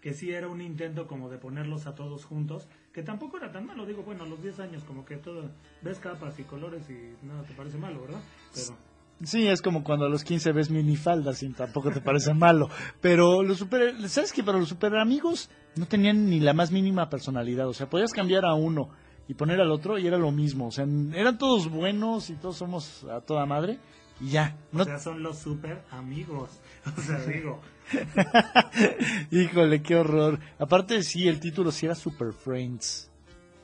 que 0.00 0.14
sí 0.14 0.30
era 0.30 0.48
un 0.48 0.60
intento 0.60 1.06
como 1.06 1.28
de 1.28 1.38
ponerlos 1.38 1.86
a 1.86 1.94
todos 1.94 2.24
juntos, 2.24 2.68
que 2.92 3.02
tampoco 3.02 3.36
era 3.36 3.52
tan 3.52 3.66
malo, 3.66 3.86
digo, 3.86 4.02
bueno, 4.02 4.24
a 4.24 4.26
los 4.26 4.42
10 4.42 4.60
años 4.60 4.84
como 4.84 5.04
que 5.04 5.16
todo, 5.16 5.50
ves 5.82 5.98
capas 5.98 6.38
y 6.38 6.44
colores 6.44 6.88
y 6.88 7.26
nada 7.26 7.42
te 7.42 7.54
parece 7.54 7.78
malo, 7.78 8.02
¿verdad? 8.02 8.20
Pero 8.54 8.76
Sí, 9.22 9.46
es 9.46 9.60
como 9.60 9.84
cuando 9.84 10.06
a 10.06 10.08
los 10.08 10.24
15 10.24 10.52
ves 10.52 10.70
minifaldas 10.70 11.42
y 11.42 11.50
tampoco 11.50 11.90
te 11.90 12.00
parece 12.00 12.32
malo. 12.32 12.70
Pero 13.02 13.42
los 13.42 13.58
super, 13.58 14.08
¿sabes 14.08 14.32
qué? 14.32 14.42
Pero 14.42 14.58
los 14.58 14.70
super 14.70 14.96
amigos 14.96 15.50
no 15.76 15.86
tenían 15.86 16.30
ni 16.30 16.40
la 16.40 16.54
más 16.54 16.72
mínima 16.72 17.10
personalidad. 17.10 17.68
O 17.68 17.74
sea, 17.74 17.90
podías 17.90 18.12
cambiar 18.12 18.46
a 18.46 18.54
uno 18.54 18.88
y 19.28 19.34
poner 19.34 19.60
al 19.60 19.70
otro 19.70 19.98
y 19.98 20.06
era 20.06 20.16
lo 20.16 20.30
mismo. 20.30 20.68
O 20.68 20.70
sea, 20.70 20.86
eran 21.12 21.36
todos 21.36 21.68
buenos 21.70 22.30
y 22.30 22.34
todos 22.36 22.56
somos 22.56 23.04
a 23.04 23.20
toda 23.20 23.44
madre 23.44 23.78
y 24.20 24.30
ya. 24.30 24.56
No, 24.72 24.82
o 24.82 24.84
sea, 24.86 24.98
son 24.98 25.22
los 25.22 25.38
super 25.38 25.82
amigos, 25.90 26.60
o 26.96 27.00
sea, 27.00 27.18
digo, 27.26 27.60
Híjole, 29.30 29.82
qué 29.82 29.96
horror. 29.96 30.38
Aparte, 30.58 31.02
sí, 31.02 31.28
el 31.28 31.40
título 31.40 31.72
sí 31.72 31.86
era 31.86 31.94
Super 31.94 32.32
Friends. 32.32 33.10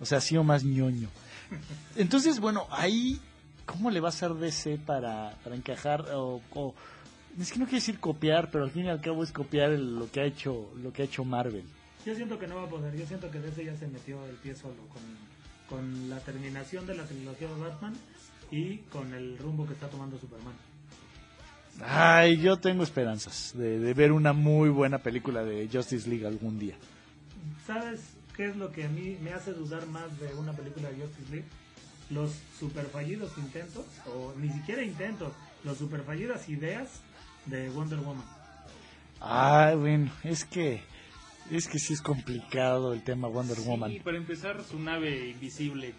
O 0.01 0.07
sea, 0.07 0.21
sí 0.21 0.37
o 0.37 0.45
más 0.45 0.65
ñoño. 0.65 1.09
Entonces, 1.97 2.41
bueno, 2.41 2.67
ahí, 2.71 3.21
¿cómo 3.65 3.91
le 3.91 4.01
va 4.01 4.09
a 4.09 4.11
hacer 4.11 4.35
DC 4.35 4.79
para, 4.79 5.37
para 5.43 5.57
encajar? 5.57 6.07
O, 6.15 6.41
es 7.41 7.53
que 7.53 7.59
no 7.59 7.67
quiere 7.67 7.79
decir 7.79 8.01
copiar, 8.01 8.51
pero 8.51 8.65
al 8.65 8.71
fin 8.71 8.87
y 8.87 8.89
al 8.89 9.01
cabo 9.01 9.23
es 9.23 9.33
copiar 9.33 9.71
lo 9.71 10.11
que 10.11 10.21
ha 10.21 10.25
hecho 10.25 10.71
lo 10.83 10.93
que 10.93 11.03
ha 11.03 11.05
hecho 11.05 11.25
Marvel. 11.25 11.65
Yo 12.05 12.15
siento 12.15 12.39
que 12.39 12.47
no 12.47 12.57
va 12.57 12.65
a 12.65 12.69
poder, 12.69 12.97
yo 12.97 13.07
siento 13.07 13.31
que 13.31 13.41
DC 13.41 13.65
ya 13.65 13.77
se 13.77 13.89
metió 13.89 14.25
el 14.27 14.37
pie 14.37 14.55
solo 14.55 14.87
con, 14.89 15.03
con 15.69 16.09
la 16.09 16.19
terminación 16.21 16.87
de 16.87 16.95
la 16.95 17.05
trilogía 17.05 17.49
de 17.49 17.61
Batman 17.61 17.95
y 18.51 18.79
con 18.79 19.13
el 19.13 19.37
rumbo 19.39 19.67
que 19.67 19.73
está 19.75 19.89
tomando 19.89 20.19
Superman. 20.19 20.55
Ay, 21.85 22.39
yo 22.39 22.57
tengo 22.57 22.83
esperanzas 22.83 23.53
de, 23.55 23.79
de 23.79 23.95
ver 23.95 24.13
una 24.13 24.33
muy 24.33 24.69
buena 24.71 24.99
película 24.99 25.45
de 25.45 25.69
Justice 25.71 26.09
League 26.09 26.27
algún 26.27 26.59
día. 26.59 26.75
¿Sabes 27.67 28.01
qué 28.37 28.47
es 28.47 28.57
lo 28.57 28.73
que 28.73 28.85
a 28.85 28.89
mí 28.89 29.17
me 29.23 29.33
hace 29.33 29.53
dudar 29.53 29.87
más 29.87 30.19
de 30.21 30.35
una 30.35 30.53
película 30.53 30.89
de 30.91 31.03
Justice 31.03 31.31
League? 31.31 31.47
Los 32.11 32.33
super 32.59 32.87
fallidos 32.87 33.37
intentos, 33.37 33.85
o 34.07 34.33
ni 34.39 34.49
siquiera 34.51 34.83
intentos, 34.83 35.33
los 35.65 35.77
super 35.79 36.03
fallidas 36.03 36.49
ideas 36.49 37.01
de 37.47 37.69
Wonder 37.71 37.99
Woman. 37.99 38.25
Ay, 39.21 39.77
bueno, 39.77 40.11
es 40.23 40.45
que 40.45 40.83
es 41.51 41.69
que 41.69 41.79
sí 41.79 41.93
es 41.95 42.03
complicado 42.03 42.93
el 42.93 43.03
tema 43.03 43.29
Wonder 43.29 43.59
Woman. 43.61 43.93
Y 43.93 44.01
para 44.01 44.17
empezar, 44.17 44.63
su 44.65 44.79
nave 44.79 45.29
invisible. 45.29 45.95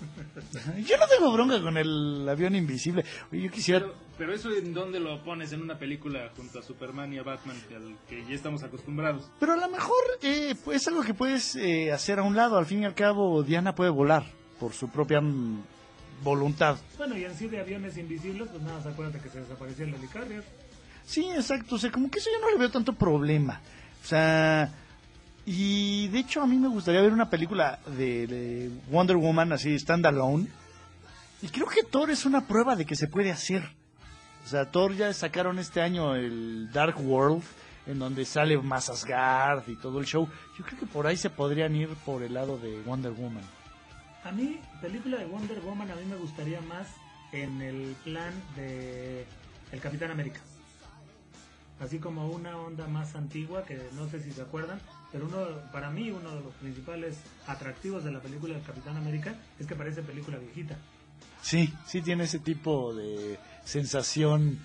Yo 0.86 0.96
no 0.96 1.06
tengo 1.06 1.32
bronca 1.32 1.60
con 1.62 1.76
el 1.76 2.28
avión 2.28 2.56
invisible. 2.56 3.04
Oye, 3.30 3.42
yo 3.42 3.50
quisiera. 3.52 3.80
Pero, 3.80 3.94
pero 4.22 4.34
eso 4.34 4.52
en 4.52 4.72
dónde 4.72 5.00
lo 5.00 5.20
pones 5.24 5.52
en 5.52 5.62
una 5.62 5.76
película 5.76 6.30
junto 6.36 6.60
a 6.60 6.62
Superman 6.62 7.12
y 7.12 7.18
a 7.18 7.24
Batman, 7.24 7.56
que, 7.68 7.74
al 7.74 7.96
que 8.08 8.24
ya 8.24 8.36
estamos 8.36 8.62
acostumbrados. 8.62 9.28
Pero 9.40 9.54
a 9.54 9.56
lo 9.56 9.68
mejor 9.68 9.98
eh, 10.22 10.54
pues, 10.64 10.80
es 10.80 10.86
algo 10.86 11.02
que 11.02 11.12
puedes 11.12 11.56
eh, 11.56 11.90
hacer 11.90 12.20
a 12.20 12.22
un 12.22 12.36
lado. 12.36 12.56
Al 12.56 12.66
fin 12.66 12.82
y 12.82 12.84
al 12.84 12.94
cabo, 12.94 13.42
Diana 13.42 13.74
puede 13.74 13.90
volar 13.90 14.24
por 14.60 14.74
su 14.74 14.88
propia 14.88 15.20
mm, 15.20 15.64
voluntad. 16.22 16.76
Bueno, 16.98 17.18
y 17.18 17.24
en 17.24 17.34
sí 17.34 17.48
de 17.48 17.58
aviones 17.58 17.98
invisibles, 17.98 18.48
pues 18.48 18.62
nada, 18.62 18.80
se 18.80 18.90
acuérdate 18.90 19.18
que 19.18 19.28
se 19.28 19.40
desapareció 19.40 19.86
el 19.86 19.94
Helicarrier. 19.94 20.44
Sí, 21.04 21.28
exacto. 21.34 21.74
O 21.74 21.78
sea, 21.78 21.90
como 21.90 22.08
que 22.08 22.20
eso 22.20 22.30
yo 22.32 22.40
no 22.46 22.52
le 22.52 22.58
veo 22.58 22.70
tanto 22.70 22.92
problema. 22.92 23.60
O 24.04 24.06
sea, 24.06 24.72
y 25.44 26.06
de 26.06 26.20
hecho 26.20 26.42
a 26.42 26.46
mí 26.46 26.58
me 26.58 26.68
gustaría 26.68 27.02
ver 27.02 27.12
una 27.12 27.28
película 27.28 27.80
de, 27.86 28.28
de 28.28 28.70
Wonder 28.88 29.16
Woman 29.16 29.52
así, 29.52 29.76
standalone. 29.76 30.46
Y 31.42 31.48
creo 31.48 31.66
que 31.66 31.82
Thor 31.82 32.08
es 32.12 32.24
una 32.24 32.46
prueba 32.46 32.76
de 32.76 32.86
que 32.86 32.94
se 32.94 33.08
puede 33.08 33.32
hacer. 33.32 33.81
O 34.44 34.48
sea, 34.48 34.70
Thor 34.70 34.94
ya 34.94 35.12
sacaron 35.12 35.58
este 35.58 35.80
año 35.80 36.14
el 36.14 36.70
Dark 36.72 36.96
World, 37.00 37.42
en 37.86 37.98
donde 37.98 38.24
sale 38.24 38.58
más 38.58 38.88
Asgard 38.88 39.68
y 39.68 39.76
todo 39.76 40.00
el 40.00 40.06
show. 40.06 40.28
Yo 40.58 40.64
creo 40.64 40.80
que 40.80 40.86
por 40.86 41.06
ahí 41.06 41.16
se 41.16 41.30
podrían 41.30 41.74
ir 41.76 41.88
por 42.04 42.22
el 42.22 42.34
lado 42.34 42.58
de 42.58 42.80
Wonder 42.82 43.12
Woman. 43.12 43.44
A 44.24 44.30
mí, 44.30 44.60
película 44.80 45.18
de 45.18 45.26
Wonder 45.26 45.60
Woman, 45.60 45.90
a 45.90 45.96
mí 45.96 46.04
me 46.04 46.16
gustaría 46.16 46.60
más 46.60 46.86
en 47.32 47.60
el 47.62 47.96
plan 48.04 48.32
de 48.56 49.26
El 49.72 49.80
Capitán 49.80 50.10
América. 50.10 50.40
Así 51.80 51.98
como 51.98 52.28
una 52.28 52.56
onda 52.56 52.86
más 52.86 53.16
antigua, 53.16 53.64
que 53.64 53.80
no 53.94 54.08
sé 54.08 54.22
si 54.22 54.30
se 54.30 54.42
acuerdan, 54.42 54.80
pero 55.10 55.26
uno, 55.26 55.44
para 55.72 55.90
mí 55.90 56.10
uno 56.10 56.30
de 56.36 56.40
los 56.40 56.54
principales 56.54 57.18
atractivos 57.48 58.04
de 58.04 58.12
la 58.12 58.20
película 58.20 58.54
del 58.54 58.62
Capitán 58.62 58.96
América 58.96 59.34
es 59.58 59.66
que 59.66 59.74
parece 59.74 60.02
película 60.02 60.38
viejita. 60.38 60.76
Sí, 61.40 61.74
sí 61.86 62.00
tiene 62.00 62.24
ese 62.24 62.38
tipo 62.38 62.94
de 62.94 63.36
sensación, 63.64 64.58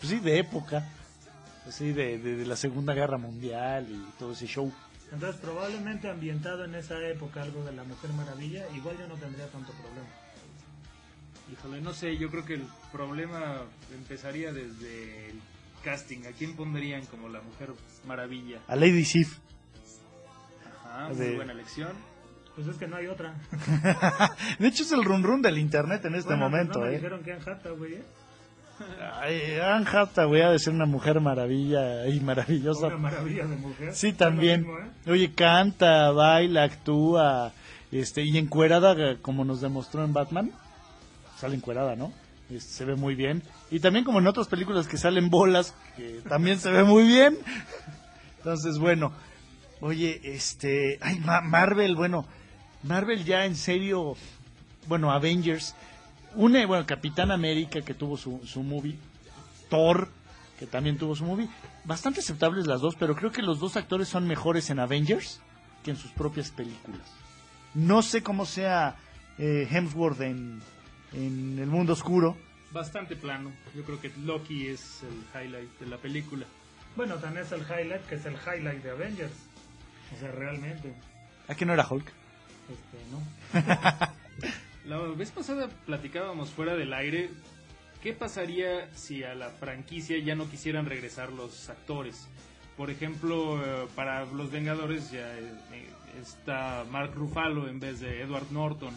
pues 0.00 0.10
sí, 0.12 0.18
de 0.20 0.38
época, 0.38 0.88
así 1.68 1.92
de, 1.92 2.18
de, 2.18 2.36
de 2.36 2.46
la 2.46 2.56
Segunda 2.56 2.94
Guerra 2.94 3.18
Mundial 3.18 3.86
y 3.90 4.18
todo 4.18 4.32
ese 4.32 4.46
show. 4.46 4.72
Entonces 5.12 5.40
probablemente 5.40 6.10
ambientado 6.10 6.64
en 6.64 6.74
esa 6.74 7.00
época 7.06 7.42
algo 7.42 7.64
de 7.64 7.72
la 7.72 7.84
Mujer 7.84 8.12
Maravilla, 8.12 8.64
igual 8.74 8.96
yo 8.98 9.06
no 9.06 9.14
tendría 9.14 9.46
tanto 9.48 9.72
problema. 9.72 10.08
Híjole, 11.52 11.80
no 11.80 11.94
sé, 11.94 12.16
yo 12.16 12.28
creo 12.30 12.44
que 12.44 12.54
el 12.54 12.66
problema 12.90 13.62
empezaría 13.94 14.52
desde 14.52 15.30
el 15.30 15.40
casting. 15.84 16.24
¿A 16.26 16.32
quién 16.32 16.56
pondrían 16.56 17.06
como 17.06 17.28
la 17.28 17.40
Mujer 17.40 17.70
Maravilla? 18.04 18.60
A 18.66 18.74
Lady 18.74 19.04
Sif. 19.04 19.38
Ajá, 20.84 21.08
muy 21.08 21.16
De- 21.18 21.36
buena 21.36 21.52
elección. 21.52 21.92
Pues 22.56 22.68
es 22.68 22.76
que 22.76 22.86
no 22.88 22.96
hay 22.96 23.06
otra. 23.06 23.34
De 24.58 24.66
hecho 24.68 24.82
es 24.82 24.92
el 24.92 25.04
run 25.04 25.22
run 25.22 25.42
del 25.42 25.58
internet 25.58 26.04
en 26.06 26.14
este 26.14 26.30
Bueno, 26.30 26.48
pues 26.50 26.52
momento, 26.52 26.78
no 26.80 26.86
me 26.86 26.90
¿eh? 26.92 26.94
dijeron 26.96 27.22
que 27.22 27.32
Anne 27.34 27.42
Hathaway, 27.46 27.92
¿eh? 27.94 28.02
Ay, 29.20 29.58
Anne 29.62 29.86
Hathaway 29.90 30.42
ha 30.42 30.50
de 30.50 30.58
ser 30.58 30.72
una 30.74 30.86
mujer 30.86 31.20
maravilla 31.20 32.06
y 32.08 32.20
maravillosa. 32.20 32.86
Una 32.88 32.96
maravilla 32.96 33.46
de 33.46 33.56
mujer. 33.56 33.94
Sí, 33.94 34.12
también. 34.12 34.62
mismo, 34.62 34.78
¿eh? 34.78 35.10
Oye, 35.10 35.32
canta, 35.34 36.10
baila, 36.12 36.64
actúa, 36.64 37.52
este, 37.92 38.22
y 38.22 38.36
encuerada, 38.38 39.16
como 39.20 39.44
nos 39.44 39.60
demostró 39.60 40.04
en 40.04 40.12
Batman. 40.12 40.50
Sale 41.38 41.56
encuerada, 41.56 41.94
¿no? 41.96 42.12
Este, 42.50 42.70
se 42.72 42.84
ve 42.86 42.96
muy 42.96 43.14
bien. 43.14 43.42
Y 43.70 43.80
también 43.80 44.04
como 44.04 44.18
en 44.18 44.26
otras 44.26 44.48
películas 44.48 44.88
que 44.88 44.96
salen 44.96 45.28
bolas, 45.30 45.74
que 45.96 46.20
también 46.28 46.58
se 46.58 46.70
ve 46.70 46.84
muy 46.84 47.04
bien. 47.06 47.36
Entonces, 48.38 48.78
bueno. 48.78 49.12
Oye, 49.80 50.20
este, 50.24 50.98
ay, 51.02 51.18
Ma- 51.20 51.42
Marvel, 51.42 51.96
bueno, 51.96 52.26
Marvel 52.86 53.24
ya 53.24 53.44
en 53.44 53.56
serio, 53.56 54.16
bueno, 54.86 55.10
Avengers, 55.12 55.74
une, 56.34 56.66
bueno, 56.66 56.86
Capitán 56.86 57.30
América 57.30 57.80
que 57.82 57.94
tuvo 57.94 58.16
su, 58.16 58.40
su 58.46 58.62
movie, 58.62 58.96
Thor, 59.68 60.08
que 60.58 60.66
también 60.66 60.96
tuvo 60.96 61.16
su 61.16 61.24
movie. 61.24 61.48
Bastante 61.84 62.20
aceptables 62.20 62.66
las 62.66 62.80
dos, 62.80 62.94
pero 62.96 63.14
creo 63.14 63.32
que 63.32 63.42
los 63.42 63.60
dos 63.60 63.76
actores 63.76 64.08
son 64.08 64.26
mejores 64.26 64.70
en 64.70 64.78
Avengers 64.78 65.40
que 65.84 65.90
en 65.90 65.96
sus 65.96 66.10
propias 66.12 66.50
películas. 66.50 67.00
No 67.74 68.02
sé 68.02 68.22
cómo 68.22 68.46
sea 68.46 68.96
eh, 69.38 69.68
Hemsworth 69.70 70.20
en, 70.20 70.60
en 71.12 71.58
el 71.58 71.66
mundo 71.66 71.92
oscuro. 71.92 72.36
Bastante 72.72 73.16
plano. 73.16 73.52
Yo 73.74 73.84
creo 73.84 74.00
que 74.00 74.12
Loki 74.24 74.68
es 74.68 75.02
el 75.02 75.42
highlight 75.42 75.78
de 75.78 75.86
la 75.86 75.98
película. 75.98 76.46
Bueno, 76.96 77.16
también 77.16 77.44
es 77.44 77.52
el 77.52 77.60
highlight, 77.60 78.06
que 78.06 78.14
es 78.14 78.26
el 78.26 78.34
highlight 78.34 78.82
de 78.82 78.90
Avengers. 78.90 79.34
O 80.14 80.18
sea, 80.18 80.30
realmente. 80.30 80.94
¿A 81.48 81.64
no 81.64 81.72
era 81.72 81.86
Hulk? 81.88 82.25
Este, 82.68 82.98
¿no? 83.12 84.16
La 84.86 84.98
vez 85.14 85.30
pasada 85.32 85.68
platicábamos 85.84 86.50
fuera 86.50 86.74
del 86.76 86.92
aire. 86.92 87.30
¿Qué 88.02 88.12
pasaría 88.12 88.88
si 88.94 89.24
a 89.24 89.34
la 89.34 89.50
franquicia 89.50 90.16
ya 90.18 90.34
no 90.36 90.48
quisieran 90.48 90.86
regresar 90.86 91.32
los 91.32 91.68
actores? 91.68 92.26
Por 92.76 92.90
ejemplo, 92.90 93.60
eh, 93.64 93.88
para 93.96 94.24
los 94.26 94.50
Vengadores 94.50 95.10
ya 95.10 95.26
eh, 95.38 95.52
está 96.20 96.84
Mark 96.90 97.12
Ruffalo 97.14 97.68
en 97.68 97.80
vez 97.80 98.00
de 98.00 98.20
Edward 98.22 98.50
Norton. 98.52 98.94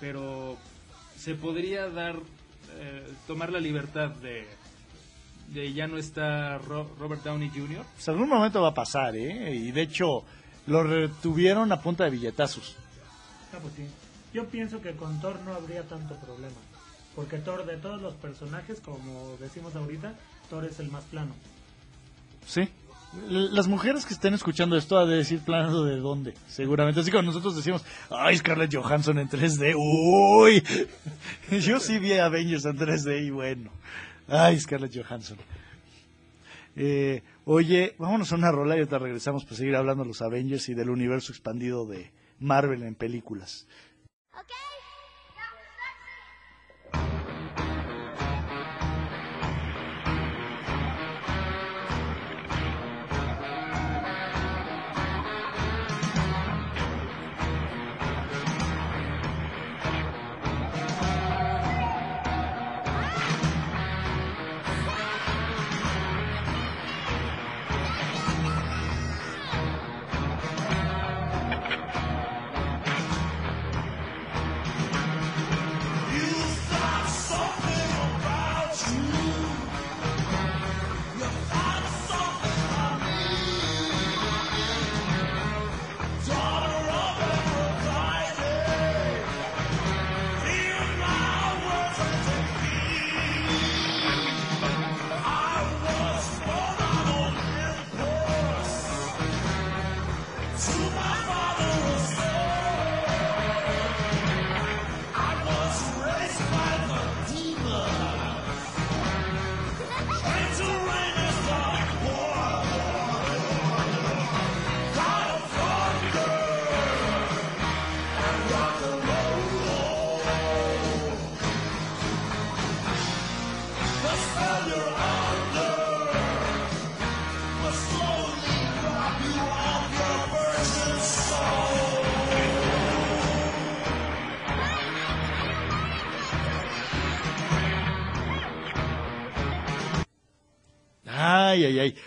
Pero 0.00 0.58
se 1.16 1.34
podría 1.34 1.88
dar, 1.88 2.16
eh, 2.76 3.06
tomar 3.26 3.50
la 3.50 3.60
libertad 3.60 4.10
de, 4.10 4.46
de 5.48 5.72
ya 5.72 5.86
no 5.86 5.96
está 5.96 6.58
Ro- 6.58 6.90
Robert 6.98 7.22
Downey 7.22 7.48
Jr. 7.48 7.84
Pues 7.94 8.08
algún 8.10 8.28
momento 8.28 8.60
va 8.60 8.68
a 8.70 8.74
pasar, 8.74 9.16
¿eh? 9.16 9.54
Y 9.54 9.70
de 9.72 9.82
hecho 9.82 10.24
lo 10.66 10.82
retuvieron 10.82 11.72
a 11.72 11.80
punta 11.80 12.04
de 12.04 12.10
billetazos. 12.10 12.76
Ah, 13.54 13.58
pues 13.62 13.74
sí. 13.74 13.86
Yo 14.32 14.46
pienso 14.46 14.80
que 14.80 14.92
con 14.96 15.20
Thor 15.20 15.38
no 15.44 15.54
habría 15.54 15.82
tanto 15.82 16.16
problema. 16.16 16.56
Porque 17.14 17.38
Thor, 17.38 17.64
de 17.64 17.76
todos 17.76 18.02
los 18.02 18.14
personajes, 18.14 18.80
como 18.80 19.36
decimos 19.38 19.76
ahorita, 19.76 20.14
Thor 20.50 20.64
es 20.64 20.80
el 20.80 20.90
más 20.90 21.04
plano. 21.04 21.32
Sí. 22.46 22.68
Las 23.28 23.68
mujeres 23.68 24.06
que 24.06 24.14
estén 24.14 24.34
escuchando 24.34 24.76
esto 24.76 24.98
ha 24.98 25.06
de 25.06 25.18
decir 25.18 25.38
plano 25.38 25.84
de 25.84 25.98
dónde, 25.98 26.34
seguramente. 26.48 26.98
Así 26.98 27.12
como 27.12 27.22
nosotros 27.22 27.54
decimos, 27.54 27.84
ay, 28.10 28.36
Scarlett 28.38 28.74
Johansson 28.74 29.18
en 29.20 29.28
3D, 29.28 29.74
uy. 29.76 30.64
Yo 31.60 31.78
sí 31.78 32.00
vi 32.00 32.14
Avengers 32.14 32.64
en 32.64 32.76
3D 32.76 33.26
y 33.26 33.30
bueno. 33.30 33.70
Ay, 34.26 34.58
Scarlett 34.58 34.96
Johansson. 34.96 35.38
Eh, 36.74 37.22
oye, 37.44 37.94
vámonos 37.98 38.32
a 38.32 38.34
una 38.34 38.50
rola 38.50 38.74
y 38.74 38.78
ahorita 38.78 38.98
regresamos 38.98 39.44
para 39.44 39.56
seguir 39.56 39.76
hablando 39.76 40.02
de 40.02 40.08
los 40.08 40.20
Avengers 40.20 40.68
y 40.68 40.74
del 40.74 40.90
universo 40.90 41.30
expandido 41.30 41.86
de 41.86 42.10
Marvel 42.38 42.82
en 42.82 42.94
películas. 42.94 43.66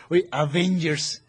Oye, 0.09 0.27
Avengers. 0.31 1.23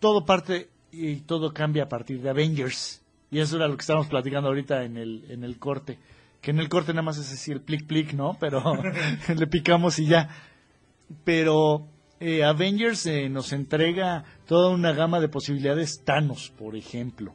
Todo 0.00 0.24
parte 0.24 0.68
y 0.92 1.16
todo 1.22 1.52
cambia 1.52 1.84
a 1.84 1.88
partir 1.88 2.20
de 2.20 2.30
Avengers. 2.30 3.02
Y 3.30 3.40
eso 3.40 3.56
era 3.56 3.68
lo 3.68 3.76
que 3.76 3.82
estábamos 3.82 4.08
platicando 4.08 4.48
ahorita 4.48 4.84
en 4.84 4.96
el, 4.96 5.24
en 5.30 5.44
el 5.44 5.58
corte. 5.58 5.98
Que 6.40 6.50
en 6.50 6.58
el 6.58 6.68
corte 6.68 6.92
nada 6.92 7.02
más 7.02 7.18
es 7.18 7.32
así 7.32 7.52
el 7.52 7.60
plic 7.60 7.86
plic, 7.86 8.12
¿no? 8.12 8.36
Pero 8.38 8.62
le 9.36 9.46
picamos 9.46 9.98
y 9.98 10.06
ya. 10.06 10.28
Pero 11.24 11.88
eh, 12.20 12.44
Avengers 12.44 13.06
eh, 13.06 13.28
nos 13.28 13.52
entrega 13.52 14.24
toda 14.46 14.70
una 14.70 14.92
gama 14.92 15.20
de 15.20 15.28
posibilidades. 15.28 16.02
Thanos, 16.04 16.52
por 16.56 16.76
ejemplo. 16.76 17.32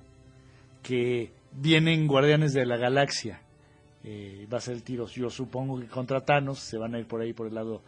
Que 0.81 1.33
vienen 1.51 2.07
Guardianes 2.07 2.53
de 2.53 2.65
la 2.65 2.77
Galaxia. 2.77 3.41
Eh, 4.03 4.47
va 4.51 4.57
a 4.57 4.61
ser 4.61 4.73
el 4.73 4.83
tiro, 4.83 5.05
yo 5.07 5.29
supongo 5.29 5.79
que 5.79 5.87
contra 5.87 6.21
Thanos. 6.21 6.59
Se 6.59 6.77
van 6.77 6.95
a 6.95 6.99
ir 6.99 7.05
por 7.05 7.21
ahí 7.21 7.33
por 7.33 7.47
el 7.47 7.53
lado 7.53 7.83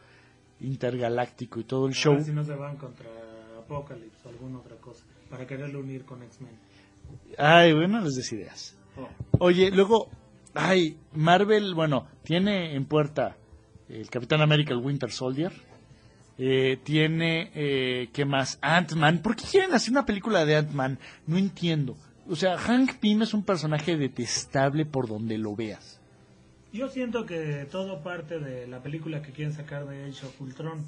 intergaláctico 0.64 1.59
y 1.59 1.64
todo 1.64 1.86
el 1.86 1.91
A 1.91 1.95
show. 1.95 2.24
si 2.24 2.32
no 2.32 2.43
se 2.43 2.55
van 2.55 2.78
contra 2.78 3.07
Apocalypse 3.59 4.26
o 4.26 4.30
alguna 4.30 4.59
otra 4.59 4.76
cosa. 4.78 5.03
Para 5.30 5.45
quererlo 5.47 5.80
unir 5.80 6.05
con 6.05 6.22
X-Men. 6.24 6.57
Ay, 7.38 7.74
bueno, 7.74 8.01
les 8.01 8.16
des 8.16 8.32
ideas. 8.34 8.76
Oh. 8.97 9.07
Oye, 9.39 9.72
luego, 9.72 10.09
ay, 10.53 10.97
Marvel, 11.14 11.74
bueno, 11.74 12.07
tiene 12.24 12.76
en 12.76 12.86
puerta 12.86 13.38
el 13.89 14.09
Capitán 14.09 14.41
América, 14.41 14.74
el 14.74 14.80
Winter 14.80 15.11
Soldier. 15.11 15.51
Eh, 16.38 16.80
tiene, 16.84 17.51
eh, 17.53 18.09
¿qué 18.11 18.26
más? 18.26 18.57
Ant-Man. 18.61 19.22
¿Por 19.22 19.36
qué 19.36 19.43
quieren 19.49 19.74
hacer 19.74 19.91
una 19.91 20.05
película 20.05 20.45
de 20.45 20.55
Ant-Man? 20.55 20.97
No 21.28 21.38
entiendo. 21.38 21.95
O 22.28 22.36
sea, 22.36 22.57
Hank 22.57 22.95
Pym 22.99 23.22
es 23.22 23.34
un 23.34 23.43
personaje 23.43 23.97
detestable 23.97 24.86
por 24.86 25.07
donde 25.07 25.38
lo 25.38 25.55
veas. 25.55 25.99
Yo 26.74 26.90
siento 26.90 27.28
que 27.28 27.68
todo 27.70 28.02
parte 28.02 28.40
de 28.40 28.66
la 28.68 28.82
película 28.82 29.22
que 29.22 29.32
quieren 29.32 29.54
sacar 29.54 29.86
de 29.88 30.06
Age 30.06 30.26
of 30.26 30.42
Ultron. 30.42 30.84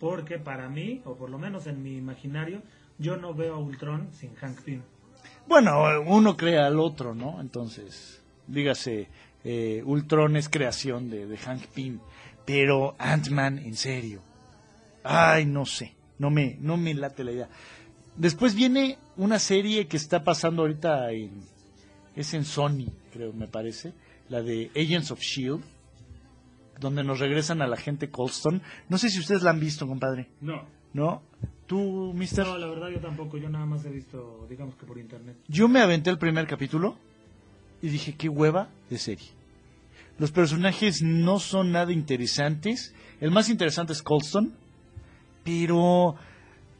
Porque 0.00 0.38
para 0.38 0.68
mí, 0.68 1.02
o 1.04 1.14
por 1.14 1.28
lo 1.28 1.38
menos 1.38 1.66
en 1.66 1.82
mi 1.82 1.96
imaginario, 1.96 2.62
yo 2.98 3.18
no 3.18 3.34
veo 3.34 3.54
a 3.54 3.58
Ultron 3.58 4.08
sin 4.12 4.34
Hank 4.34 4.62
Pym. 4.62 4.80
Bueno, 5.46 5.82
uno 6.06 6.36
crea 6.36 6.66
al 6.66 6.80
otro, 6.80 7.14
¿no? 7.14 7.40
Entonces, 7.40 8.22
dígase, 8.46 9.08
eh, 9.44 9.82
Ultron 9.84 10.36
es 10.36 10.48
creación 10.48 11.10
de, 11.10 11.26
de 11.26 11.36
Hank 11.36 11.66
Pym, 11.66 12.00
pero 12.46 12.94
Ant-Man, 12.98 13.58
en 13.58 13.76
serio. 13.76 14.20
Ay, 15.04 15.44
no 15.44 15.66
sé, 15.66 15.94
no 16.18 16.30
me, 16.30 16.56
no 16.60 16.76
me 16.76 16.94
late 16.94 17.24
la 17.24 17.32
idea. 17.32 17.48
Después 18.16 18.54
viene 18.54 18.98
una 19.16 19.38
serie 19.38 19.86
que 19.86 19.98
está 19.98 20.24
pasando 20.24 20.62
ahorita 20.62 21.12
en, 21.12 21.42
es 22.14 22.34
en 22.34 22.44
Sony, 22.44 22.86
creo, 23.12 23.32
me 23.32 23.46
parece, 23.46 23.92
la 24.28 24.42
de 24.42 24.70
Agents 24.74 25.10
of 25.10 25.20
Shield, 25.20 25.62
donde 26.80 27.04
nos 27.04 27.18
regresan 27.18 27.62
a 27.62 27.66
la 27.66 27.76
gente 27.76 28.10
Colston. 28.10 28.62
No 28.88 28.98
sé 28.98 29.10
si 29.10 29.20
ustedes 29.20 29.42
la 29.42 29.50
han 29.50 29.60
visto, 29.60 29.86
compadre. 29.86 30.28
No. 30.40 30.64
¿No? 30.92 31.22
¿Tú, 31.66 32.12
mister? 32.14 32.46
No, 32.46 32.58
la 32.58 32.68
verdad 32.68 32.88
yo 32.88 33.00
tampoco. 33.00 33.38
Yo 33.38 33.48
nada 33.48 33.66
más 33.66 33.84
he 33.84 33.90
visto, 33.90 34.46
digamos 34.48 34.76
que 34.76 34.86
por 34.86 34.98
internet. 34.98 35.36
Yo 35.48 35.68
me 35.68 35.80
aventé 35.80 36.10
el 36.10 36.18
primer 36.18 36.46
capítulo 36.46 36.96
y 37.82 37.88
dije, 37.88 38.14
qué 38.14 38.28
hueva 38.28 38.68
de 38.88 38.98
serie. 38.98 39.28
Los 40.18 40.32
personajes 40.32 41.02
no 41.02 41.38
son 41.38 41.72
nada 41.72 41.92
interesantes. 41.92 42.94
El 43.20 43.30
más 43.30 43.50
interesante 43.50 43.92
es 43.92 44.02
Colston, 44.02 44.54
pero, 45.44 46.16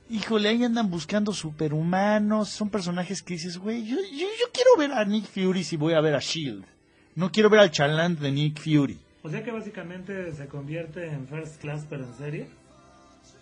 híjole, 0.08 0.48
ahí 0.48 0.64
andan 0.64 0.90
buscando 0.90 1.32
superhumanos. 1.32 2.48
Son 2.48 2.70
personajes 2.70 3.22
que 3.22 3.34
dices, 3.34 3.58
güey, 3.58 3.84
yo, 3.84 3.96
yo, 3.96 4.26
yo 4.26 4.46
quiero 4.52 4.76
ver 4.78 4.92
a 4.92 5.04
Nick 5.04 5.26
Fury 5.26 5.64
si 5.64 5.76
voy 5.76 5.94
a 5.94 6.00
ver 6.00 6.14
a 6.14 6.20
Shield. 6.20 6.64
No 7.16 7.32
quiero 7.32 7.48
ver 7.48 7.60
al 7.60 7.70
chalant 7.70 8.20
de 8.20 8.30
Nick 8.30 8.60
Fury. 8.60 8.98
O 9.22 9.30
sea 9.30 9.42
que 9.42 9.50
básicamente 9.50 10.30
se 10.32 10.46
convierte 10.48 11.08
en 11.08 11.26
First 11.26 11.60
Class, 11.60 11.86
pero 11.88 12.04
en 12.04 12.14
serie. 12.14 12.46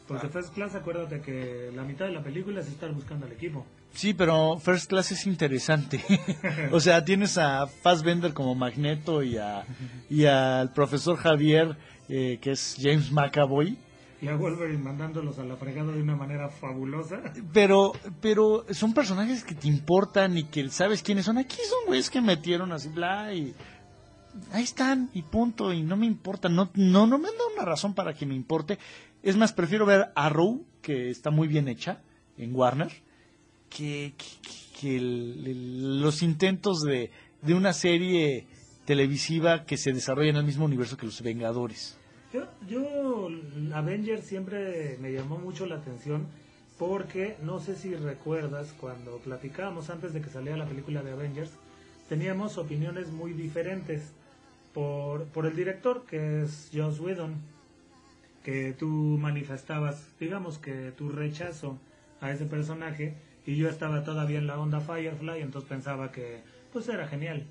Porque 0.06 0.28
First 0.28 0.54
Class, 0.54 0.76
acuérdate 0.76 1.20
que 1.20 1.70
la 1.74 1.82
mitad 1.82 2.06
de 2.06 2.12
la 2.12 2.22
película 2.22 2.60
es 2.60 2.68
estar 2.68 2.92
buscando 2.92 3.26
al 3.26 3.32
equipo. 3.32 3.66
Sí, 3.92 4.14
pero 4.14 4.60
First 4.60 4.88
Class 4.88 5.10
es 5.10 5.26
interesante. 5.26 6.00
o 6.72 6.78
sea, 6.78 7.04
tienes 7.04 7.36
a 7.36 7.66
Fassbender 7.66 8.32
como 8.32 8.54
Magneto 8.54 9.24
y 9.24 9.38
a 9.38 9.64
y 10.08 10.24
al 10.26 10.72
profesor 10.72 11.16
Javier, 11.16 11.76
eh, 12.08 12.38
que 12.40 12.52
es 12.52 12.76
James 12.80 13.10
McAvoy. 13.10 13.76
Y 14.24 14.28
a 14.28 14.36
Wolverine 14.36 14.82
mandándolos 14.82 15.38
a 15.38 15.44
la 15.44 15.54
fregada 15.54 15.92
de 15.92 16.00
una 16.00 16.16
manera 16.16 16.48
fabulosa. 16.48 17.20
Pero, 17.52 17.92
pero 18.22 18.64
son 18.70 18.94
personajes 18.94 19.44
que 19.44 19.54
te 19.54 19.68
importan 19.68 20.38
y 20.38 20.44
que 20.44 20.66
sabes 20.70 21.02
quiénes 21.02 21.26
son. 21.26 21.36
Aquí 21.36 21.58
son 21.68 21.86
güeyes 21.88 22.08
que 22.08 22.22
metieron 22.22 22.72
así, 22.72 22.88
bla, 22.88 23.34
y 23.34 23.54
ahí 24.50 24.62
están, 24.62 25.10
y 25.12 25.20
punto, 25.20 25.74
y 25.74 25.82
no 25.82 25.98
me 25.98 26.06
importa. 26.06 26.48
No, 26.48 26.70
no, 26.74 27.06
no 27.06 27.18
me 27.18 27.28
han 27.28 27.36
dado 27.36 27.50
una 27.54 27.66
razón 27.66 27.92
para 27.92 28.14
que 28.14 28.24
me 28.24 28.34
importe. 28.34 28.78
Es 29.22 29.36
más, 29.36 29.52
prefiero 29.52 29.84
ver 29.84 30.06
Arrow, 30.14 30.64
que 30.80 31.10
está 31.10 31.30
muy 31.30 31.46
bien 31.46 31.68
hecha 31.68 32.00
en 32.38 32.54
Warner, 32.54 32.92
que, 33.68 34.14
que, 34.80 35.00
los 35.02 36.22
intentos 36.22 36.80
de, 36.80 37.10
de 37.42 37.52
una 37.52 37.74
serie 37.74 38.46
televisiva 38.86 39.66
que 39.66 39.76
se 39.76 39.92
desarrolla 39.92 40.30
en 40.30 40.36
el 40.36 40.44
mismo 40.44 40.64
universo 40.64 40.96
que 40.96 41.04
los 41.04 41.20
Vengadores. 41.20 41.98
Yo, 42.34 42.48
yo, 42.66 43.28
Avengers 43.76 44.24
siempre 44.24 44.98
me 45.00 45.12
llamó 45.12 45.38
mucho 45.38 45.66
la 45.66 45.76
atención 45.76 46.26
porque 46.80 47.36
no 47.44 47.60
sé 47.60 47.76
si 47.76 47.94
recuerdas 47.94 48.74
cuando 48.80 49.18
platicábamos 49.18 49.88
antes 49.88 50.12
de 50.12 50.20
que 50.20 50.28
saliera 50.28 50.56
la 50.56 50.66
película 50.66 51.04
de 51.04 51.12
Avengers, 51.12 51.52
teníamos 52.08 52.58
opiniones 52.58 53.12
muy 53.12 53.34
diferentes 53.34 54.10
por, 54.72 55.26
por 55.26 55.46
el 55.46 55.54
director 55.54 56.06
que 56.06 56.42
es 56.42 56.72
Joss 56.74 56.98
Whedon, 56.98 57.36
que 58.42 58.72
tú 58.72 58.86
manifestabas, 58.86 60.04
digamos 60.18 60.58
que 60.58 60.90
tu 60.90 61.10
rechazo 61.10 61.78
a 62.20 62.32
ese 62.32 62.46
personaje 62.46 63.14
y 63.46 63.54
yo 63.54 63.68
estaba 63.68 64.02
todavía 64.02 64.38
en 64.38 64.48
la 64.48 64.58
onda 64.58 64.80
Firefly, 64.80 65.40
entonces 65.40 65.68
pensaba 65.68 66.10
que 66.10 66.40
pues 66.72 66.88
era 66.88 67.06
genial. 67.06 67.46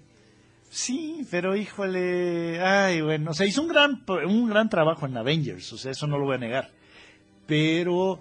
Sí, 0.74 1.28
pero 1.30 1.56
híjole, 1.56 2.60
ay, 2.60 3.00
bueno, 3.02 3.30
o 3.30 3.34
sea, 3.36 3.46
hizo 3.46 3.62
un 3.62 3.68
gran, 3.68 4.04
un 4.28 4.50
gran 4.50 4.70
trabajo 4.70 5.06
en 5.06 5.16
Avengers, 5.16 5.72
o 5.72 5.78
sea, 5.78 5.92
eso 5.92 6.08
no 6.08 6.18
lo 6.18 6.26
voy 6.26 6.34
a 6.34 6.40
negar. 6.40 6.72
Pero, 7.46 8.20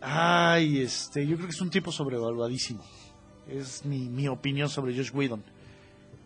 ay, 0.00 0.80
este, 0.80 1.26
yo 1.26 1.36
creo 1.36 1.48
que 1.48 1.54
es 1.54 1.60
un 1.60 1.68
tipo 1.68 1.92
sobrevaluadísimo. 1.92 2.82
Es 3.46 3.84
mi, 3.84 4.08
mi 4.08 4.26
opinión 4.26 4.70
sobre 4.70 4.96
Josh 4.96 5.10
Whedon. 5.12 5.44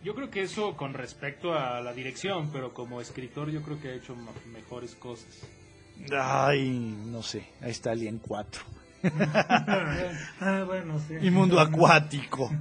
Yo 0.05 0.15
creo 0.15 0.31
que 0.31 0.43
eso 0.43 0.77
con 0.77 0.95
respecto 0.95 1.53
a 1.53 1.81
la 1.81 1.93
dirección, 1.95 2.51
pero 2.53 2.73
como 2.73 3.01
escritor 3.01 3.51
yo 3.51 3.61
creo 3.63 3.81
que 3.81 3.89
ha 3.89 3.95
hecho 3.95 4.15
mejores 4.53 4.95
cosas. 4.95 5.49
Ay, 6.17 6.71
no 6.71 7.25
sé, 7.25 7.45
ahí 7.61 7.73
está 7.73 7.91
Alien 7.91 8.21
4. 8.21 8.63
ah, 10.41 10.63
bueno, 10.65 11.01
sí. 11.01 11.15
Y 11.21 11.31
Mundo 11.31 11.59
Acuático. 11.61 12.53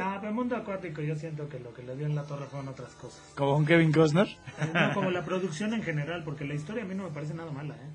Ah, 0.00 0.18
pero 0.20 0.32
mundo 0.32 0.56
acuático 0.56 1.02
yo 1.02 1.16
siento 1.16 1.48
que 1.48 1.58
lo 1.58 1.72
que 1.74 1.82
le 1.82 1.96
dio 1.96 2.06
en 2.06 2.14
la 2.14 2.24
torre 2.24 2.46
fueron 2.46 2.68
otras 2.68 2.94
cosas. 2.94 3.20
Con 3.36 3.66
Kevin 3.66 3.92
Costner. 3.92 4.28
Eh, 4.28 4.70
no, 4.72 4.94
como 4.94 5.10
la 5.10 5.24
producción 5.24 5.74
en 5.74 5.82
general, 5.82 6.22
porque 6.24 6.44
la 6.44 6.54
historia 6.54 6.84
a 6.84 6.86
mí 6.86 6.94
no 6.94 7.04
me 7.04 7.10
parece 7.10 7.34
nada 7.34 7.50
mala, 7.52 7.74
¿eh? 7.74 7.90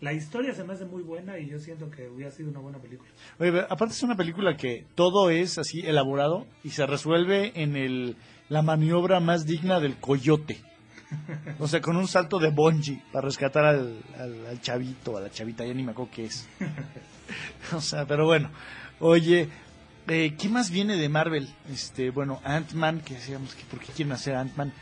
La 0.00 0.12
historia 0.12 0.54
se 0.54 0.64
me 0.64 0.74
hace 0.74 0.84
muy 0.84 1.02
buena 1.02 1.38
y 1.38 1.48
yo 1.48 1.58
siento 1.58 1.90
que 1.90 2.08
hubiera 2.08 2.30
sido 2.30 2.50
una 2.50 2.60
buena 2.60 2.78
película. 2.78 3.10
Oye, 3.38 3.52
pero 3.52 3.66
aparte 3.70 3.94
es 3.94 4.02
una 4.02 4.16
película 4.16 4.56
que 4.56 4.84
todo 4.94 5.30
es 5.30 5.56
así 5.56 5.80
elaborado 5.80 6.46
y 6.62 6.70
se 6.70 6.84
resuelve 6.86 7.52
en 7.54 7.76
el, 7.76 8.16
la 8.48 8.60
maniobra 8.62 9.20
más 9.20 9.46
digna 9.46 9.80
del 9.80 9.96
coyote. 9.96 10.60
O 11.58 11.68
sea, 11.68 11.80
con 11.80 11.96
un 11.96 12.08
salto 12.08 12.38
de 12.38 12.50
bungee 12.50 13.00
para 13.12 13.26
rescatar 13.26 13.64
al, 13.64 13.96
al, 14.18 14.46
al 14.46 14.60
chavito, 14.60 15.16
a 15.16 15.20
la 15.20 15.30
chavita, 15.30 15.64
ya 15.64 15.72
ni 15.72 15.82
me 15.84 15.92
acuerdo 15.92 16.10
qué 16.12 16.24
es. 16.26 16.48
O 17.72 17.80
sea, 17.80 18.04
pero 18.04 18.26
bueno. 18.26 18.50
Oye, 19.00 19.48
eh, 20.08 20.34
¿qué 20.38 20.48
más 20.48 20.70
viene 20.70 20.96
de 20.96 21.08
Marvel? 21.08 21.48
Este, 21.72 22.10
bueno, 22.10 22.40
Ant-Man, 22.44 23.00
que 23.00 23.14
decíamos 23.14 23.54
que 23.54 23.64
por 23.64 23.80
qué 23.80 23.92
quieren 23.92 24.12
hacer 24.12 24.34
Ant-Man. 24.36 24.72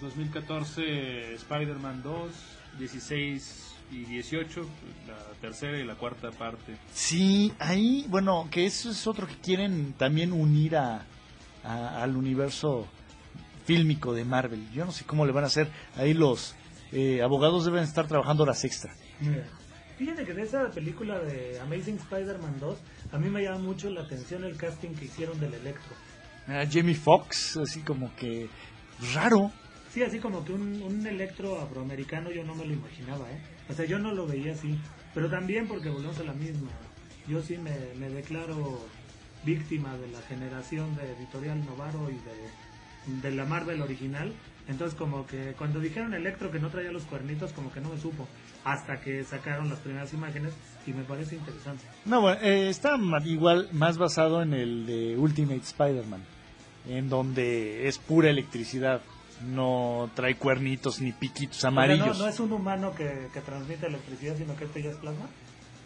2014 0.00 1.34
Spider-Man 1.34 2.02
2, 2.02 2.30
16 2.78 3.60
y 3.92 3.98
18, 4.04 4.66
la 5.06 5.16
tercera 5.40 5.78
y 5.78 5.84
la 5.84 5.94
cuarta 5.94 6.30
parte. 6.32 6.76
Sí, 6.92 7.52
ahí, 7.58 8.06
bueno, 8.08 8.48
que 8.50 8.66
eso 8.66 8.90
es 8.90 9.06
otro 9.06 9.26
que 9.26 9.36
quieren 9.36 9.94
también 9.96 10.32
unir 10.32 10.76
a, 10.76 11.04
a- 11.64 12.02
al 12.02 12.16
universo 12.16 12.86
fílmico 13.66 14.12
de 14.12 14.24
Marvel. 14.24 14.68
Yo 14.72 14.84
no 14.84 14.92
sé 14.92 15.04
cómo 15.04 15.24
le 15.26 15.32
van 15.32 15.44
a 15.44 15.48
hacer. 15.48 15.68
Ahí 15.96 16.12
los 16.14 16.54
eh, 16.92 17.22
abogados 17.22 17.64
deben 17.64 17.82
estar 17.84 18.06
trabajando 18.06 18.42
horas 18.42 18.64
extra. 18.64 18.92
Fíjate 19.98 20.24
que 20.24 20.34
de 20.34 20.42
esa 20.42 20.70
película 20.70 21.20
de 21.20 21.60
Amazing 21.60 21.96
Spider-Man 21.96 22.58
2, 22.58 22.78
a 23.12 23.18
mí 23.18 23.28
me 23.28 23.42
llama 23.42 23.58
mucho 23.58 23.90
la 23.90 24.02
atención 24.02 24.44
el 24.44 24.56
casting 24.56 24.90
que 24.90 25.04
hicieron 25.04 25.38
del 25.38 25.54
Electro. 25.54 25.94
Ah, 26.48 26.64
Jamie 26.70 26.94
Foxx, 26.94 27.56
así 27.58 27.80
como 27.80 28.14
que 28.16 28.48
raro. 29.14 29.52
Sí, 29.92 30.02
así 30.02 30.18
como 30.18 30.44
que 30.44 30.52
un, 30.52 30.82
un 30.82 31.06
Electro 31.06 31.60
afroamericano 31.60 32.30
yo 32.30 32.44
no 32.44 32.54
me 32.56 32.64
lo 32.64 32.72
imaginaba, 32.74 33.30
¿eh? 33.30 33.38
O 33.68 33.72
sea, 33.72 33.84
yo 33.84 33.98
no 33.98 34.12
lo 34.12 34.26
veía 34.26 34.52
así. 34.52 34.76
Pero 35.14 35.30
también 35.30 35.68
porque 35.68 35.88
volvemos 35.88 36.18
a 36.18 36.24
la 36.24 36.32
misma. 36.32 36.70
Yo 37.28 37.40
sí 37.40 37.56
me, 37.56 37.72
me 37.98 38.10
declaro 38.10 38.84
víctima 39.44 39.96
de 39.96 40.08
la 40.08 40.20
generación 40.22 40.96
de 40.96 41.12
Editorial 41.12 41.64
Novaro 41.64 42.10
y 42.10 42.14
de, 42.14 43.28
de 43.28 43.34
la 43.36 43.44
Marvel 43.44 43.80
original. 43.80 44.32
Entonces 44.66 44.98
como 44.98 45.26
que 45.26 45.54
cuando 45.56 45.78
dijeron 45.78 46.14
Electro 46.14 46.50
que 46.50 46.58
no 46.58 46.70
traía 46.70 46.90
los 46.90 47.04
cuernitos, 47.04 47.52
como 47.52 47.70
que 47.72 47.80
no 47.80 47.90
me 47.90 48.00
supo. 48.00 48.26
Hasta 48.64 49.00
que 49.00 49.24
sacaron 49.24 49.68
las 49.68 49.78
primeras 49.80 50.12
imágenes 50.14 50.52
y 50.86 50.92
me 50.92 51.02
parece 51.04 51.36
interesante. 51.36 51.84
No, 52.06 52.20
bueno, 52.22 52.40
eh, 52.40 52.68
está 52.70 52.96
igual 53.24 53.68
más 53.72 53.98
basado 53.98 54.42
en 54.42 54.54
el 54.54 54.86
de 54.86 55.16
Ultimate 55.18 55.60
Spider-Man, 55.60 56.22
en 56.88 57.08
donde 57.10 57.86
es 57.88 57.98
pura 57.98 58.30
electricidad. 58.30 59.02
No 59.46 60.08
trae 60.14 60.36
cuernitos 60.36 61.00
ni 61.00 61.12
piquitos 61.12 61.58
O 61.58 61.60
sea, 61.60 61.68
amarillos. 61.68 62.16
no, 62.18 62.24
no 62.24 62.30
es 62.30 62.40
un 62.40 62.52
humano 62.52 62.94
que, 62.94 63.28
que 63.34 63.40
transmite 63.40 63.86
electricidad, 63.86 64.36
sino 64.38 64.56
que 64.56 64.64
este 64.64 64.82
ya 64.82 64.90
es 64.90 64.96
plasma. 64.96 65.26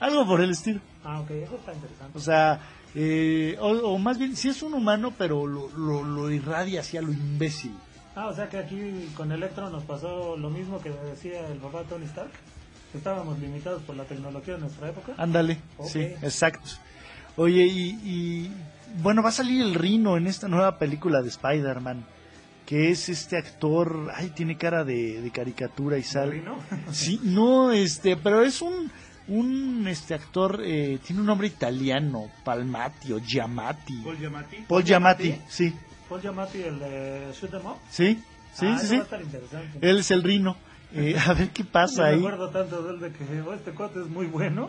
Algo 0.00 0.24
por 0.26 0.40
el 0.40 0.50
estilo. 0.50 0.80
Ah, 1.02 1.20
ok, 1.20 1.30
eso 1.30 1.56
está 1.56 1.74
interesante. 1.74 2.16
O 2.16 2.20
sea, 2.20 2.60
eh, 2.94 3.56
o, 3.58 3.70
o 3.70 3.98
más 3.98 4.18
bien, 4.18 4.36
sí 4.36 4.50
es 4.50 4.62
un 4.62 4.74
humano, 4.74 5.12
pero 5.18 5.46
lo, 5.46 5.68
lo, 5.76 6.04
lo 6.04 6.30
irradia 6.30 6.80
hacia 6.82 7.02
lo 7.02 7.10
imbécil. 7.10 7.72
Ah, 8.14 8.28
o 8.28 8.34
sea 8.34 8.48
que 8.48 8.58
aquí 8.58 9.08
con 9.16 9.32
Electro 9.32 9.70
nos 9.70 9.82
pasó 9.84 10.36
lo 10.36 10.50
mismo 10.50 10.80
que 10.80 10.90
decía 10.90 11.48
el 11.48 11.58
papá 11.58 11.82
Tony 11.88 12.04
Stark. 12.04 12.30
Estábamos 12.94 13.38
limitados 13.38 13.82
por 13.82 13.96
la 13.96 14.04
tecnología 14.04 14.54
de 14.54 14.60
nuestra 14.60 14.88
época. 14.88 15.12
Ándale, 15.18 15.58
sí, 15.84 16.00
exacto. 16.00 16.68
Oye, 17.36 17.66
y, 17.66 17.88
y, 18.02 18.52
bueno, 19.02 19.22
va 19.22 19.28
a 19.28 19.32
salir 19.32 19.62
el 19.62 19.74
Rino 19.74 20.16
en 20.16 20.26
esta 20.26 20.48
nueva 20.48 20.78
película 20.78 21.20
de 21.22 21.28
Spider-Man, 21.28 22.04
que 22.66 22.90
es 22.90 23.08
este 23.08 23.36
actor, 23.36 24.10
ay, 24.14 24.30
tiene 24.30 24.56
cara 24.56 24.84
de, 24.84 25.20
de 25.20 25.30
caricatura 25.30 25.98
y 25.98 26.02
sale. 26.02 26.32
Rino? 26.32 26.58
Sí, 26.92 27.20
no, 27.22 27.70
este, 27.72 28.16
pero 28.16 28.42
es 28.42 28.62
un, 28.62 28.90
un 29.28 29.86
este 29.86 30.14
actor, 30.14 30.62
eh, 30.64 30.98
tiene 31.06 31.20
un 31.20 31.26
nombre 31.26 31.46
italiano, 31.46 32.30
Palmati 32.42 33.12
o 33.12 33.20
Giamatti. 33.20 34.00
Paul 34.02 34.16
Giamatti. 34.18 34.56
Paul 34.66 34.84
Giamatti, 34.84 35.34
sí, 35.48 35.74
Paul 36.08 36.20
Giamatti, 36.22 36.62
el 36.62 36.78
de 36.78 37.32
Shoot 37.38 37.52
'em 37.54 37.66
Up. 37.66 37.76
sí, 37.90 38.18
sí, 38.54 38.66
ah, 38.66 38.78
sí, 38.80 38.86
sí. 38.86 38.96
va 38.96 39.02
a 39.02 39.04
estar 39.04 39.20
interesante. 39.22 39.78
Él 39.82 39.98
es 39.98 40.10
el 40.10 40.22
Rino. 40.22 40.56
Eh, 40.94 41.14
a 41.26 41.34
ver 41.34 41.50
qué 41.50 41.64
pasa 41.64 42.02
me 42.04 42.08
ahí. 42.08 42.18
acuerdo 42.18 42.48
tanto 42.48 42.82
de 42.82 42.94
él 42.94 43.00
de 43.00 43.12
que 43.12 43.40
"Oh, 43.42 43.52
este 43.52 43.72
cuate 43.72 44.00
es 44.00 44.08
muy 44.08 44.26
bueno. 44.26 44.68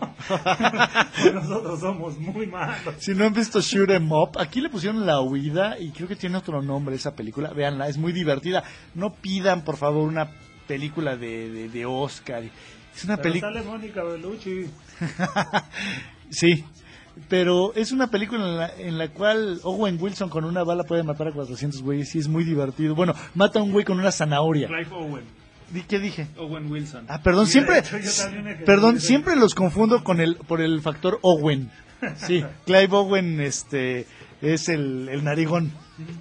y 1.26 1.30
nosotros 1.34 1.80
somos 1.80 2.17
muy 2.20 2.45
malos. 2.47 2.95
Si 2.97 3.13
no 3.13 3.26
han 3.26 3.34
visto 3.34 3.61
Shoot 3.61 3.89
'em 3.91 4.11
Up, 4.11 4.32
aquí 4.38 4.59
le 4.59 4.70
pusieron 4.70 5.05
La 5.05 5.22
Huida 5.22 5.80
y 5.80 5.91
creo 5.91 6.07
que 6.09 6.15
tiene 6.17 6.38
otro 6.38 6.61
nombre 6.61 6.95
esa 6.95 7.15
película. 7.15 7.51
Véanla, 7.53 7.88
es 7.88 7.97
muy 7.97 8.11
divertida. 8.11 8.63
No 8.95 9.13
pidan, 9.15 9.63
por 9.63 9.78
favor, 9.78 10.07
una 10.07 10.30
película 10.67 11.15
de, 11.15 11.49
de, 11.49 11.70
de 11.70 11.86
Oscar. 11.86 12.43
Es 12.95 13.05
una 13.05 13.15
película... 13.17 13.53
sale 13.53 13.65
Mónica 13.65 14.03
Bellucci. 14.03 14.65
sí, 16.30 16.65
pero 17.30 17.74
es 17.76 17.91
una 17.91 18.07
película 18.07 18.43
en 18.45 18.57
la, 18.57 18.72
en 18.78 18.97
la 18.97 19.07
cual 19.09 19.59
Owen 19.63 19.97
Wilson 19.99 20.30
con 20.30 20.43
una 20.43 20.63
bala 20.63 20.84
puede 20.84 21.03
matar 21.03 21.30
a 21.30 21.32
400 21.32 21.82
güeyes 21.82 22.13
y 22.15 22.20
es 22.20 22.28
muy 22.28 22.43
divertido. 22.43 22.93
Bueno, 22.95 23.13
mata 23.36 23.59
a 23.59 23.63
un 23.63 23.72
güey 23.72 23.86
con 23.86 23.99
una 23.99 24.11
zanahoria. 24.11 24.67
Clive 24.67 24.91
Owen. 24.93 25.38
Di- 25.72 25.82
¿Qué 25.84 25.99
dije? 25.99 26.28
Owen 26.38 26.70
Wilson. 26.72 27.05
Ah, 27.07 27.22
perdón, 27.22 27.45
Sí, 27.45 27.53
siempre, 27.53 27.82
de 27.82 27.99
hecho, 27.99 28.30
perdón, 28.65 28.99
siempre 28.99 29.36
los 29.36 29.53
confundo 29.55 30.03
con 30.03 30.20
el, 30.20 30.36
por 30.36 30.61
el 30.61 30.82
factor 30.82 31.20
Owen. 31.22 31.70
Sí, 32.15 32.45
Clive 32.65 32.88
Owen, 32.95 33.41
este, 33.41 34.07
es 34.41 34.70
el, 34.70 35.09
el 35.09 35.24
narigón. 35.24 35.72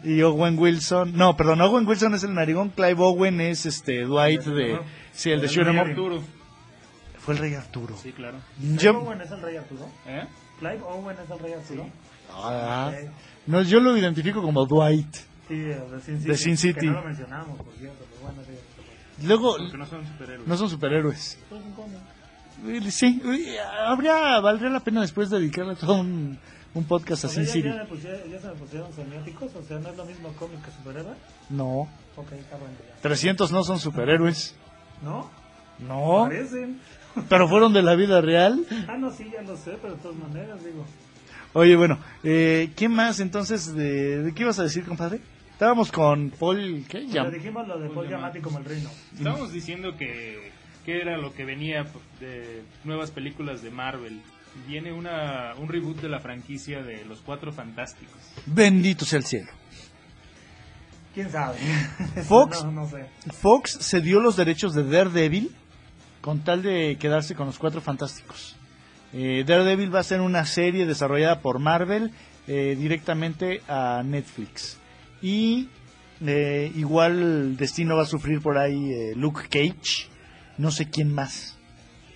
Y 0.02 0.22
Owen 0.22 0.58
Wilson, 0.58 1.16
no, 1.16 1.36
perdón, 1.36 1.60
Owen 1.60 1.86
Wilson 1.86 2.14
es 2.14 2.24
el 2.24 2.34
narigón, 2.34 2.70
Clive 2.70 2.96
Owen 2.98 3.40
es 3.40 3.64
este, 3.64 4.02
Dwight 4.02 4.42
de, 4.42 4.80
sí, 5.12 5.30
el 5.30 5.40
de 5.40 5.46
El 5.46 5.52
Shoot 5.52 5.66
Rey 5.68 5.76
Up. 5.76 5.82
Arturo. 5.86 6.22
Fue 7.20 7.34
el 7.34 7.40
rey 7.40 7.54
Arturo. 7.54 7.96
Sí, 8.02 8.10
claro. 8.12 8.38
Clive 8.58 8.76
Yo, 8.78 8.98
Owen 8.98 9.20
es 9.20 9.30
el 9.30 9.40
rey 9.40 9.56
Arturo. 9.56 9.88
¿Eh? 10.08 10.24
Clive 10.58 10.80
Owen 10.82 11.16
es 11.24 11.30
el 11.30 11.38
rey 11.38 11.52
Arturo. 11.52 11.86
ah, 12.32 12.90
Ok. 12.92 13.10
no, 13.46 13.62
yo 13.62 13.78
lo 13.78 13.96
identifico 13.96 14.42
como 14.42 14.66
Dwight. 14.66 15.14
Sí, 15.46 15.54
de 15.60 15.78
Sin 16.04 16.18
City. 16.18 16.28
De 16.28 16.36
Sin 16.36 16.56
City. 16.56 16.80
Que 16.80 16.86
no 16.86 16.92
lo 16.94 17.04
mencionamos, 17.04 17.56
por 17.62 17.72
cierto, 17.74 18.04
pero 18.10 18.22
bueno, 18.32 18.42
sí, 18.48 18.52
sí, 18.52 18.67
Luego, 19.22 19.56
Porque 19.56 19.76
no 19.76 19.86
son 19.86 20.06
superhéroes. 20.06 20.46
no 20.48 20.56
son 20.56 20.70
superhéroes. 20.70 21.38
Pues, 21.48 22.94
Sí, 22.94 23.22
habría, 23.86 24.40
valdría 24.40 24.68
la 24.70 24.80
pena 24.80 25.00
después 25.00 25.30
dedicarle 25.30 25.76
todo 25.76 25.94
un, 26.00 26.38
un 26.74 26.84
podcast 26.84 27.24
sea, 27.26 27.40
en 27.40 27.46
ya, 27.46 27.52
Siri. 27.52 27.68
ya, 27.72 27.84
pusieron- 27.86 28.30
ya 28.30 28.40
se 28.40 28.46
me 28.48 28.54
pusieron 28.54 28.92
semióticos, 28.92 29.54
o 29.54 29.62
sea, 29.62 29.78
no 29.78 29.88
es 29.90 29.96
lo 29.96 30.04
mismo 30.04 30.28
cómic 30.32 30.64
que 30.64 30.70
superhéroe. 30.72 31.14
No, 31.50 31.88
Ok, 32.16 32.32
está 32.32 32.56
bueno 32.56 32.74
ya. 32.96 33.00
300 33.00 33.52
no 33.52 33.62
son 33.62 33.78
superhéroes. 33.78 34.56
¿No? 35.02 35.30
No, 35.78 36.24
Parecen. 36.28 36.80
pero 37.28 37.46
fueron 37.48 37.72
de 37.72 37.82
la 37.82 37.94
vida 37.94 38.20
real. 38.20 38.64
Ah, 38.88 38.96
no, 38.98 39.12
sí, 39.12 39.30
ya 39.32 39.42
lo 39.42 39.56
sé, 39.56 39.78
pero 39.80 39.94
de 39.94 40.00
todas 40.02 40.16
maneras, 40.16 40.58
digo. 40.64 40.84
Oye, 41.52 41.76
bueno, 41.76 41.98
eh, 42.24 42.72
¿qué 42.76 42.88
más 42.88 43.20
entonces? 43.20 43.72
De, 43.74 44.22
¿De 44.24 44.34
qué 44.34 44.42
ibas 44.42 44.58
a 44.58 44.64
decir, 44.64 44.84
compadre? 44.84 45.20
Estábamos 45.58 45.90
con 45.90 46.30
Paul, 46.30 46.84
¿qué? 46.88 47.08
Ya 47.08 47.24
Yam- 47.24 47.32
dijimos 47.32 47.66
lo 47.66 47.80
de 47.80 47.86
Paul 47.86 47.94
Paul 47.96 48.08
Giamatti. 48.08 48.38
Giamatti 48.38 48.40
como 48.40 48.58
el 48.58 48.64
reino. 48.64 48.90
Estábamos 49.16 49.52
diciendo 49.52 49.96
que, 49.98 50.52
que 50.84 51.00
era 51.00 51.18
lo 51.18 51.34
que 51.34 51.44
venía 51.44 51.84
de 52.20 52.62
nuevas 52.84 53.10
películas 53.10 53.60
de 53.60 53.70
Marvel. 53.70 54.20
Viene 54.68 54.92
una, 54.92 55.54
un 55.58 55.68
reboot 55.68 56.00
de 56.00 56.08
la 56.08 56.20
franquicia 56.20 56.82
de 56.84 57.04
Los 57.06 57.22
Cuatro 57.22 57.52
Fantásticos. 57.52 58.14
Bendito 58.46 59.04
sea 59.04 59.18
el 59.18 59.24
cielo. 59.24 59.50
¿Quién 61.12 61.28
sabe? 61.30 61.58
Fox. 62.28 62.64
no, 62.64 62.70
no 62.70 62.88
sé. 62.88 63.06
Fox 63.32 63.72
se 63.80 64.00
dio 64.00 64.20
los 64.20 64.36
derechos 64.36 64.74
de 64.74 64.84
Daredevil 64.84 65.50
con 66.20 66.44
tal 66.44 66.62
de 66.62 66.96
quedarse 67.00 67.34
con 67.34 67.46
los 67.46 67.58
cuatro 67.58 67.80
fantásticos. 67.80 68.54
Eh, 69.12 69.42
Daredevil 69.44 69.92
va 69.92 70.00
a 70.00 70.04
ser 70.04 70.20
una 70.20 70.44
serie 70.44 70.86
desarrollada 70.86 71.40
por 71.40 71.58
Marvel 71.58 72.12
eh, 72.46 72.76
directamente 72.78 73.60
a 73.68 74.02
Netflix. 74.04 74.77
Y 75.22 75.68
eh, 76.24 76.72
igual 76.74 77.56
destino 77.56 77.96
va 77.96 78.02
a 78.02 78.06
sufrir 78.06 78.40
por 78.40 78.58
ahí 78.58 78.92
eh, 78.92 79.12
Luke 79.16 79.48
Cage, 79.48 80.08
no 80.56 80.70
sé 80.70 80.88
quién 80.88 81.14
más. 81.14 81.56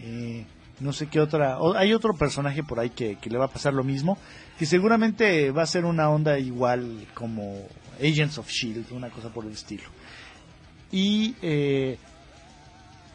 Eh, 0.00 0.44
no 0.80 0.92
sé 0.92 1.06
qué 1.06 1.20
otra. 1.20 1.58
hay 1.76 1.94
otro 1.94 2.14
personaje 2.14 2.64
por 2.64 2.80
ahí 2.80 2.90
que, 2.90 3.16
que 3.16 3.30
le 3.30 3.38
va 3.38 3.44
a 3.46 3.52
pasar 3.52 3.72
lo 3.72 3.84
mismo. 3.84 4.18
Que 4.58 4.66
seguramente 4.66 5.50
va 5.50 5.62
a 5.62 5.66
ser 5.66 5.84
una 5.84 6.10
onda 6.10 6.38
igual 6.38 7.06
como 7.14 7.66
Agents 8.00 8.38
of 8.38 8.48
Shield, 8.48 8.92
una 8.92 9.10
cosa 9.10 9.28
por 9.28 9.44
el 9.44 9.52
estilo. 9.52 9.84
Y, 10.90 11.34
eh, 11.40 11.98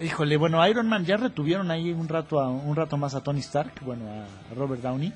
híjole, 0.01 0.38
bueno, 0.38 0.65
Iron 0.67 0.88
Man 0.88 1.05
ya 1.05 1.17
retuvieron 1.17 1.69
ahí 1.69 1.91
un 1.91 2.07
rato, 2.07 2.39
a, 2.39 2.49
un 2.49 2.75
rato 2.75 2.97
más 2.97 3.13
a 3.15 3.21
Tony 3.21 3.39
Stark, 3.39 3.73
bueno, 3.85 4.05
a 4.09 4.53
Robert 4.55 4.81
Downey. 4.81 5.13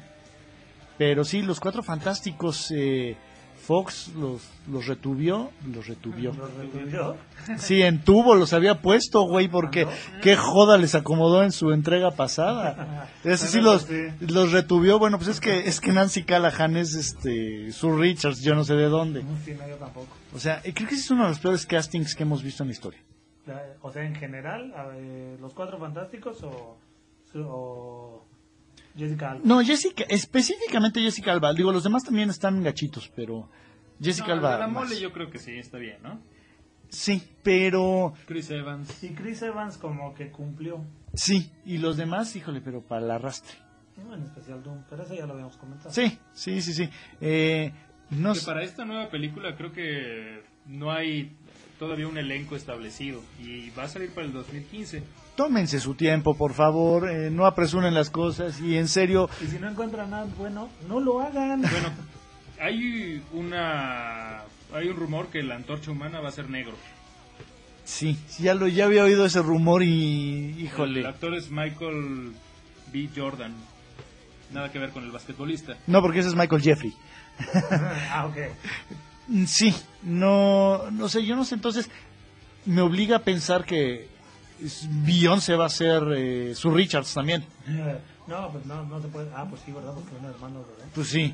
Pero 0.97 1.23
sí, 1.23 1.41
los 1.41 1.59
cuatro 1.59 1.81
fantásticos, 1.81 2.71
eh, 2.71 3.17
Fox 3.61 4.11
los, 4.17 4.41
los 4.69 4.87
retuvió, 4.87 5.51
los 5.73 5.87
retuvió. 5.87 6.33
¿Lo 6.33 6.47
retuvieron? 6.47 7.17
Sí, 7.57 7.81
en 7.81 8.03
tubo 8.03 8.35
los 8.35 8.53
había 8.53 8.81
puesto, 8.81 9.21
güey, 9.21 9.47
porque 9.47 9.87
qué 10.21 10.35
joda 10.35 10.77
les 10.77 10.95
acomodó 10.95 11.43
en 11.43 11.51
su 11.51 11.71
entrega 11.71 12.11
pasada. 12.11 13.09
Ese 13.23 13.47
sí 13.47 13.61
los, 13.61 13.87
los 14.19 14.51
retuvió, 14.51 14.99
bueno, 14.99 15.17
pues 15.17 15.29
es 15.29 15.39
que 15.39 15.59
es 15.59 15.79
que 15.79 15.91
Nancy 15.91 16.23
Callahan 16.23 16.75
es 16.75 16.95
este, 16.95 17.71
Sue 17.71 17.97
Richards, 17.97 18.41
yo 18.41 18.55
no 18.55 18.63
sé 18.63 18.73
de 18.73 18.89
dónde. 18.89 19.23
Yo 19.45 19.75
tampoco. 19.75 20.17
O 20.33 20.39
sea, 20.39 20.61
creo 20.61 20.87
que 20.87 20.95
ese 20.95 21.03
es 21.03 21.11
uno 21.11 21.23
de 21.23 21.29
los 21.29 21.39
peores 21.39 21.65
castings 21.65 22.15
que 22.15 22.23
hemos 22.23 22.43
visto 22.43 22.63
en 22.63 22.67
la 22.69 22.73
historia. 22.73 22.99
O 23.81 23.91
sea, 23.91 24.03
en 24.03 24.15
general, 24.15 24.73
ver, 24.93 25.39
¿los 25.39 25.53
cuatro 25.53 25.77
fantásticos 25.77 26.43
o, 26.43 26.77
o 27.35 28.25
Jessica 28.97 29.31
Alba? 29.31 29.41
No, 29.45 29.61
Jessica, 29.63 30.03
específicamente 30.09 30.99
Jessica 31.01 31.31
Alba. 31.31 31.53
Digo, 31.53 31.71
los 31.71 31.83
demás 31.83 32.03
también 32.03 32.29
están 32.29 32.61
gachitos, 32.63 33.11
pero 33.15 33.49
Jessica 34.01 34.27
No, 34.29 34.33
Alba. 34.33 34.57
la 34.59 34.67
más. 34.67 34.83
mole 34.89 34.99
yo 34.99 35.11
creo 35.11 35.29
que 35.29 35.39
sí, 35.39 35.51
está 35.51 35.77
bien, 35.77 35.97
¿no? 36.03 36.19
Sí, 36.89 37.23
pero 37.41 38.13
Chris 38.25 38.49
Evans. 38.51 39.01
Y 39.03 39.09
Chris 39.13 39.41
Evans 39.43 39.77
como 39.77 40.13
que 40.13 40.29
cumplió, 40.29 40.83
sí, 41.13 41.49
y 41.65 41.77
los 41.77 41.95
demás, 41.95 42.35
híjole, 42.35 42.59
pero 42.59 42.81
para 42.81 43.05
el 43.05 43.11
arrastre. 43.11 43.53
¿no? 43.97 44.15
en 44.15 44.23
especial 44.23 44.63
Doom, 44.63 44.83
pero 44.89 45.03
eso 45.03 45.13
ya 45.13 45.25
lo 45.27 45.33
habíamos 45.33 45.55
comentado. 45.57 45.91
Sí, 45.93 46.17
sí, 46.33 46.61
sí, 46.61 46.73
sí. 46.73 46.89
Eh, 47.21 47.71
no 48.09 48.33
Que 48.33 48.41
para 48.41 48.63
esta 48.63 48.83
nueva 48.83 49.09
película 49.09 49.55
creo 49.55 49.71
que 49.71 50.41
no 50.65 50.91
hay 50.91 51.31
todavía 51.79 52.07
un 52.07 52.17
elenco 52.17 52.55
establecido 52.55 53.21
y 53.39 53.69
va 53.71 53.83
a 53.83 53.87
salir 53.87 54.09
para 54.11 54.25
el 54.27 54.33
2015. 54.33 55.03
Tómense 55.35 55.79
su 55.79 55.95
tiempo, 55.95 56.35
por 56.35 56.53
favor, 56.53 57.09
eh, 57.09 57.29
no 57.31 57.45
apresuren 57.45 57.93
las 57.93 58.09
cosas 58.09 58.59
y 58.59 58.77
en 58.77 58.87
serio, 58.87 59.29
Y 59.41 59.47
si 59.47 59.59
no 59.59 59.69
encuentran 59.69 60.09
nada 60.11 60.27
bueno, 60.37 60.69
no 60.87 60.99
lo 60.99 61.21
hagan. 61.21 61.61
Bueno, 61.61 61.89
hay 62.59 63.21
una 63.33 64.43
hay 64.73 64.87
un 64.87 64.95
rumor 64.95 65.27
que 65.27 65.41
la 65.43 65.55
antorcha 65.55 65.91
humana 65.91 66.19
va 66.19 66.29
a 66.29 66.31
ser 66.31 66.49
negro. 66.49 66.73
sí, 67.83 68.17
ya 68.39 68.53
lo 68.53 68.67
ya 68.67 68.85
había 68.85 69.03
oído 69.03 69.25
ese 69.25 69.41
rumor 69.41 69.83
y 69.83 70.53
El 70.53 70.59
híjole. 70.61 71.05
actor 71.07 71.33
es 71.35 71.49
Michael 71.49 72.33
B. 72.93 73.09
Jordan. 73.15 73.53
Nada 74.53 74.69
que 74.71 74.79
ver 74.79 74.89
con 74.91 75.03
el 75.05 75.11
basquetbolista. 75.11 75.77
No, 75.87 76.01
porque 76.01 76.19
ese 76.19 76.29
es 76.29 76.35
Michael 76.35 76.61
Jeffrey. 76.61 76.93
ah, 78.11 78.27
ok. 78.27 78.37
Sí, 79.47 79.73
no, 80.03 80.91
no 80.91 81.07
sé, 81.07 81.25
yo 81.25 81.37
no 81.37 81.45
sé, 81.45 81.55
entonces 81.55 81.89
me 82.65 82.81
obliga 82.81 83.15
a 83.17 83.19
pensar 83.23 83.63
que 83.65 84.09
Beyoncé 85.05 85.55
va 85.55 85.65
a 85.65 85.69
ser 85.69 86.03
eh, 86.15 86.53
su 86.55 86.69
Richards 86.71 87.13
también. 87.13 87.43
No, 88.27 88.49
pues 88.51 88.65
no, 88.65 88.83
no 88.85 89.01
se 89.01 89.07
puede. 89.07 89.29
Ah, 89.35 89.45
pues 89.49 89.61
sí, 89.65 89.71
¿verdad? 89.71 89.93
Porque 89.93 90.09
son 90.15 90.25
hermanos, 90.25 90.65
¿verdad? 90.69 90.85
Pues 90.93 91.07
sí, 91.09 91.33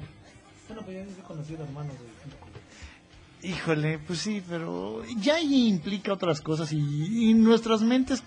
Bueno, 0.67 0.81
pues 0.83 0.97
yo 0.97 1.11
he 1.21 1.23
conocido 1.27 1.63
hermanos 1.63 1.93
de 1.93 3.47
híjole, 3.49 3.99
pues 3.99 4.19
sí, 4.19 4.41
pero 4.49 5.03
ya 5.21 5.35
ahí 5.35 5.67
implica 5.67 6.11
otras 6.13 6.41
cosas 6.41 6.71
y, 6.73 7.29
y 7.29 7.33
nuestras 7.33 7.81
mentes 7.81 8.23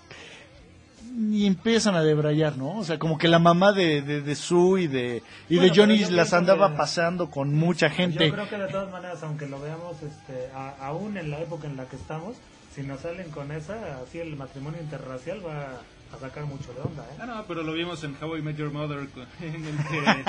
y 1.29 1.45
empiezan 1.45 1.95
a 1.95 2.01
debrayar, 2.01 2.57
¿no? 2.57 2.77
O 2.77 2.83
sea, 2.85 2.97
como 2.97 3.17
que 3.17 3.27
la 3.27 3.37
mamá 3.39 3.73
de, 3.73 4.01
de, 4.01 4.21
de 4.21 4.35
Sue 4.35 4.83
y 4.83 4.87
de, 4.87 5.21
y 5.49 5.57
Bueno, 5.57 5.73
de 5.73 5.79
Johnny 5.79 6.05
las 6.05 6.31
andaba 6.31 6.71
que- 6.71 6.77
pasando 6.77 7.29
con 7.29 7.53
mucha 7.53 7.89
gente. 7.89 8.27
Yo 8.27 8.33
creo 8.33 8.49
que 8.49 8.57
de 8.57 8.67
todas 8.69 8.89
maneras, 8.91 9.21
aunque 9.23 9.47
lo 9.47 9.59
veamos 9.59 9.97
este, 10.01 10.49
a- 10.55 10.75
aún 10.87 11.17
en 11.17 11.29
la 11.29 11.41
época 11.41 11.67
en 11.67 11.75
la 11.75 11.85
que 11.85 11.97
estamos, 11.97 12.35
si 12.73 12.83
nos 12.83 13.01
salen 13.01 13.29
con 13.31 13.51
esa, 13.51 13.99
así 14.01 14.19
el 14.19 14.35
matrimonio 14.35 14.81
interracial 14.81 15.45
va 15.45 15.81
a 16.13 16.19
sacar 16.19 16.45
mucho 16.45 16.73
de 16.73 16.81
onda, 16.81 17.03
¿eh? 17.03 17.17
Ah, 17.19 17.25
no, 17.25 17.45
pero 17.47 17.63
lo 17.63 17.73
vimos 17.73 18.03
en 18.03 18.15
How 18.21 18.37
I 18.37 18.41
Met 18.41 18.57
Your 18.57 18.71
Mother, 18.71 19.07
en 19.41 19.65
el 19.65 19.77
que 19.77 20.23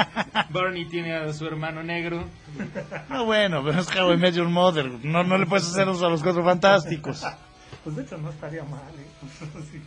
Barney 0.51 0.86
tiene 0.86 1.14
a 1.14 1.32
su 1.32 1.47
hermano 1.47 1.82
negro. 1.82 2.24
No, 3.09 3.24
bueno, 3.24 3.62
pero 3.64 3.80
es 3.80 3.88
How 3.95 4.12
I 4.12 4.16
Met 4.16 4.34
Your 4.34 4.49
Mother. 4.49 4.86
No, 5.05 5.24
no 5.24 5.38
le 5.38 5.47
puedes 5.47 5.66
hacer 5.66 5.88
eso 5.88 6.07
a 6.07 6.11
los 6.11 6.22
cuatro 6.22 6.45
fantásticos. 6.45 7.24
Pues 7.84 7.97
de 7.97 8.03
hecho 8.03 8.18
no 8.18 8.30
estaría 8.30 8.64
mal, 8.64 8.93
¿eh? 8.97 9.62
Sí. 9.70 9.82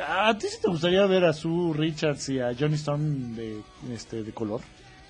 ¿A 0.00 0.36
ti 0.36 0.48
sí 0.48 0.58
te 0.60 0.68
gustaría 0.68 1.06
ver 1.06 1.24
a 1.24 1.32
Sue 1.32 1.74
Richards 1.74 2.28
y 2.28 2.38
a 2.38 2.54
Johnny 2.58 2.74
Storm 2.74 3.34
de, 3.34 3.62
este, 3.90 4.22
de 4.22 4.32
color? 4.32 4.60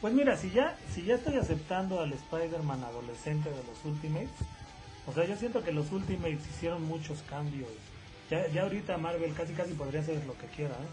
Pues 0.01 0.15
mira, 0.15 0.37
si 0.37 0.51
ya, 0.51 0.77
si 0.95 1.03
ya 1.03 1.17
estoy 1.17 1.37
aceptando 1.37 2.01
al 2.01 2.13
Spider-Man 2.13 2.85
adolescente 2.85 3.51
de 3.51 3.57
los 3.57 3.85
Ultimates, 3.85 4.31
o 5.07 5.13
sea, 5.13 5.25
yo 5.25 5.37
siento 5.37 5.63
que 5.63 5.73
los 5.73 5.91
Ultimates 5.93 6.47
hicieron 6.49 6.83
muchos 6.85 7.23
cambios. 7.23 7.69
Ya, 8.31 8.49
ya 8.49 8.63
ahorita 8.63 8.99
Marvel 8.99 9.33
casi 9.35 9.53
casi 9.53 9.73
podría 9.73 10.01
hacer 10.01 10.25
lo 10.27 10.37
que 10.37 10.47
quiera, 10.47 10.75
¿eh? 10.75 10.89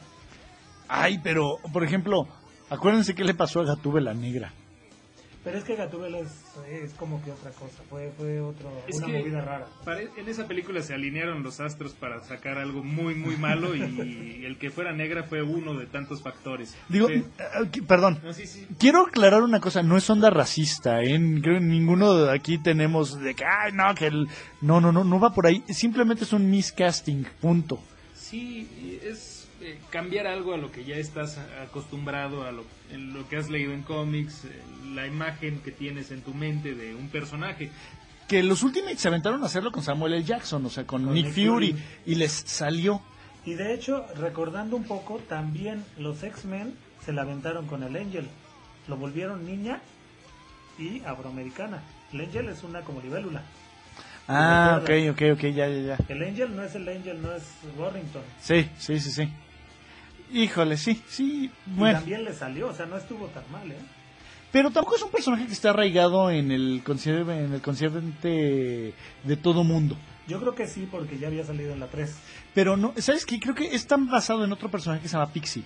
Ay, 0.88 1.20
pero, 1.24 1.58
por 1.72 1.84
ejemplo, 1.84 2.28
acuérdense 2.70 3.16
qué 3.16 3.24
le 3.24 3.34
pasó 3.34 3.62
a 3.62 3.66
Gatúbela 3.66 4.14
la 4.14 4.20
Negra. 4.20 4.54
Pero 5.44 5.58
es 5.58 5.66
que 5.66 5.76
Gatúbela 5.76 6.20
es, 6.20 6.32
es 6.72 6.94
como 6.94 7.22
que 7.22 7.32
otra 7.32 7.52
cosa, 7.52 7.84
fue, 7.90 8.12
fue 8.18 8.40
otro, 8.40 8.72
Es 8.88 8.96
una 8.96 9.08
que 9.08 9.20
movida 9.20 9.42
rara. 9.42 9.68
pare- 9.84 10.08
en 10.16 10.30
esa 10.30 10.48
película 10.48 10.82
se 10.82 10.94
alinearon 10.94 11.44
los 11.44 11.60
astros 11.60 11.92
para 11.94 12.22
sacar 12.24 12.58
algo 12.58 12.82
muy, 12.82 13.14
muy 13.16 13.36
malo 13.36 13.76
y 13.76 13.82
el 14.46 14.58
que 14.58 14.70
fuera 14.70 14.94
negra 14.94 15.24
fue 15.24 15.42
uno 15.44 15.74
de 15.74 15.86
tantos 15.86 16.22
factores. 16.22 16.76
Digo, 16.88 17.08
Sí. 17.10 17.16
eh, 17.16 17.70
que- 17.72 17.84
perdón, 17.84 18.20
No, 18.24 18.32
sí, 18.32 18.48
sí. 18.48 18.66
quiero 18.80 19.06
aclarar 19.08 19.42
una 19.44 19.60
cosa, 19.60 19.84
no 19.84 19.98
es 19.98 20.10
onda 20.10 20.30
racista, 20.30 21.02
¿eh? 21.04 21.20
Creo 21.42 21.60
que 21.60 21.66
ninguno 21.66 22.14
de 22.16 22.34
aquí 22.34 22.58
tenemos 22.58 23.20
de 23.20 23.36
que, 23.36 23.44
ay, 23.44 23.74
no, 23.74 23.94
que 23.96 24.08
el... 24.08 24.28
No, 24.62 24.80
no, 24.80 24.94
no, 24.94 25.04
no 25.04 25.20
va 25.20 25.34
por 25.34 25.46
ahí, 25.48 25.62
simplemente 25.68 26.24
es 26.24 26.32
un 26.32 26.50
miscasting, 26.50 27.28
punto. 27.42 27.80
Sí, 28.16 29.00
es 29.04 29.33
eh, 29.74 29.80
cambiar 29.90 30.28
algo 30.28 30.54
a 30.54 30.58
lo 30.58 30.72
que 30.72 30.84
ya 30.84 30.96
estás 30.96 31.38
acostumbrado, 31.62 32.44
a 32.44 32.52
lo, 32.52 32.64
en 32.92 33.14
lo 33.14 33.28
que 33.28 33.38
has 33.38 33.50
leído 33.50 33.74
en 33.74 33.84
cómics, 33.84 34.46
eh, 34.46 34.62
la 34.94 35.08
imagen 35.08 35.60
que 35.60 35.72
tienes 35.72 36.12
en 36.12 36.22
tu 36.22 36.34
mente 36.34 36.76
de 36.76 36.96
un 36.96 37.10
personaje. 37.10 37.72
Que 38.28 38.42
los 38.44 38.64
Ultimates 38.64 39.02
se 39.02 39.08
aventaron 39.08 39.44
a 39.44 39.48
hacerlo 39.48 39.72
con 39.72 39.84
Samuel 39.84 40.14
L. 40.14 40.24
Jackson, 40.24 40.66
o 40.66 40.70
sea, 40.70 40.86
con, 40.86 41.04
Con 41.06 41.14
Nick, 41.14 41.28
Fury, 41.28 41.72
Fury. 41.72 41.76
y 42.06 42.16
les 42.16 42.32
salió. 42.32 43.02
Y 43.46 43.56
de 43.56 43.74
hecho, 43.74 44.06
recordando 44.16 44.78
un 44.78 44.86
poco, 44.86 45.20
también 45.28 45.84
los 45.98 46.24
X-Men 46.24 46.74
se 47.06 47.12
la 47.12 47.24
aventaron 47.24 47.68
con 47.68 47.84
el 47.84 47.96
Angel. 47.96 48.28
Lo 48.88 48.96
volvieron 48.96 49.46
niña 49.46 49.82
y 50.80 51.02
afroamericana. 51.06 51.84
El 52.14 52.22
Angel 52.22 52.50
es 52.50 52.64
una 52.64 52.82
como 52.82 53.02
libélula. 53.02 53.44
Ah, 54.28 54.80
ok, 54.82 54.90
ok, 55.12 55.22
ok, 55.34 55.42
ya, 55.54 55.68
ya, 55.68 55.80
ya. 55.82 55.98
El 56.08 56.24
Angel 56.24 56.56
no 56.56 56.64
es 56.64 56.76
el 56.76 56.88
Angel, 56.88 57.22
no 57.22 57.34
es 57.34 57.44
Warrington. 57.78 58.22
Sí, 58.42 58.70
sí, 58.80 59.00
sí, 59.00 59.12
sí. 59.12 59.30
Híjole, 60.34 60.78
sí, 60.78 61.02
sí, 61.08 61.52
Y 61.68 61.70
bueno. 61.78 62.00
también 62.00 62.24
le 62.26 62.34
salió, 62.34 62.68
o 62.70 62.74
sea, 62.74 62.86
no 62.88 62.98
estuvo 62.98 63.28
tan 63.28 63.44
mal, 63.52 63.72
¿eh? 63.72 63.78
Pero 64.52 64.72
tampoco 64.72 64.96
es 64.98 65.04
un 65.04 65.12
personaje 65.12 65.46
que 65.48 65.54
está 65.54 65.70
arraigado 65.72 66.30
en 66.30 66.52
el 66.52 66.82
concierto, 66.84 67.32
en 67.32 67.54
el 67.54 67.62
consciente 67.62 68.94
de 69.24 69.38
todo 69.38 69.64
mundo. 69.64 69.96
Yo 70.28 70.40
creo 70.40 70.56
que 70.56 70.68
sí, 70.68 70.88
porque 70.90 71.18
ya 71.18 71.28
había 71.28 71.44
salido 71.44 71.74
en 71.74 71.80
la 71.80 71.88
3. 71.88 72.16
Pero 72.54 72.78
no, 72.78 72.94
¿sabes 72.98 73.26
qué? 73.26 73.40
Creo 73.40 73.56
que 73.56 73.76
es 73.76 73.88
tan 73.88 74.08
basado 74.10 74.44
en 74.46 74.52
otro 74.52 74.70
personaje 74.70 75.02
que 75.02 75.08
se 75.08 75.18
llama 75.18 75.32
Pixie. 75.34 75.64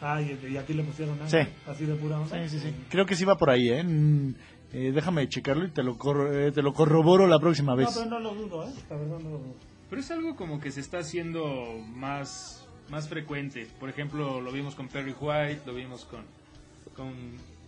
Ah, 0.00 0.20
y, 0.20 0.38
y 0.52 0.56
aquí 0.58 0.74
le 0.74 0.82
pusieron 0.82 1.16
Sí. 1.26 1.36
Ángel, 1.38 1.52
así 1.66 1.86
de 1.86 1.94
pura 1.94 2.20
onda. 2.20 2.48
Sí, 2.48 2.58
sí, 2.58 2.60
sí. 2.68 2.74
Creo 2.90 3.06
que 3.06 3.16
sí 3.16 3.24
va 3.24 3.36
por 3.36 3.50
ahí, 3.50 3.68
¿eh? 3.70 3.82
Mm, 3.82 4.34
eh, 4.74 4.92
déjame 4.94 5.28
checarlo 5.28 5.64
y 5.64 5.70
te 5.70 5.82
lo, 5.82 5.96
corro- 5.96 6.30
eh, 6.32 6.52
te 6.52 6.60
lo 6.62 6.72
corroboro 6.74 7.26
la 7.26 7.38
próxima 7.38 7.72
No, 7.72 7.78
vez. 7.78 7.88
pero 7.94 8.10
no 8.10 8.18
lo 8.20 8.34
dudo, 8.34 8.64
¿eh? 8.68 8.72
La 8.90 8.96
verdad 8.96 9.18
no 9.20 9.30
lo 9.30 9.38
dudo. 9.38 9.54
Pero 9.88 10.00
es 10.00 10.10
algo 10.10 10.34
como 10.36 10.60
que 10.60 10.70
se 10.72 10.80
está 10.80 10.98
haciendo 10.98 11.46
más, 11.94 12.65
más 12.90 13.08
frecuente. 13.08 13.66
Por 13.80 13.88
ejemplo, 13.88 14.40
lo 14.40 14.52
vimos 14.52 14.74
con 14.74 14.88
Perry 14.88 15.14
White, 15.18 15.62
lo 15.66 15.74
vimos 15.74 16.04
con, 16.04 16.22
con, 16.94 17.12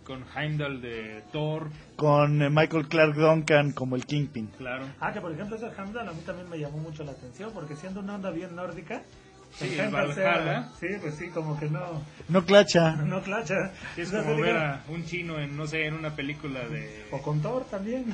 con 0.05 0.23
Heimdall 0.35 0.81
de 0.81 1.23
Thor, 1.31 1.69
Con 1.95 2.41
eh, 2.41 2.49
Michael 2.49 2.87
Clark 2.87 3.15
Duncan 3.15 3.71
como 3.73 3.95
el 3.95 4.05
Kingpin. 4.05 4.47
claro. 4.57 4.85
Ah, 4.99 5.11
que 5.13 5.21
por 5.21 5.31
ejemplo 5.31 5.55
ese 5.55 5.69
Hamdan 5.77 6.07
a 6.09 6.11
mí 6.13 6.21
también 6.25 6.49
me 6.49 6.57
llamó 6.57 6.77
mucho 6.77 7.03
la 7.03 7.11
atención, 7.11 7.51
porque 7.53 7.75
siendo 7.75 7.99
una 7.99 8.15
onda 8.15 8.31
bien 8.31 8.55
nórdica, 8.55 9.03
Sí, 9.51 9.65
el 9.73 9.79
Heimdall 9.79 10.13
sea- 10.13 10.29
Valhalla. 10.37 10.69
sí, 10.79 10.87
pues 11.01 11.15
sí, 11.15 11.27
como 11.29 11.59
que 11.59 11.67
no, 11.69 12.03
No 12.27 12.45
clacha. 12.45 12.91
no 12.97 13.21
clacha. 13.23 13.55
Es 13.97 14.11
como 14.11 14.35
ver 14.37 14.55
a 14.57 14.83
un 14.89 15.03
chino 15.05 15.39
en, 15.39 15.57
no 15.57 15.65
sé, 15.65 15.85
en 15.87 15.95
una 15.95 16.15
película 16.15 16.67
de... 16.69 17.07
O 17.11 17.19
con 17.21 17.41
Thor 17.41 17.65
también. 17.65 18.13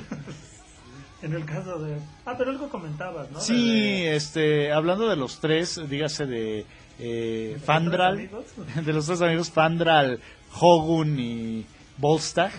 en 1.22 1.34
el 1.34 1.44
caso 1.46 1.78
de... 1.80 1.98
Ah, 2.26 2.36
pero 2.38 2.52
algo 2.52 2.70
comentabas, 2.70 3.30
¿no? 3.32 3.40
Sí, 3.42 4.02
De- 4.02 4.16
este, 4.16 4.72
hablando 4.72 5.10
de 5.10 5.18
los 5.18 5.40
tres, 5.42 5.78
dígase 5.90 6.26
de 6.26 6.66
eh, 7.00 7.52
¿De 7.54 7.60
Fandral, 7.60 8.30
de 8.86 8.94
los 8.94 9.06
tres 9.06 9.22
amigos 9.22 9.52
Fandral, 9.52 10.20
Hogun 10.60 11.20
y 11.20 11.66
Volstagg. 11.98 12.52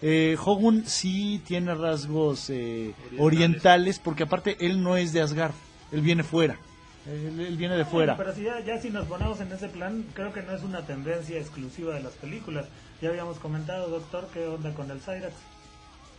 Eh, 0.00 0.36
Hogun 0.44 0.84
sí 0.86 1.40
tiene 1.46 1.74
rasgos 1.74 2.50
eh, 2.50 2.92
orientales. 3.18 3.20
Orientales. 3.20 3.98
porque 3.98 4.24
aparte 4.24 4.56
él 4.60 4.82
no 4.82 4.96
es 4.96 5.12
de 5.12 5.20
Asgard, 5.20 5.54
él 5.92 6.00
viene 6.00 6.24
fuera, 6.24 6.58
él, 7.06 7.38
él 7.38 7.56
viene 7.56 7.76
de 7.76 7.84
fuera. 7.84 8.16
Pero 8.16 8.34
si 8.34 8.42
ya, 8.42 8.60
ya 8.60 8.80
si 8.80 8.90
nos 8.90 9.06
ponemos 9.06 9.40
en 9.40 9.52
ese 9.52 9.68
plan, 9.68 10.04
creo 10.14 10.32
que 10.32 10.42
no 10.42 10.54
es 10.54 10.62
una 10.62 10.84
tendencia 10.84 11.38
exclusiva 11.38 11.94
de 11.94 12.02
las 12.02 12.14
películas. 12.14 12.66
Ya 13.00 13.10
habíamos 13.10 13.38
comentado, 13.38 13.88
doctor, 13.88 14.28
qué 14.32 14.46
onda 14.46 14.72
con 14.74 14.90
el 14.90 15.00
Cyrax 15.00 15.34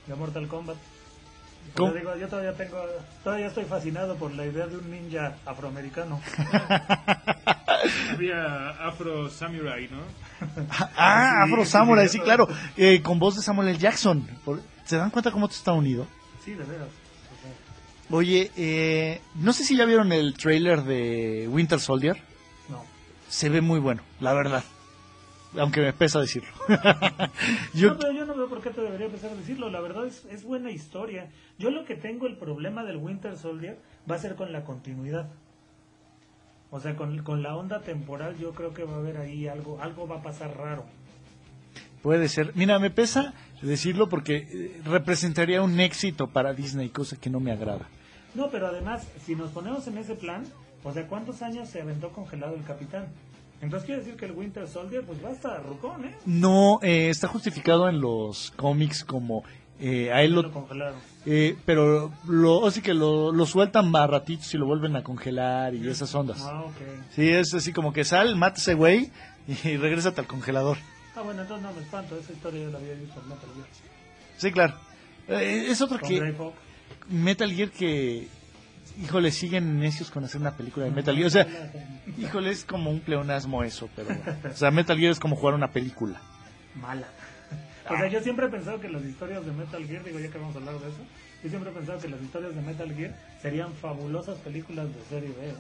de 0.08 0.16
Mortal 0.16 0.48
Kombat. 0.48 0.78
Digo, 1.76 2.16
yo 2.18 2.28
todavía 2.28 2.54
tengo, 2.54 2.78
todavía 3.24 3.48
estoy 3.48 3.66
fascinado 3.66 4.16
por 4.16 4.32
la 4.34 4.46
idea 4.46 4.68
de 4.68 4.78
un 4.78 4.92
ninja 4.92 5.36
afroamericano. 5.46 6.22
Había 8.12 8.70
Afro 8.88 9.30
Samurai, 9.30 9.90
¿no? 9.90 10.00
Ah, 10.96 11.44
Sí, 11.46 11.52
Afro 11.52 11.66
Samurai, 11.66 12.08
sí, 12.08 12.18
sí, 12.18 12.24
claro, 12.24 12.48
eh, 12.78 13.02
con 13.02 13.20
voz 13.20 13.36
de 13.36 13.42
Samuel 13.42 13.70
L. 13.70 13.78
Jackson. 13.80 14.26
¿Se 14.86 14.98
dan 14.98 15.10
cuenta 15.10 15.32
cómo 15.32 15.46
esto 15.48 15.58
está 15.58 15.74
unido? 15.74 16.06
Sí, 16.44 16.52
de 16.52 16.64
veras. 16.64 16.88
Oye, 18.10 18.52
eh, 18.56 19.22
no 19.36 19.54
sé 19.54 19.64
si 19.64 19.76
ya 19.76 19.86
vieron 19.86 20.12
el 20.12 20.36
trailer 20.36 20.84
de 20.84 21.48
Winter 21.50 21.80
Soldier. 21.80 22.22
no. 22.70 22.84
Se 23.30 23.50
ve 23.50 23.62
muy 23.62 23.80
bueno, 23.80 24.04
la 24.20 24.34
verdad. 24.34 24.64
Aunque 25.58 25.82
me 25.82 25.94
pesa 25.94 26.20
decirlo. 26.20 26.50
Yo, 27.74 27.90
No, 27.92 28.00
pero 28.00 28.12
yo 28.12 28.26
no 28.26 28.36
veo 28.36 28.50
por 28.50 28.62
qué 28.62 28.72
te 28.72 28.82
debería 28.82 29.06
empezar 29.06 29.32
a 29.32 29.36
decirlo. 29.36 29.70
La 29.70 29.82
verdad 29.82 30.06
es, 30.08 30.26
es 30.26 30.44
buena 30.44 30.72
historia. 30.72 31.30
Yo 31.60 31.70
lo 31.70 31.86
que 31.86 31.96
tengo 31.96 32.26
el 32.28 32.38
problema 32.38 32.84
del 32.84 32.98
Winter 32.98 33.38
Soldier 33.38 33.78
va 34.10 34.16
a 34.16 34.20
ser 34.20 34.36
con 34.36 34.52
la 34.52 34.64
continuidad. 34.64 35.30
O 36.72 36.80
sea, 36.80 36.96
con, 36.96 37.22
con 37.22 37.44
la 37.44 37.56
onda 37.56 37.82
temporal 37.82 38.36
yo 38.40 38.52
creo 38.54 38.74
que 38.74 38.84
va 38.84 38.96
a 38.96 38.98
haber 38.98 39.18
ahí 39.18 39.48
algo, 39.48 39.80
algo 39.80 40.08
va 40.08 40.18
a 40.18 40.24
pasar 40.24 40.58
raro. 40.58 40.86
puede 42.02 42.28
ser. 42.30 42.52
Mira, 42.56 42.80
me 42.80 42.90
pesa 42.90 43.34
decirlo 43.62 44.10
porque 44.10 44.36
eh, 44.38 44.82
representaría 44.84 45.62
un 45.62 45.80
éxito 45.80 46.28
para 46.28 46.54
Disney, 46.54 46.90
cosa 46.90 47.16
que 47.16 47.30
no 47.30 47.40
me 47.40 47.52
agrada. 47.52 47.88
No, 48.34 48.50
pero 48.50 48.68
además, 48.68 49.08
si 49.24 49.36
nos 49.36 49.52
ponemos 49.52 49.86
en 49.88 50.00
ese 50.00 50.16
plan, 50.16 50.46
o 50.84 50.92
sea, 50.92 51.08
¿cuántos 51.08 51.44
años 51.44 51.70
se 51.70 51.82
aventó 51.82 52.10
congelado 52.10 52.56
el 52.56 52.64
capitán? 52.64 53.06
Entonces 53.64 53.86
quiere 53.86 54.02
decir 54.02 54.16
que 54.18 54.26
el 54.26 54.32
Winter 54.34 54.68
Soldier 54.68 55.04
pues 55.06 55.24
va 55.24 55.30
hasta 55.32 55.58
rucón, 55.60 56.06
¿eh? 56.06 56.16
No, 56.26 56.80
eh, 56.82 57.10
está 57.10 57.28
justificado 57.28 57.88
en 57.90 58.00
los 58.02 58.52
cómics 58.56 59.04
como 59.04 59.44
eh, 59.80 60.12
a 60.12 60.22
él 60.22 60.34
Lo 60.34 60.44
lo, 60.44 60.52
congelaron. 60.52 61.00
eh, 61.26 61.56
pero 61.66 62.12
lo, 62.28 62.66
así 62.68 62.82
que 62.82 62.94
lo, 62.94 63.32
lo 63.32 63.46
sueltan 63.46 63.94
a 63.96 64.08
ratitos 64.08 64.54
y 64.54 64.58
lo 64.58 64.66
vuelven 64.66 64.96
a 64.96 65.04
congelar 65.04 65.74
y 65.74 65.88
esas 65.88 66.14
ondas. 66.16 66.42
Ah, 66.44 66.62
ok. 66.64 66.76
Sí, 67.16 67.28
es 67.30 67.54
así 67.54 67.74
como 67.74 67.92
que 67.94 68.04
sal, 68.04 68.36
mata 68.36 68.60
ese 68.60 68.74
güey 68.76 69.12
y 69.64 69.78
regrésate 69.78 70.22
al 70.22 70.28
congelador. 70.28 70.78
Ah, 71.16 71.22
bueno, 71.22 71.42
entonces 71.42 71.66
no 71.68 71.74
me 71.74 71.82
espanto. 71.82 72.18
Esa 72.18 72.32
historia 72.34 72.64
yo 72.64 72.70
la 72.72 72.78
había 72.80 72.94
visto 72.94 73.20
en 73.22 73.30
Metal 73.30 73.50
Gear. 73.56 73.68
Sí, 74.38 74.52
claro. 74.52 74.74
Eh, 75.28 75.66
es 75.70 75.82
otro 75.82 76.00
que. 76.00 76.34
Metal 77.10 77.52
Gear 77.52 77.70
que 77.70 78.28
híjole, 79.02 79.32
siguen 79.32 79.80
necios 79.80 80.12
con 80.12 80.24
hacer 80.26 80.42
una 80.42 80.52
película 80.56 80.86
de 80.86 80.92
Metal 80.92 81.16
Gear. 81.16 81.28
O 81.28 81.30
sea, 81.30 81.48
híjole, 82.18 82.52
es 82.52 82.66
como 82.66 82.92
un 82.92 83.00
pleonasmo 83.00 83.64
eso, 83.64 83.90
pero 83.96 84.10
o 84.52 84.56
sea, 84.56 84.72
Metal 84.72 84.98
Gear 84.98 85.12
es 85.12 85.20
como 85.20 85.36
jugar 85.36 85.56
una 85.56 85.70
película. 85.72 86.20
mala. 86.76 87.08
O 87.90 87.98
sea, 87.98 88.08
yo 88.08 88.22
siempre 88.22 88.46
he 88.46 88.50
pensado 88.50 88.80
que 88.80 88.88
las 88.88 89.04
historias 89.04 89.46
de 89.46 89.52
Metal 89.52 89.86
Gear, 89.86 90.06
digo 90.06 90.18
ya 90.18 90.30
que 90.30 90.38
vamos 90.38 90.56
a 90.56 90.60
hablar 90.60 90.76
de 90.76 90.88
eso, 90.88 91.00
yo 91.44 91.50
siempre 91.50 91.70
he 91.70 91.74
pensado 91.74 92.00
que 92.00 92.08
las 92.08 92.22
historias 92.22 92.56
de 92.56 92.62
Metal 92.62 92.96
Gear 92.96 93.14
serían 93.42 93.74
fabulosas 93.74 94.38
películas 94.38 94.88
de 94.88 95.02
serie 95.10 95.36
B. 95.38 95.50
¿eh? 95.50 95.54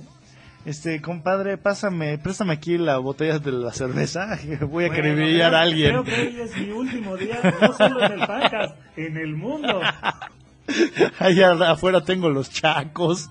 Este, 0.65 1.01
compadre, 1.01 1.57
pásame, 1.57 2.17
préstame 2.17 2.53
aquí 2.53 2.77
la 2.77 2.97
botella 2.99 3.39
de 3.39 3.51
la 3.51 3.73
cerveza. 3.73 4.39
Voy 4.61 4.85
a 4.85 4.87
Bueno, 4.87 4.93
acribillar 4.93 5.53
a 5.53 5.61
alguien. 5.63 5.89
Creo 5.89 6.03
que 6.05 6.13
hoy 6.13 6.41
es 6.41 6.57
mi 6.57 6.71
último 6.71 7.17
día, 7.17 7.39
no 7.59 7.73
solo 7.73 8.05
en 8.05 8.11
el 8.13 8.25
Fancast, 8.25 8.75
en 8.95 9.17
el 9.17 9.35
mundo. 9.35 9.81
Allá 11.19 11.71
afuera 11.71 12.03
tengo 12.03 12.29
los 12.29 12.49
chacos. 12.49 13.29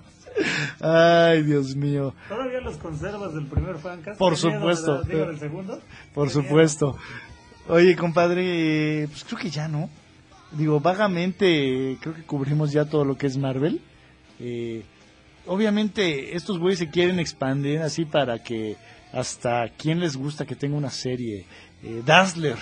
Ay, 0.79 1.43
Dios 1.43 1.75
mío. 1.75 2.13
¿Todavía 2.27 2.59
los 2.61 2.77
conservas 2.77 3.33
del 3.33 3.45
primer 3.45 3.77
Fancast? 3.77 4.17
Por 4.17 4.35
¿Qué 4.35 4.47
miedo, 4.47 4.59
supuesto. 4.59 4.91
¿verdad? 4.99 5.07
Digo, 5.07 5.25
del 5.27 5.39
segundo. 5.39 5.81
Por 6.13 6.27
miedo. 6.27 6.41
supuesto. 6.41 6.97
Oye, 7.67 7.95
compadre, 7.95 9.07
pues 9.09 9.23
creo 9.23 9.39
que 9.39 9.49
ya, 9.49 9.67
¿no? 9.67 9.89
Digo, 10.51 10.79
vagamente, 10.79 11.97
creo 12.01 12.13
que 12.13 12.23
cubrimos 12.23 12.71
ya 12.71 12.85
todo 12.85 13.05
lo 13.05 13.17
que 13.17 13.27
es 13.27 13.37
Marvel. 13.37 13.81
Eh, 14.39 14.83
obviamente, 15.45 16.35
estos 16.35 16.59
güeyes 16.59 16.79
se 16.79 16.89
quieren 16.89 17.19
expandir 17.19 17.79
así 17.79 18.05
para 18.05 18.43
que 18.43 18.75
hasta 19.11 19.69
quien 19.69 19.99
les 19.99 20.17
gusta 20.17 20.45
que 20.45 20.55
tenga 20.55 20.75
una 20.75 20.89
serie. 20.89 21.45
Eh, 21.83 22.01
Dazzler, 22.05 22.57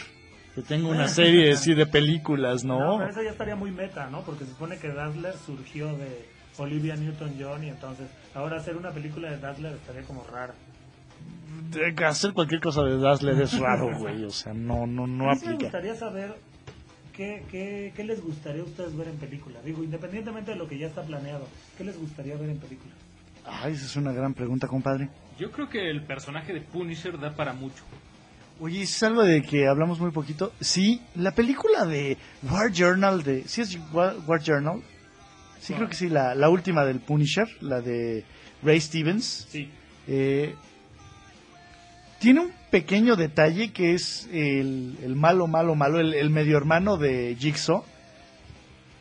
que 0.55 0.61
tenga 0.61 0.89
una 0.89 1.07
serie 1.07 1.51
así 1.53 1.73
de 1.73 1.85
películas, 1.85 2.63
No, 2.65 2.79
¿no? 2.79 2.97
pero 2.97 3.09
eso 3.11 3.21
ya 3.23 3.31
estaría 3.31 3.55
muy 3.55 3.71
meta, 3.71 4.09
¿no? 4.09 4.21
Porque 4.21 4.43
se 4.45 4.51
supone 4.51 4.77
que 4.77 4.89
Dazzler 4.89 5.33
surgió 5.45 5.95
de 5.95 6.25
Olivia 6.57 6.95
Newton-John 6.95 7.63
y 7.63 7.69
entonces 7.69 8.07
ahora 8.35 8.57
hacer 8.57 8.75
una 8.75 8.91
película 8.91 9.31
de 9.31 9.37
Dazzler 9.39 9.73
estaría 9.73 10.01
como 10.03 10.23
rara. 10.25 10.53
De- 11.71 12.05
Hacer 12.05 12.33
cualquier 12.33 12.59
cosa 12.61 12.83
de 12.83 12.97
Dazzler 12.97 13.39
es 13.41 13.57
raro, 13.59 13.89
güey. 13.97 14.23
O 14.25 14.29
sea, 14.31 14.53
no, 14.53 14.85
no, 14.85 15.07
no 15.07 15.29
a 15.29 15.33
mí 15.33 15.39
sí 15.39 15.45
me 15.47 15.53
aplica. 15.53 15.63
gustaría 15.65 15.95
saber 15.95 16.35
qué, 17.15 17.43
qué, 17.49 17.93
qué 17.95 18.03
les 18.03 18.21
gustaría 18.21 18.61
a 18.61 18.65
ustedes 18.65 18.95
ver 18.97 19.07
en 19.07 19.17
película. 19.17 19.59
Digo, 19.63 19.83
independientemente 19.83 20.51
de 20.51 20.57
lo 20.57 20.67
que 20.67 20.77
ya 20.77 20.87
está 20.87 21.01
planeado, 21.03 21.47
¿qué 21.77 21.83
les 21.85 21.97
gustaría 21.97 22.35
ver 22.35 22.49
en 22.49 22.57
película? 22.57 22.91
Ay, 23.45 23.73
esa 23.73 23.85
es 23.85 23.95
una 23.95 24.11
gran 24.11 24.33
pregunta, 24.33 24.67
compadre. 24.67 25.09
Yo 25.39 25.49
creo 25.51 25.67
que 25.69 25.89
el 25.89 26.03
personaje 26.03 26.53
de 26.53 26.61
Punisher 26.61 27.17
da 27.19 27.33
para 27.35 27.53
mucho. 27.53 27.83
Oye, 28.63 28.83
es 28.83 29.01
algo 29.01 29.23
de 29.23 29.41
que 29.41 29.67
hablamos 29.67 29.99
muy 29.99 30.11
poquito. 30.11 30.53
Sí, 30.59 31.01
la 31.15 31.31
película 31.31 31.83
de 31.87 32.15
War 32.43 32.71
Journal 32.71 33.23
de... 33.23 33.43
¿Sí 33.47 33.61
es 33.61 33.75
War, 33.91 34.15
War 34.27 34.39
Journal? 34.39 34.83
Sí, 35.59 35.73
creo 35.73 35.89
que 35.89 35.95
sí, 35.95 36.09
la, 36.09 36.35
la 36.35 36.47
última 36.47 36.85
del 36.85 36.99
Punisher, 36.99 37.47
la 37.61 37.81
de 37.81 38.23
Ray 38.61 38.79
Stevens. 38.79 39.47
Sí. 39.49 39.67
Eh, 40.07 40.53
tiene 42.19 42.41
un 42.41 42.51
pequeño 42.69 43.15
detalle 43.15 43.71
que 43.71 43.95
es 43.95 44.29
el, 44.31 44.95
el 45.01 45.15
malo, 45.15 45.47
malo, 45.47 45.73
malo, 45.73 45.99
el, 45.99 46.13
el 46.13 46.29
medio 46.29 46.55
hermano 46.55 46.97
de 46.97 47.35
Jigsaw. 47.39 47.83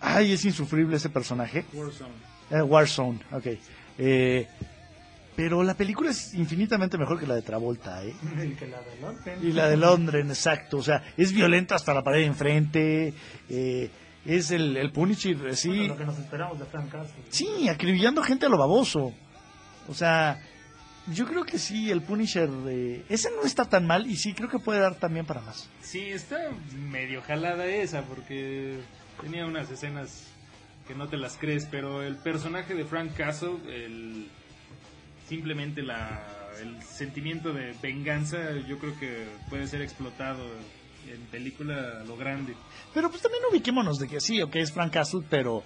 Ay, 0.00 0.32
es 0.32 0.42
insufrible 0.46 0.96
ese 0.96 1.10
personaje. 1.10 1.66
Warzone. 1.74 2.14
Eh, 2.50 2.62
Warzone, 2.62 3.20
ok. 3.30 3.46
Eh, 3.98 4.48
pero 5.40 5.62
la 5.62 5.72
película 5.72 6.10
es 6.10 6.34
infinitamente 6.34 6.98
mejor 6.98 7.18
que 7.18 7.26
la 7.26 7.34
de 7.34 7.40
Travolta, 7.40 8.04
¿eh? 8.04 8.14
Y 8.44 8.50
que 8.56 8.66
la 8.66 8.82
de 8.82 9.00
Londres. 9.00 9.38
Y 9.42 9.52
la 9.52 9.68
de 9.70 9.76
Londres, 9.78 10.26
exacto. 10.28 10.76
O 10.76 10.82
sea, 10.82 11.02
es 11.16 11.32
violenta 11.32 11.76
hasta 11.76 11.94
la 11.94 12.04
pared 12.04 12.18
de 12.18 12.26
enfrente. 12.26 13.14
eh, 13.48 13.90
es 14.26 14.50
el, 14.50 14.76
el 14.76 14.92
Punisher, 14.92 15.46
eh, 15.46 15.56
sí. 15.56 15.68
Bueno, 15.68 15.86
lo 15.86 15.96
que 15.96 16.04
nos 16.04 16.18
esperamos 16.18 16.58
de 16.58 16.66
Frank 16.66 16.90
Castle. 16.90 17.22
Sí, 17.30 17.70
acribillando 17.70 18.22
gente 18.22 18.44
a 18.44 18.48
lo 18.50 18.58
baboso. 18.58 19.14
O 19.88 19.94
sea, 19.94 20.38
yo 21.10 21.26
creo 21.26 21.42
que 21.44 21.58
sí, 21.58 21.90
el 21.90 22.02
Punisher. 22.02 22.50
eh, 22.68 23.06
ese 23.08 23.30
no 23.30 23.42
está 23.44 23.64
tan 23.64 23.86
mal 23.86 24.06
y 24.06 24.16
sí, 24.16 24.34
creo 24.34 24.50
que 24.50 24.58
puede 24.58 24.80
dar 24.80 24.96
también 24.96 25.24
para 25.24 25.40
más. 25.40 25.70
Sí, 25.80 26.02
está 26.10 26.36
medio 26.76 27.22
jalada 27.22 27.64
esa 27.64 28.02
porque 28.02 28.78
tenía 29.22 29.46
unas 29.46 29.70
escenas 29.70 30.26
que 30.86 30.94
no 30.94 31.08
te 31.08 31.16
las 31.16 31.38
crees, 31.38 31.64
pero 31.64 32.02
el 32.02 32.16
personaje 32.16 32.74
de 32.74 32.84
Frank 32.84 33.14
Castle, 33.16 33.56
el, 33.70 34.28
simplemente 35.30 35.82
la, 35.82 36.20
el 36.60 36.82
sentimiento 36.82 37.52
de 37.52 37.72
venganza, 37.80 38.36
yo 38.68 38.80
creo 38.80 38.98
que 38.98 39.28
puede 39.48 39.68
ser 39.68 39.80
explotado 39.80 40.42
en 41.08 41.20
película 41.30 42.00
a 42.00 42.04
lo 42.04 42.16
grande. 42.16 42.56
Pero 42.92 43.10
pues 43.10 43.22
también 43.22 43.44
ubiquémonos 43.48 43.98
de 43.98 44.08
que 44.08 44.20
sí, 44.20 44.42
ok, 44.42 44.56
es 44.56 44.72
Frank 44.72 44.92
Castle, 44.92 45.22
pero 45.30 45.62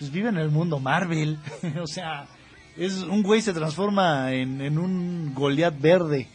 pues 0.00 0.10
vive 0.10 0.30
en 0.30 0.36
el 0.36 0.50
mundo 0.50 0.80
Marvel. 0.80 1.38
o 1.80 1.86
sea, 1.86 2.26
es 2.76 2.94
un 3.04 3.22
güey 3.22 3.40
se 3.40 3.52
transforma 3.52 4.32
en, 4.32 4.60
en 4.60 4.78
un 4.78 5.32
Goliath 5.32 5.80
verde. 5.80 6.26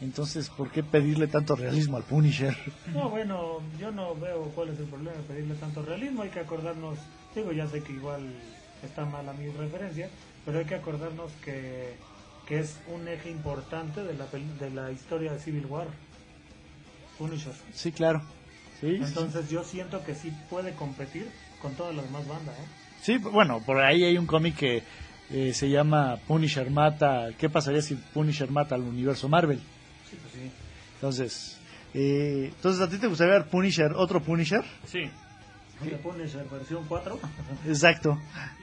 Entonces, 0.00 0.50
¿por 0.50 0.72
qué 0.72 0.82
pedirle 0.82 1.28
tanto 1.28 1.54
realismo 1.54 1.98
al 1.98 2.02
Punisher? 2.02 2.56
No, 2.92 3.10
bueno, 3.10 3.60
yo 3.78 3.92
no 3.92 4.16
veo 4.16 4.50
cuál 4.56 4.70
es 4.70 4.78
el 4.80 4.86
problema 4.86 5.16
de 5.16 5.22
pedirle 5.22 5.54
tanto 5.54 5.82
realismo. 5.82 6.22
Hay 6.22 6.30
que 6.30 6.40
acordarnos, 6.40 6.98
digo, 7.32 7.52
ya 7.52 7.68
sé 7.68 7.80
que 7.80 7.92
igual 7.92 8.34
está 8.82 9.04
mala 9.04 9.32
mi 9.34 9.46
referencia, 9.50 10.10
pero 10.46 10.60
hay 10.60 10.64
que 10.64 10.76
acordarnos 10.76 11.30
que, 11.44 11.94
que 12.46 12.60
es 12.60 12.78
un 12.86 13.06
eje 13.08 13.30
importante 13.30 14.02
de 14.02 14.14
la, 14.14 14.26
de 14.26 14.70
la 14.70 14.92
historia 14.92 15.32
de 15.32 15.40
Civil 15.40 15.66
War. 15.66 15.88
Punisher. 17.18 17.52
Sí, 17.74 17.92
claro. 17.92 18.22
Sí, 18.80 18.98
sí, 18.98 19.02
Entonces 19.02 19.50
yo 19.50 19.64
siento 19.64 20.04
que 20.04 20.14
sí 20.14 20.32
puede 20.48 20.72
competir 20.74 21.28
con 21.60 21.74
todas 21.74 21.94
las 21.94 22.04
demás 22.04 22.26
bandas, 22.28 22.54
¿eh? 22.58 22.66
Sí, 23.02 23.18
bueno, 23.18 23.60
por 23.60 23.80
ahí 23.80 24.04
hay 24.04 24.16
un 24.18 24.26
cómic 24.26 24.56
que 24.56 24.82
eh, 25.30 25.52
se 25.52 25.68
llama 25.68 26.18
Punisher 26.26 26.70
mata. 26.70 27.28
¿Qué 27.38 27.48
pasaría 27.50 27.82
si 27.82 27.94
Punisher 27.94 28.50
mata 28.50 28.74
al 28.74 28.82
universo 28.82 29.28
Marvel? 29.28 29.58
Sí, 30.10 30.16
pues 30.20 30.32
sí. 30.34 30.50
Entonces, 30.94 31.58
eh, 31.94 32.52
entonces 32.54 32.82
¿a 32.82 32.88
ti 32.88 32.98
te 32.98 33.06
gustaría 33.06 33.34
ver 33.34 33.46
Punisher, 33.46 33.92
otro 33.94 34.22
Punisher? 34.22 34.62
Sí. 34.86 35.10
¿Dónde 35.80 35.96
Punisher 35.96 36.44
versión 36.50 36.84
4? 36.88 37.18
Exacto. 37.66 38.18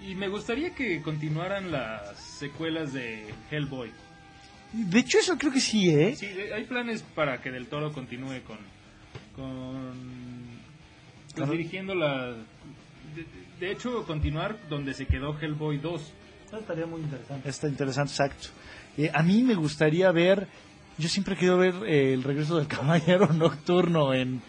Y 0.08 0.16
me 0.16 0.28
gustaría 0.28 0.74
que 0.74 1.02
continuaran 1.02 1.72
las 1.72 2.18
secuelas 2.20 2.92
de 2.94 3.26
Hellboy. 3.52 3.92
De 4.74 5.00
hecho, 5.00 5.20
eso 5.20 5.38
creo 5.38 5.52
que 5.52 5.60
sí, 5.62 5.90
¿eh? 5.92 6.16
Sí, 6.16 6.28
de- 6.28 6.54
hay 6.54 6.64
planes 6.66 7.04
para 7.16 7.40
que 7.42 7.52
Del 7.52 7.68
Toro 7.68 7.92
continúe 7.94 8.42
con. 8.48 8.58
con 9.36 9.92
pues, 11.36 11.50
dirigiendo 11.52 11.94
la. 11.96 12.32
De, 13.16 13.26
de 13.60 13.72
hecho, 13.72 14.04
continuar 14.06 14.58
donde 14.70 14.94
se 14.94 15.06
quedó 15.06 15.38
Hellboy 15.40 15.78
2. 15.78 16.14
Eso 16.48 16.58
estaría 16.58 16.86
muy 16.86 17.02
interesante. 17.02 17.50
Está 17.50 17.68
interesante, 17.68 18.12
exacto. 18.12 18.48
Eh, 18.98 19.12
a 19.14 19.22
mí 19.24 19.44
me 19.44 19.56
gustaría 19.56 20.12
ver, 20.12 20.48
yo 20.98 21.08
siempre 21.10 21.34
he 21.36 21.38
querido 21.38 21.58
ver 21.58 21.76
eh, 21.86 22.14
el 22.14 22.24
regreso 22.24 22.58
del 22.58 22.68
Caballero 22.78 23.28
Nocturno 23.34 24.14
en, 24.14 24.42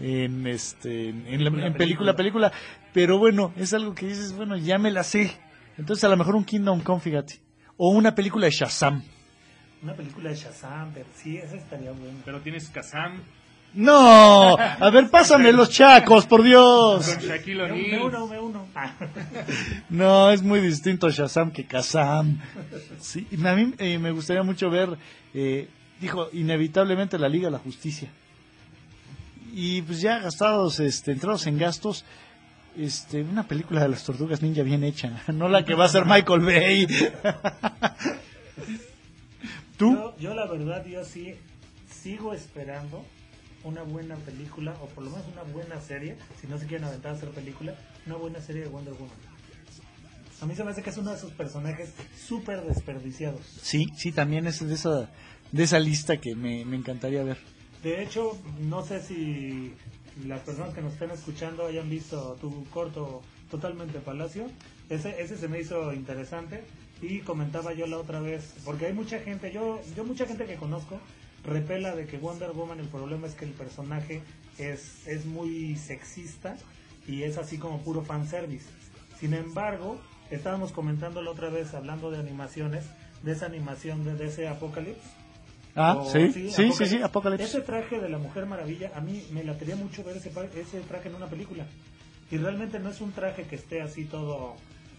en, 0.00 0.46
este, 0.46 1.08
en, 1.10 1.26
en 1.26 1.44
la- 1.44 1.50
Película, 1.50 1.66
en 1.66 1.72
película, 1.74 2.16
película, 2.16 2.52
pero 2.92 3.18
bueno, 3.18 3.52
es 3.56 3.72
algo 3.74 3.94
que 3.94 4.06
dices, 4.06 4.32
bueno, 4.34 4.56
ya 4.56 4.78
me 4.78 4.90
la 4.90 5.02
sé. 5.04 5.32
Entonces 5.78 6.04
a 6.04 6.08
lo 6.08 6.16
mejor 6.16 6.34
un 6.36 6.44
Kingdom 6.44 6.80
Come, 6.80 7.00
fíjate. 7.00 7.40
O 7.76 7.90
una 7.90 8.14
película 8.14 8.46
de 8.46 8.52
Shazam. 8.52 9.02
Una 9.82 9.94
película 9.94 10.30
de 10.30 10.36
Shazam, 10.36 10.90
pero 10.94 11.06
sí, 11.14 11.36
esa 11.36 11.56
estaría 11.56 11.92
buena. 11.92 12.18
Pero 12.24 12.40
tienes 12.40 12.68
Kazam 12.70 13.20
No, 13.74 14.56
a 14.58 14.90
ver, 14.90 15.10
pásame 15.10 15.52
los 15.52 15.68
chacos, 15.70 16.24
por 16.24 16.42
Dios. 16.42 17.06
con 17.06 17.22
Shaquille 17.22 17.62
Me, 17.64 17.68
me 17.68 17.72
O'Neal. 17.98 18.02
uno, 18.04 18.26
me 18.26 18.40
uno. 18.40 18.66
Ah. 18.74 18.94
No, 19.90 20.30
es 20.30 20.42
muy 20.42 20.60
distinto 20.60 21.10
Shazam 21.10 21.50
que 21.52 21.64
Kazam. 21.66 22.40
Sí, 23.00 23.26
y 23.30 23.46
a 23.46 23.54
mí 23.54 23.74
eh, 23.78 23.98
me 23.98 24.10
gustaría 24.12 24.42
mucho 24.42 24.70
ver, 24.70 24.96
eh, 25.34 25.68
dijo, 26.00 26.28
inevitablemente 26.32 27.18
la 27.18 27.28
Liga 27.28 27.48
de 27.48 27.52
la 27.52 27.58
Justicia. 27.58 28.08
Y 29.58 29.80
pues 29.80 30.02
ya 30.02 30.18
gastados, 30.18 30.80
este, 30.80 31.12
entrados 31.12 31.46
en 31.46 31.56
gastos, 31.56 32.04
este, 32.76 33.22
una 33.22 33.48
película 33.48 33.80
de 33.80 33.88
las 33.88 34.04
tortugas 34.04 34.42
ninja 34.42 34.62
bien 34.62 34.84
hecha, 34.84 35.22
no 35.32 35.48
la 35.48 35.64
que 35.64 35.74
va 35.74 35.86
a 35.86 35.88
ser 35.88 36.04
Michael 36.04 36.42
Bay. 36.42 36.86
¿Tú? 39.78 39.94
Yo, 39.94 40.14
yo 40.18 40.34
la 40.34 40.44
verdad, 40.44 40.84
yo 40.84 41.02
sí 41.06 41.36
sigo 41.90 42.34
esperando 42.34 43.02
una 43.64 43.82
buena 43.82 44.16
película, 44.16 44.74
o 44.82 44.88
por 44.88 45.04
lo 45.04 45.08
menos 45.08 45.24
una 45.32 45.42
buena 45.44 45.80
serie, 45.80 46.18
si 46.38 46.46
no 46.48 46.58
se 46.58 46.66
quieren 46.66 46.88
aventar 46.88 47.12
a 47.12 47.14
hacer 47.14 47.30
película, 47.30 47.74
una 48.04 48.16
buena 48.16 48.42
serie 48.42 48.64
de 48.64 48.68
Wonder 48.68 48.92
Woman. 48.92 49.16
A 50.42 50.44
mí 50.44 50.54
se 50.54 50.64
me 50.64 50.72
hace 50.72 50.82
que 50.82 50.90
es 50.90 50.98
uno 50.98 51.12
de 51.12 51.16
esos 51.16 51.32
personajes 51.32 51.94
súper 52.28 52.60
desperdiciados. 52.60 53.40
Sí, 53.62 53.86
sí, 53.96 54.12
también 54.12 54.46
es 54.46 54.60
de 54.60 54.74
esa, 54.74 55.08
de 55.50 55.62
esa 55.62 55.78
lista 55.78 56.18
que 56.18 56.34
me, 56.34 56.66
me 56.66 56.76
encantaría 56.76 57.22
ver. 57.22 57.55
De 57.86 58.02
hecho, 58.02 58.36
no 58.62 58.84
sé 58.84 59.00
si 59.00 59.72
las 60.26 60.40
personas 60.40 60.74
que 60.74 60.82
nos 60.82 60.94
estén 60.94 61.12
escuchando 61.12 61.66
hayan 61.66 61.88
visto 61.88 62.36
tu 62.40 62.64
corto 62.70 63.22
totalmente 63.48 64.00
Palacio. 64.00 64.50
Ese, 64.90 65.22
ese 65.22 65.36
se 65.36 65.46
me 65.46 65.60
hizo 65.60 65.92
interesante 65.92 66.64
y 67.00 67.20
comentaba 67.20 67.74
yo 67.74 67.86
la 67.86 67.98
otra 67.98 68.18
vez, 68.18 68.54
porque 68.64 68.86
hay 68.86 68.92
mucha 68.92 69.20
gente, 69.20 69.52
yo, 69.52 69.80
yo 69.96 70.02
mucha 70.02 70.26
gente 70.26 70.46
que 70.46 70.56
conozco 70.56 70.98
repela 71.44 71.94
de 71.94 72.08
que 72.08 72.18
Wonder 72.18 72.50
Woman 72.50 72.80
el 72.80 72.88
problema 72.88 73.28
es 73.28 73.36
que 73.36 73.44
el 73.44 73.52
personaje 73.52 74.20
es, 74.58 75.06
es 75.06 75.24
muy 75.24 75.76
sexista 75.76 76.56
y 77.06 77.22
es 77.22 77.38
así 77.38 77.56
como 77.56 77.82
puro 77.82 78.02
fanservice. 78.02 78.66
Sin 79.20 79.32
embargo, 79.32 80.00
estábamos 80.32 80.72
comentando 80.72 81.22
la 81.22 81.30
otra 81.30 81.50
vez 81.50 81.72
hablando 81.72 82.10
de 82.10 82.18
animaciones, 82.18 82.84
de 83.22 83.30
esa 83.30 83.46
animación 83.46 84.04
de, 84.04 84.16
de 84.16 84.26
ese 84.26 84.48
Apocalypse. 84.48 85.15
Ah, 85.76 85.96
O- 85.98 86.10
sí, 86.10 86.32
sí, 86.32 86.50
sí. 86.50 86.96
Ese 87.44 87.60
traje 87.60 88.00
de 88.00 88.08
la 88.08 88.18
Mujer 88.18 88.46
Maravilla, 88.46 88.90
a 88.96 89.00
mí 89.00 89.22
me 89.32 89.44
latería 89.44 89.76
mucho 89.76 90.02
ver 90.02 90.16
ese, 90.16 90.30
ese 90.58 90.80
traje 90.80 91.08
en 91.10 91.14
una 91.16 91.26
película. 91.26 91.64
Y 92.30 92.38
realmente 92.38 92.78
no 92.80 92.90
es 92.90 93.00
un 93.00 93.12
traje 93.12 93.44
que 93.44 93.56
esté 93.56 93.82
así 93.82 94.04
todo, 94.06 94.54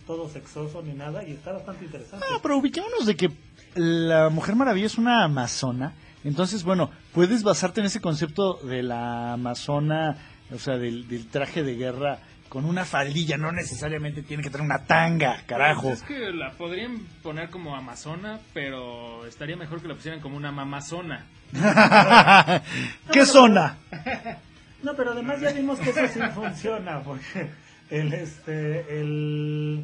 todo 0.05 0.29
sexoso 0.29 0.81
ni 0.83 0.93
nada, 0.93 1.23
y 1.27 1.31
está 1.31 1.51
bastante 1.51 1.85
interesante. 1.85 2.25
Ah, 2.29 2.37
pero 2.41 2.57
ubiquémonos 2.57 3.05
de 3.05 3.15
que 3.15 3.29
la 3.75 4.29
Mujer 4.29 4.55
Maravilla 4.55 4.85
es 4.85 4.97
una 4.97 5.23
amazona. 5.23 5.93
Entonces, 6.23 6.63
bueno, 6.63 6.89
puedes 7.13 7.43
basarte 7.43 7.79
en 7.81 7.87
ese 7.87 7.99
concepto 8.01 8.55
de 8.63 8.83
la 8.83 9.33
amazona, 9.33 10.17
o 10.53 10.59
sea, 10.59 10.77
del, 10.77 11.07
del 11.07 11.27
traje 11.27 11.63
de 11.63 11.75
guerra 11.75 12.19
con 12.49 12.65
una 12.65 12.85
faldilla. 12.85 13.37
No 13.37 13.51
necesariamente 13.51 14.23
tiene 14.23 14.43
que 14.43 14.49
tener 14.49 14.65
una 14.65 14.85
tanga, 14.85 15.41
carajo. 15.45 15.83
Pues 15.83 16.01
es 16.01 16.07
que 16.07 16.31
la 16.31 16.51
podrían 16.51 16.99
poner 17.23 17.49
como 17.49 17.75
Amazona, 17.75 18.39
pero 18.53 19.25
estaría 19.25 19.55
mejor 19.55 19.81
que 19.81 19.87
la 19.87 19.95
pusieran 19.95 20.19
como 20.21 20.37
una 20.37 20.51
mamazona. 20.51 21.25
¿Qué 23.11 23.25
zona? 23.25 23.77
No, 24.83 24.95
pero 24.95 25.11
además 25.11 25.41
ya 25.41 25.51
vimos 25.51 25.79
que 25.79 25.89
eso 25.89 26.07
sí 26.07 26.19
funciona, 26.35 27.01
porque 27.01 27.49
el, 27.89 28.13
este, 28.13 28.99
el... 28.99 29.83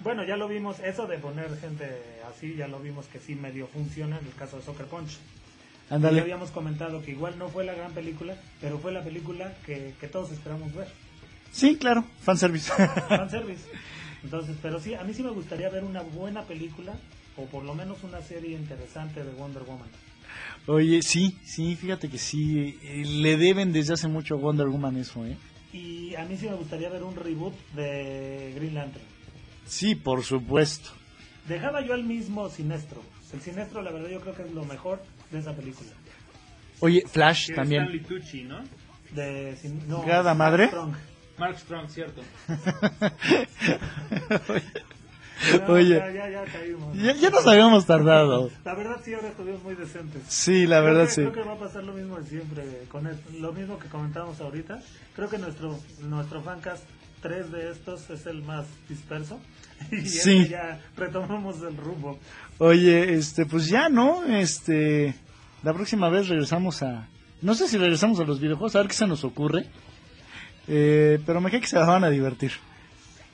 Bueno, 0.00 0.24
ya 0.24 0.36
lo 0.36 0.48
vimos, 0.48 0.80
eso 0.80 1.06
de 1.06 1.18
poner 1.18 1.54
gente 1.60 1.86
así, 2.28 2.54
ya 2.56 2.66
lo 2.66 2.80
vimos 2.80 3.06
que 3.06 3.20
sí 3.20 3.34
medio 3.34 3.66
funciona 3.66 4.18
en 4.18 4.26
el 4.26 4.34
caso 4.34 4.56
de 4.56 4.62
Soccer 4.62 4.86
Punch. 4.86 5.18
Ya 5.90 5.96
Ándale. 5.96 6.22
habíamos 6.22 6.50
comentado 6.50 7.02
que 7.02 7.10
igual 7.10 7.38
no 7.38 7.48
fue 7.50 7.64
la 7.64 7.74
gran 7.74 7.92
película, 7.92 8.34
pero 8.60 8.78
fue 8.78 8.90
la 8.90 9.02
película 9.02 9.52
que, 9.66 9.94
que 10.00 10.08
todos 10.08 10.32
esperamos 10.32 10.74
ver. 10.74 10.88
Sí, 11.52 11.76
claro, 11.76 12.04
fanservice. 12.22 12.70
fanservice. 13.08 13.64
Entonces, 14.24 14.56
pero 14.62 14.80
sí, 14.80 14.94
a 14.94 15.02
mí 15.04 15.12
sí 15.14 15.22
me 15.22 15.30
gustaría 15.30 15.68
ver 15.68 15.84
una 15.84 16.02
buena 16.02 16.42
película 16.42 16.94
o 17.36 17.44
por 17.46 17.64
lo 17.64 17.74
menos 17.74 18.02
una 18.04 18.20
serie 18.22 18.56
interesante 18.56 19.22
de 19.24 19.30
Wonder 19.32 19.62
Woman. 19.64 19.88
Oye, 20.66 21.02
sí, 21.02 21.36
sí, 21.44 21.74
fíjate 21.76 22.08
que 22.08 22.18
sí. 22.18 22.78
eh, 22.82 23.02
Le 23.04 23.36
deben 23.36 23.72
desde 23.72 23.94
hace 23.94 24.08
mucho 24.08 24.34
a 24.34 24.38
Wonder 24.38 24.68
Woman 24.68 24.96
eso, 24.96 25.24
¿eh? 25.26 25.36
Y 25.72 26.14
a 26.14 26.24
mí 26.24 26.36
sí 26.36 26.46
me 26.48 26.54
gustaría 26.54 26.88
ver 26.88 27.02
un 27.02 27.16
reboot 27.16 27.54
de 27.74 28.52
Green 28.54 28.74
Lantern. 28.74 29.04
Sí, 29.66 29.94
por 29.94 30.22
supuesto. 30.22 30.90
Dejaba 31.48 31.80
yo 31.84 31.94
al 31.94 32.04
mismo 32.04 32.48
Sinestro. 32.48 33.02
El 33.32 33.40
Sinestro, 33.40 33.82
la 33.82 33.90
verdad, 33.90 34.08
yo 34.10 34.20
creo 34.20 34.34
que 34.34 34.42
es 34.42 34.52
lo 34.52 34.64
mejor 34.64 35.02
de 35.30 35.38
esa 35.38 35.52
película. 35.54 35.90
Oye, 36.80 37.02
Flash 37.10 37.46
también. 37.54 37.82
Stanley 37.82 38.04
Tucci, 38.04 38.42
¿no? 38.44 38.60
De, 39.12 39.56
sin- 39.56 39.88
no, 39.88 40.02
¿Cada 40.02 40.34
madre? 40.34 40.66
Strong. 40.68 40.94
Mark 41.42 41.58
Strong, 41.58 41.88
cierto. 41.90 42.22
Oye. 45.68 45.96
Ya, 45.96 46.10
ya, 46.12 46.30
ya 46.30 46.44
caímos. 46.44 46.96
Ya, 46.96 47.14
ya 47.14 47.30
nos 47.30 47.44
habíamos 47.48 47.84
tardado. 47.84 48.48
La 48.64 48.74
verdad, 48.74 49.00
sí, 49.04 49.12
ahora 49.12 49.28
estuvimos 49.28 49.60
muy 49.64 49.74
decentes. 49.74 50.22
Sí, 50.28 50.66
la 50.68 50.76
Creo 50.80 50.84
verdad 50.94 51.04
que- 51.06 51.10
sí. 51.10 51.20
Creo 51.22 51.32
que 51.32 51.42
va 51.42 51.54
a 51.54 51.58
pasar 51.58 51.82
lo 51.82 51.94
mismo 51.94 52.16
de 52.20 52.26
siempre, 52.28 52.62
con 52.88 53.08
el- 53.08 53.18
lo 53.40 53.52
mismo 53.52 53.76
que 53.80 53.88
comentábamos 53.88 54.40
ahorita. 54.40 54.80
Creo 55.16 55.28
que 55.28 55.38
nuestro 55.38 55.76
nuestro 56.02 56.42
fancast 56.42 56.84
3 57.22 57.50
de 57.50 57.72
estos 57.72 58.08
es 58.10 58.24
el 58.26 58.42
más 58.42 58.66
disperso. 58.88 59.40
Y 59.90 60.02
Sí. 60.06 60.38
este 60.38 60.48
ya 60.50 60.80
retomamos 60.96 61.60
el 61.62 61.76
rumbo. 61.76 62.20
Oye, 62.58 63.14
este, 63.14 63.44
pues 63.44 63.66
ya, 63.66 63.88
¿no? 63.88 64.22
Este, 64.24 65.12
la 65.64 65.74
próxima 65.74 66.08
vez 66.08 66.28
regresamos 66.28 66.84
a, 66.84 67.08
no 67.40 67.54
sé 67.56 67.66
si 67.66 67.78
regresamos 67.78 68.20
a 68.20 68.24
los 68.24 68.38
videojuegos, 68.38 68.76
a 68.76 68.78
ver 68.78 68.86
qué 68.86 68.94
se 68.94 69.08
nos 69.08 69.24
ocurre. 69.24 69.66
Eh, 70.68 71.18
pero 71.26 71.40
me 71.40 71.50
cae 71.50 71.60
que 71.60 71.66
se 71.66 71.76
van 71.78 72.04
a 72.04 72.10
divertir. 72.10 72.52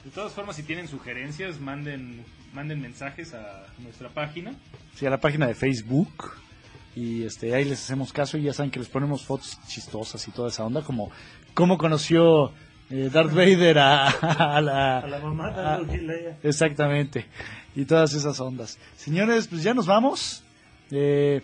De 0.05 0.11
todas 0.11 0.33
formas, 0.33 0.57
si 0.57 0.63
tienen 0.63 0.89
sugerencias, 0.89 1.61
manden 1.61 2.25
manden 2.55 2.81
mensajes 2.81 3.35
a 3.35 3.67
nuestra 3.79 4.09
página. 4.09 4.53
Sí, 4.95 5.05
a 5.07 5.11
la 5.11 5.21
página 5.21 5.47
de 5.47 5.55
Facebook. 5.55 6.33
Y 6.97 7.23
este, 7.25 7.55
ahí 7.55 7.65
les 7.65 7.79
hacemos 7.81 8.13
caso 8.13 8.39
y 8.39 8.43
ya 8.43 8.53
saben 8.53 8.71
que 8.71 8.79
les 8.81 8.89
ponemos 8.89 9.25
fotos 9.25 9.59
chistosas 9.69 10.27
y 10.27 10.31
toda 10.33 10.49
esa 10.49 10.65
onda, 10.65 10.83
como 10.83 11.11
cómo 11.55 11.77
conoció 11.79 12.53
eh, 12.91 13.11
Darth 13.13 13.33
Vader 13.35 13.79
a, 13.79 14.07
a 14.57 14.61
la, 14.61 14.99
A 14.99 15.07
la 15.07 15.19
mamá 15.21 15.51
de 15.53 15.61
a- 15.61 15.79
Leia. 15.79 16.39
Exactamente. 16.43 17.27
Y 17.77 17.85
todas 17.85 18.15
esas 18.15 18.41
ondas. 18.41 18.79
Señores, 18.97 19.47
pues 19.47 19.63
ya 19.63 19.75
nos 19.75 19.87
vamos. 19.87 20.43
Eh, 20.91 21.43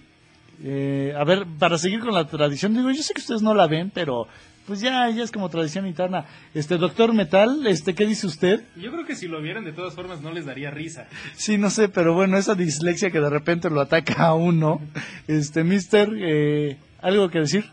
eh, 0.62 1.12
a 1.16 1.22
ver, 1.24 1.46
para 1.58 1.76
seguir 1.78 2.00
con 2.00 2.14
la 2.14 2.26
tradición, 2.26 2.74
digo, 2.74 2.90
yo 2.90 3.02
sé 3.02 3.12
que 3.14 3.20
ustedes 3.20 3.42
no 3.42 3.54
la 3.54 3.66
ven, 3.66 3.90
pero 3.94 4.26
pues 4.66 4.80
ya, 4.80 5.08
ya 5.10 5.22
es 5.22 5.30
como 5.30 5.48
tradición 5.48 5.86
interna. 5.86 6.26
Este, 6.54 6.78
doctor 6.78 7.12
Metal, 7.12 7.66
este, 7.66 7.94
¿qué 7.94 8.06
dice 8.06 8.26
usted? 8.26 8.62
Yo 8.76 8.90
creo 8.90 9.04
que 9.04 9.14
si 9.14 9.28
lo 9.28 9.40
vieran 9.40 9.64
de 9.64 9.72
todas 9.72 9.94
formas 9.94 10.20
no 10.20 10.32
les 10.32 10.46
daría 10.46 10.70
risa. 10.70 11.06
Sí, 11.34 11.58
no 11.58 11.70
sé, 11.70 11.88
pero 11.88 12.14
bueno, 12.14 12.36
esa 12.36 12.54
dislexia 12.54 13.10
que 13.10 13.20
de 13.20 13.30
repente 13.30 13.70
lo 13.70 13.80
ataca 13.80 14.26
a 14.26 14.34
uno. 14.34 14.80
Este, 15.28 15.64
mister, 15.64 16.10
eh, 16.16 16.78
¿algo 17.00 17.28
que 17.28 17.40
decir? 17.40 17.66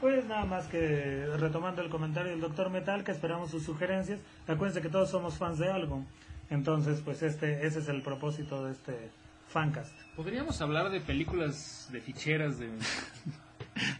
Pues 0.00 0.24
nada 0.26 0.44
más 0.44 0.66
que 0.66 1.26
retomando 1.38 1.82
el 1.82 1.90
comentario 1.90 2.30
del 2.30 2.40
doctor 2.40 2.70
Metal, 2.70 3.02
que 3.02 3.10
esperamos 3.10 3.50
sus 3.50 3.64
sugerencias. 3.64 4.20
Acuérdense 4.46 4.80
que 4.80 4.88
todos 4.88 5.10
somos 5.10 5.38
fans 5.38 5.58
de 5.58 5.70
algo. 5.70 6.04
Entonces, 6.50 7.00
pues 7.04 7.22
este, 7.22 7.66
ese 7.66 7.80
es 7.80 7.88
el 7.88 8.02
propósito 8.02 8.64
de 8.64 8.72
este 8.72 9.10
fancast. 9.48 9.92
Podríamos 10.14 10.60
hablar 10.60 10.90
de 10.90 11.00
películas 11.00 11.88
de 11.90 12.00
ficheras 12.00 12.58
de 12.58 12.70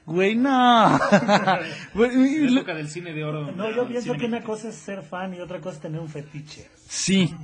Güey, 0.07 0.35
no. 0.37 0.99
Lo- 1.95 2.05
época 2.05 2.75
del 2.75 2.89
cine 2.89 3.13
de 3.13 3.25
oro. 3.25 3.53
No, 3.53 3.71
yo 3.75 3.87
pienso 3.87 4.15
que 4.15 4.27
una 4.27 4.43
cosa 4.43 4.69
es 4.69 4.75
ser 4.77 5.03
fan 5.03 5.35
y 5.35 5.41
otra 5.41 5.61
cosa 5.61 5.77
es 5.77 5.83
tener 5.83 6.01
un 6.01 6.09
fetiche. 6.09 6.69
sí. 6.87 7.35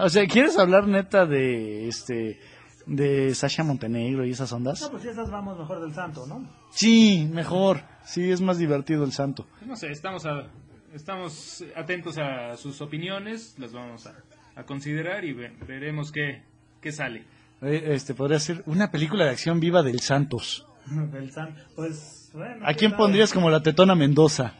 O 0.00 0.08
sea, 0.08 0.24
¿quieres 0.28 0.56
hablar 0.56 0.86
neta 0.86 1.26
de 1.26 1.88
este 1.88 2.38
de 2.86 3.34
Sasha 3.34 3.64
Montenegro 3.64 4.24
y 4.24 4.30
esas 4.30 4.52
ondas? 4.52 4.80
No, 4.80 4.90
pues 4.92 5.02
si 5.02 5.08
esas 5.08 5.28
vamos 5.28 5.58
mejor 5.58 5.80
del 5.80 5.92
santo, 5.92 6.24
¿no? 6.24 6.48
Sí, 6.70 7.28
mejor. 7.32 7.82
Sí, 8.04 8.30
es 8.30 8.40
más 8.40 8.58
divertido 8.58 9.02
el 9.04 9.10
santo. 9.10 9.48
No 9.66 9.74
sé, 9.74 9.90
estamos 9.90 10.24
a- 10.24 10.46
estamos 10.94 11.64
atentos 11.74 12.16
a 12.16 12.56
sus 12.56 12.80
opiniones, 12.80 13.56
las 13.58 13.72
vamos 13.72 14.06
a, 14.06 14.14
a 14.54 14.62
considerar 14.62 15.24
y 15.24 15.32
ve- 15.32 15.52
veremos 15.66 16.12
qué, 16.12 16.44
qué 16.80 16.92
sale. 16.92 17.24
Eh, 17.60 17.82
Este 17.88 18.14
podría 18.14 18.38
ser 18.38 18.62
una 18.66 18.92
película 18.92 19.24
de 19.24 19.30
acción 19.30 19.58
viva 19.58 19.82
del 19.82 19.98
Santos. 19.98 20.64
Pues, 21.76 22.30
bueno. 22.32 22.64
¿A 22.66 22.72
¿qué 22.72 22.78
quién 22.80 22.92
pondrías 22.92 23.32
como 23.32 23.50
la 23.50 23.62
tetona 23.62 23.94
Mendoza? 23.94 24.52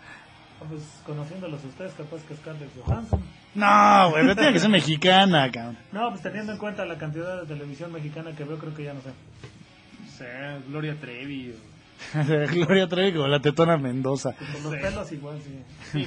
Pues 0.69 0.83
conociéndolos 1.07 1.65
ustedes, 1.65 1.93
capaz 1.95 2.21
que 2.27 2.35
Scarlett 2.35 2.71
Johansson. 2.85 3.21
No, 3.55 4.11
güey, 4.11 4.23
pero 4.25 4.37
tiene 4.37 4.53
que 4.53 4.59
ser 4.61 4.71
mexicana, 4.71 5.51
cabrón. 5.51 5.79
No, 5.93 6.11
pues 6.11 6.23
teniendo 6.23 6.53
en 6.53 6.59
cuenta 6.59 6.85
la 6.85 6.99
cantidad 6.99 7.41
de 7.43 7.47
televisión 7.47 7.93
mexicana 7.93 8.33
que 8.37 8.45
veo, 8.45 8.59
creo 8.59 8.75
que 8.75 8.85
ya 8.85 8.93
no 8.95 9.01
sé. 9.01 9.11
O 9.11 10.19
sea, 10.19 10.59
Gloria 10.69 10.97
Trevi. 11.01 11.53
o- 11.55 11.69
Gloria 12.55 12.87
Trevi 12.89 13.13
como 13.15 13.29
la 13.29 13.41
tetona 13.41 13.77
Mendoza. 13.77 14.33
Por 14.33 14.61
los 14.63 14.73
Sí. 14.75 14.79
pelos 14.81 15.13
igual, 15.13 15.39
sí. 15.93 16.07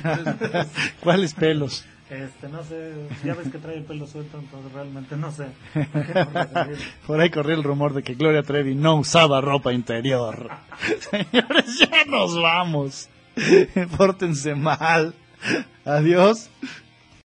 ¿Cuáles 1.02 1.34
pelos? 1.34 1.86
Este, 2.12 2.50
no 2.50 2.62
sé, 2.62 2.92
ya 3.24 3.34
ves 3.36 3.48
que 3.50 3.58
trae 3.58 3.78
el 3.78 3.86
pelo 3.86 4.06
suelto, 4.06 4.38
entonces 4.38 4.70
realmente 4.74 5.16
no 5.16 5.32
sé. 5.32 5.46
¿Por 7.08 7.22
ahí 7.22 7.30
corría 7.30 7.56
el 7.56 7.64
rumor 7.64 7.94
de 7.94 8.04
que 8.04 8.16
Gloria 8.16 8.44
Trevi 8.44 8.76
no 8.76 8.96
usaba 8.96 9.40
ropa 9.40 9.72
interior. 9.72 10.50
Señores, 11.10 11.80
ya 11.80 12.04
nos 12.08 12.36
vamos. 12.36 13.10
Pórtense 13.98 14.56
mal. 14.56 15.16
Adiós. 15.86 16.50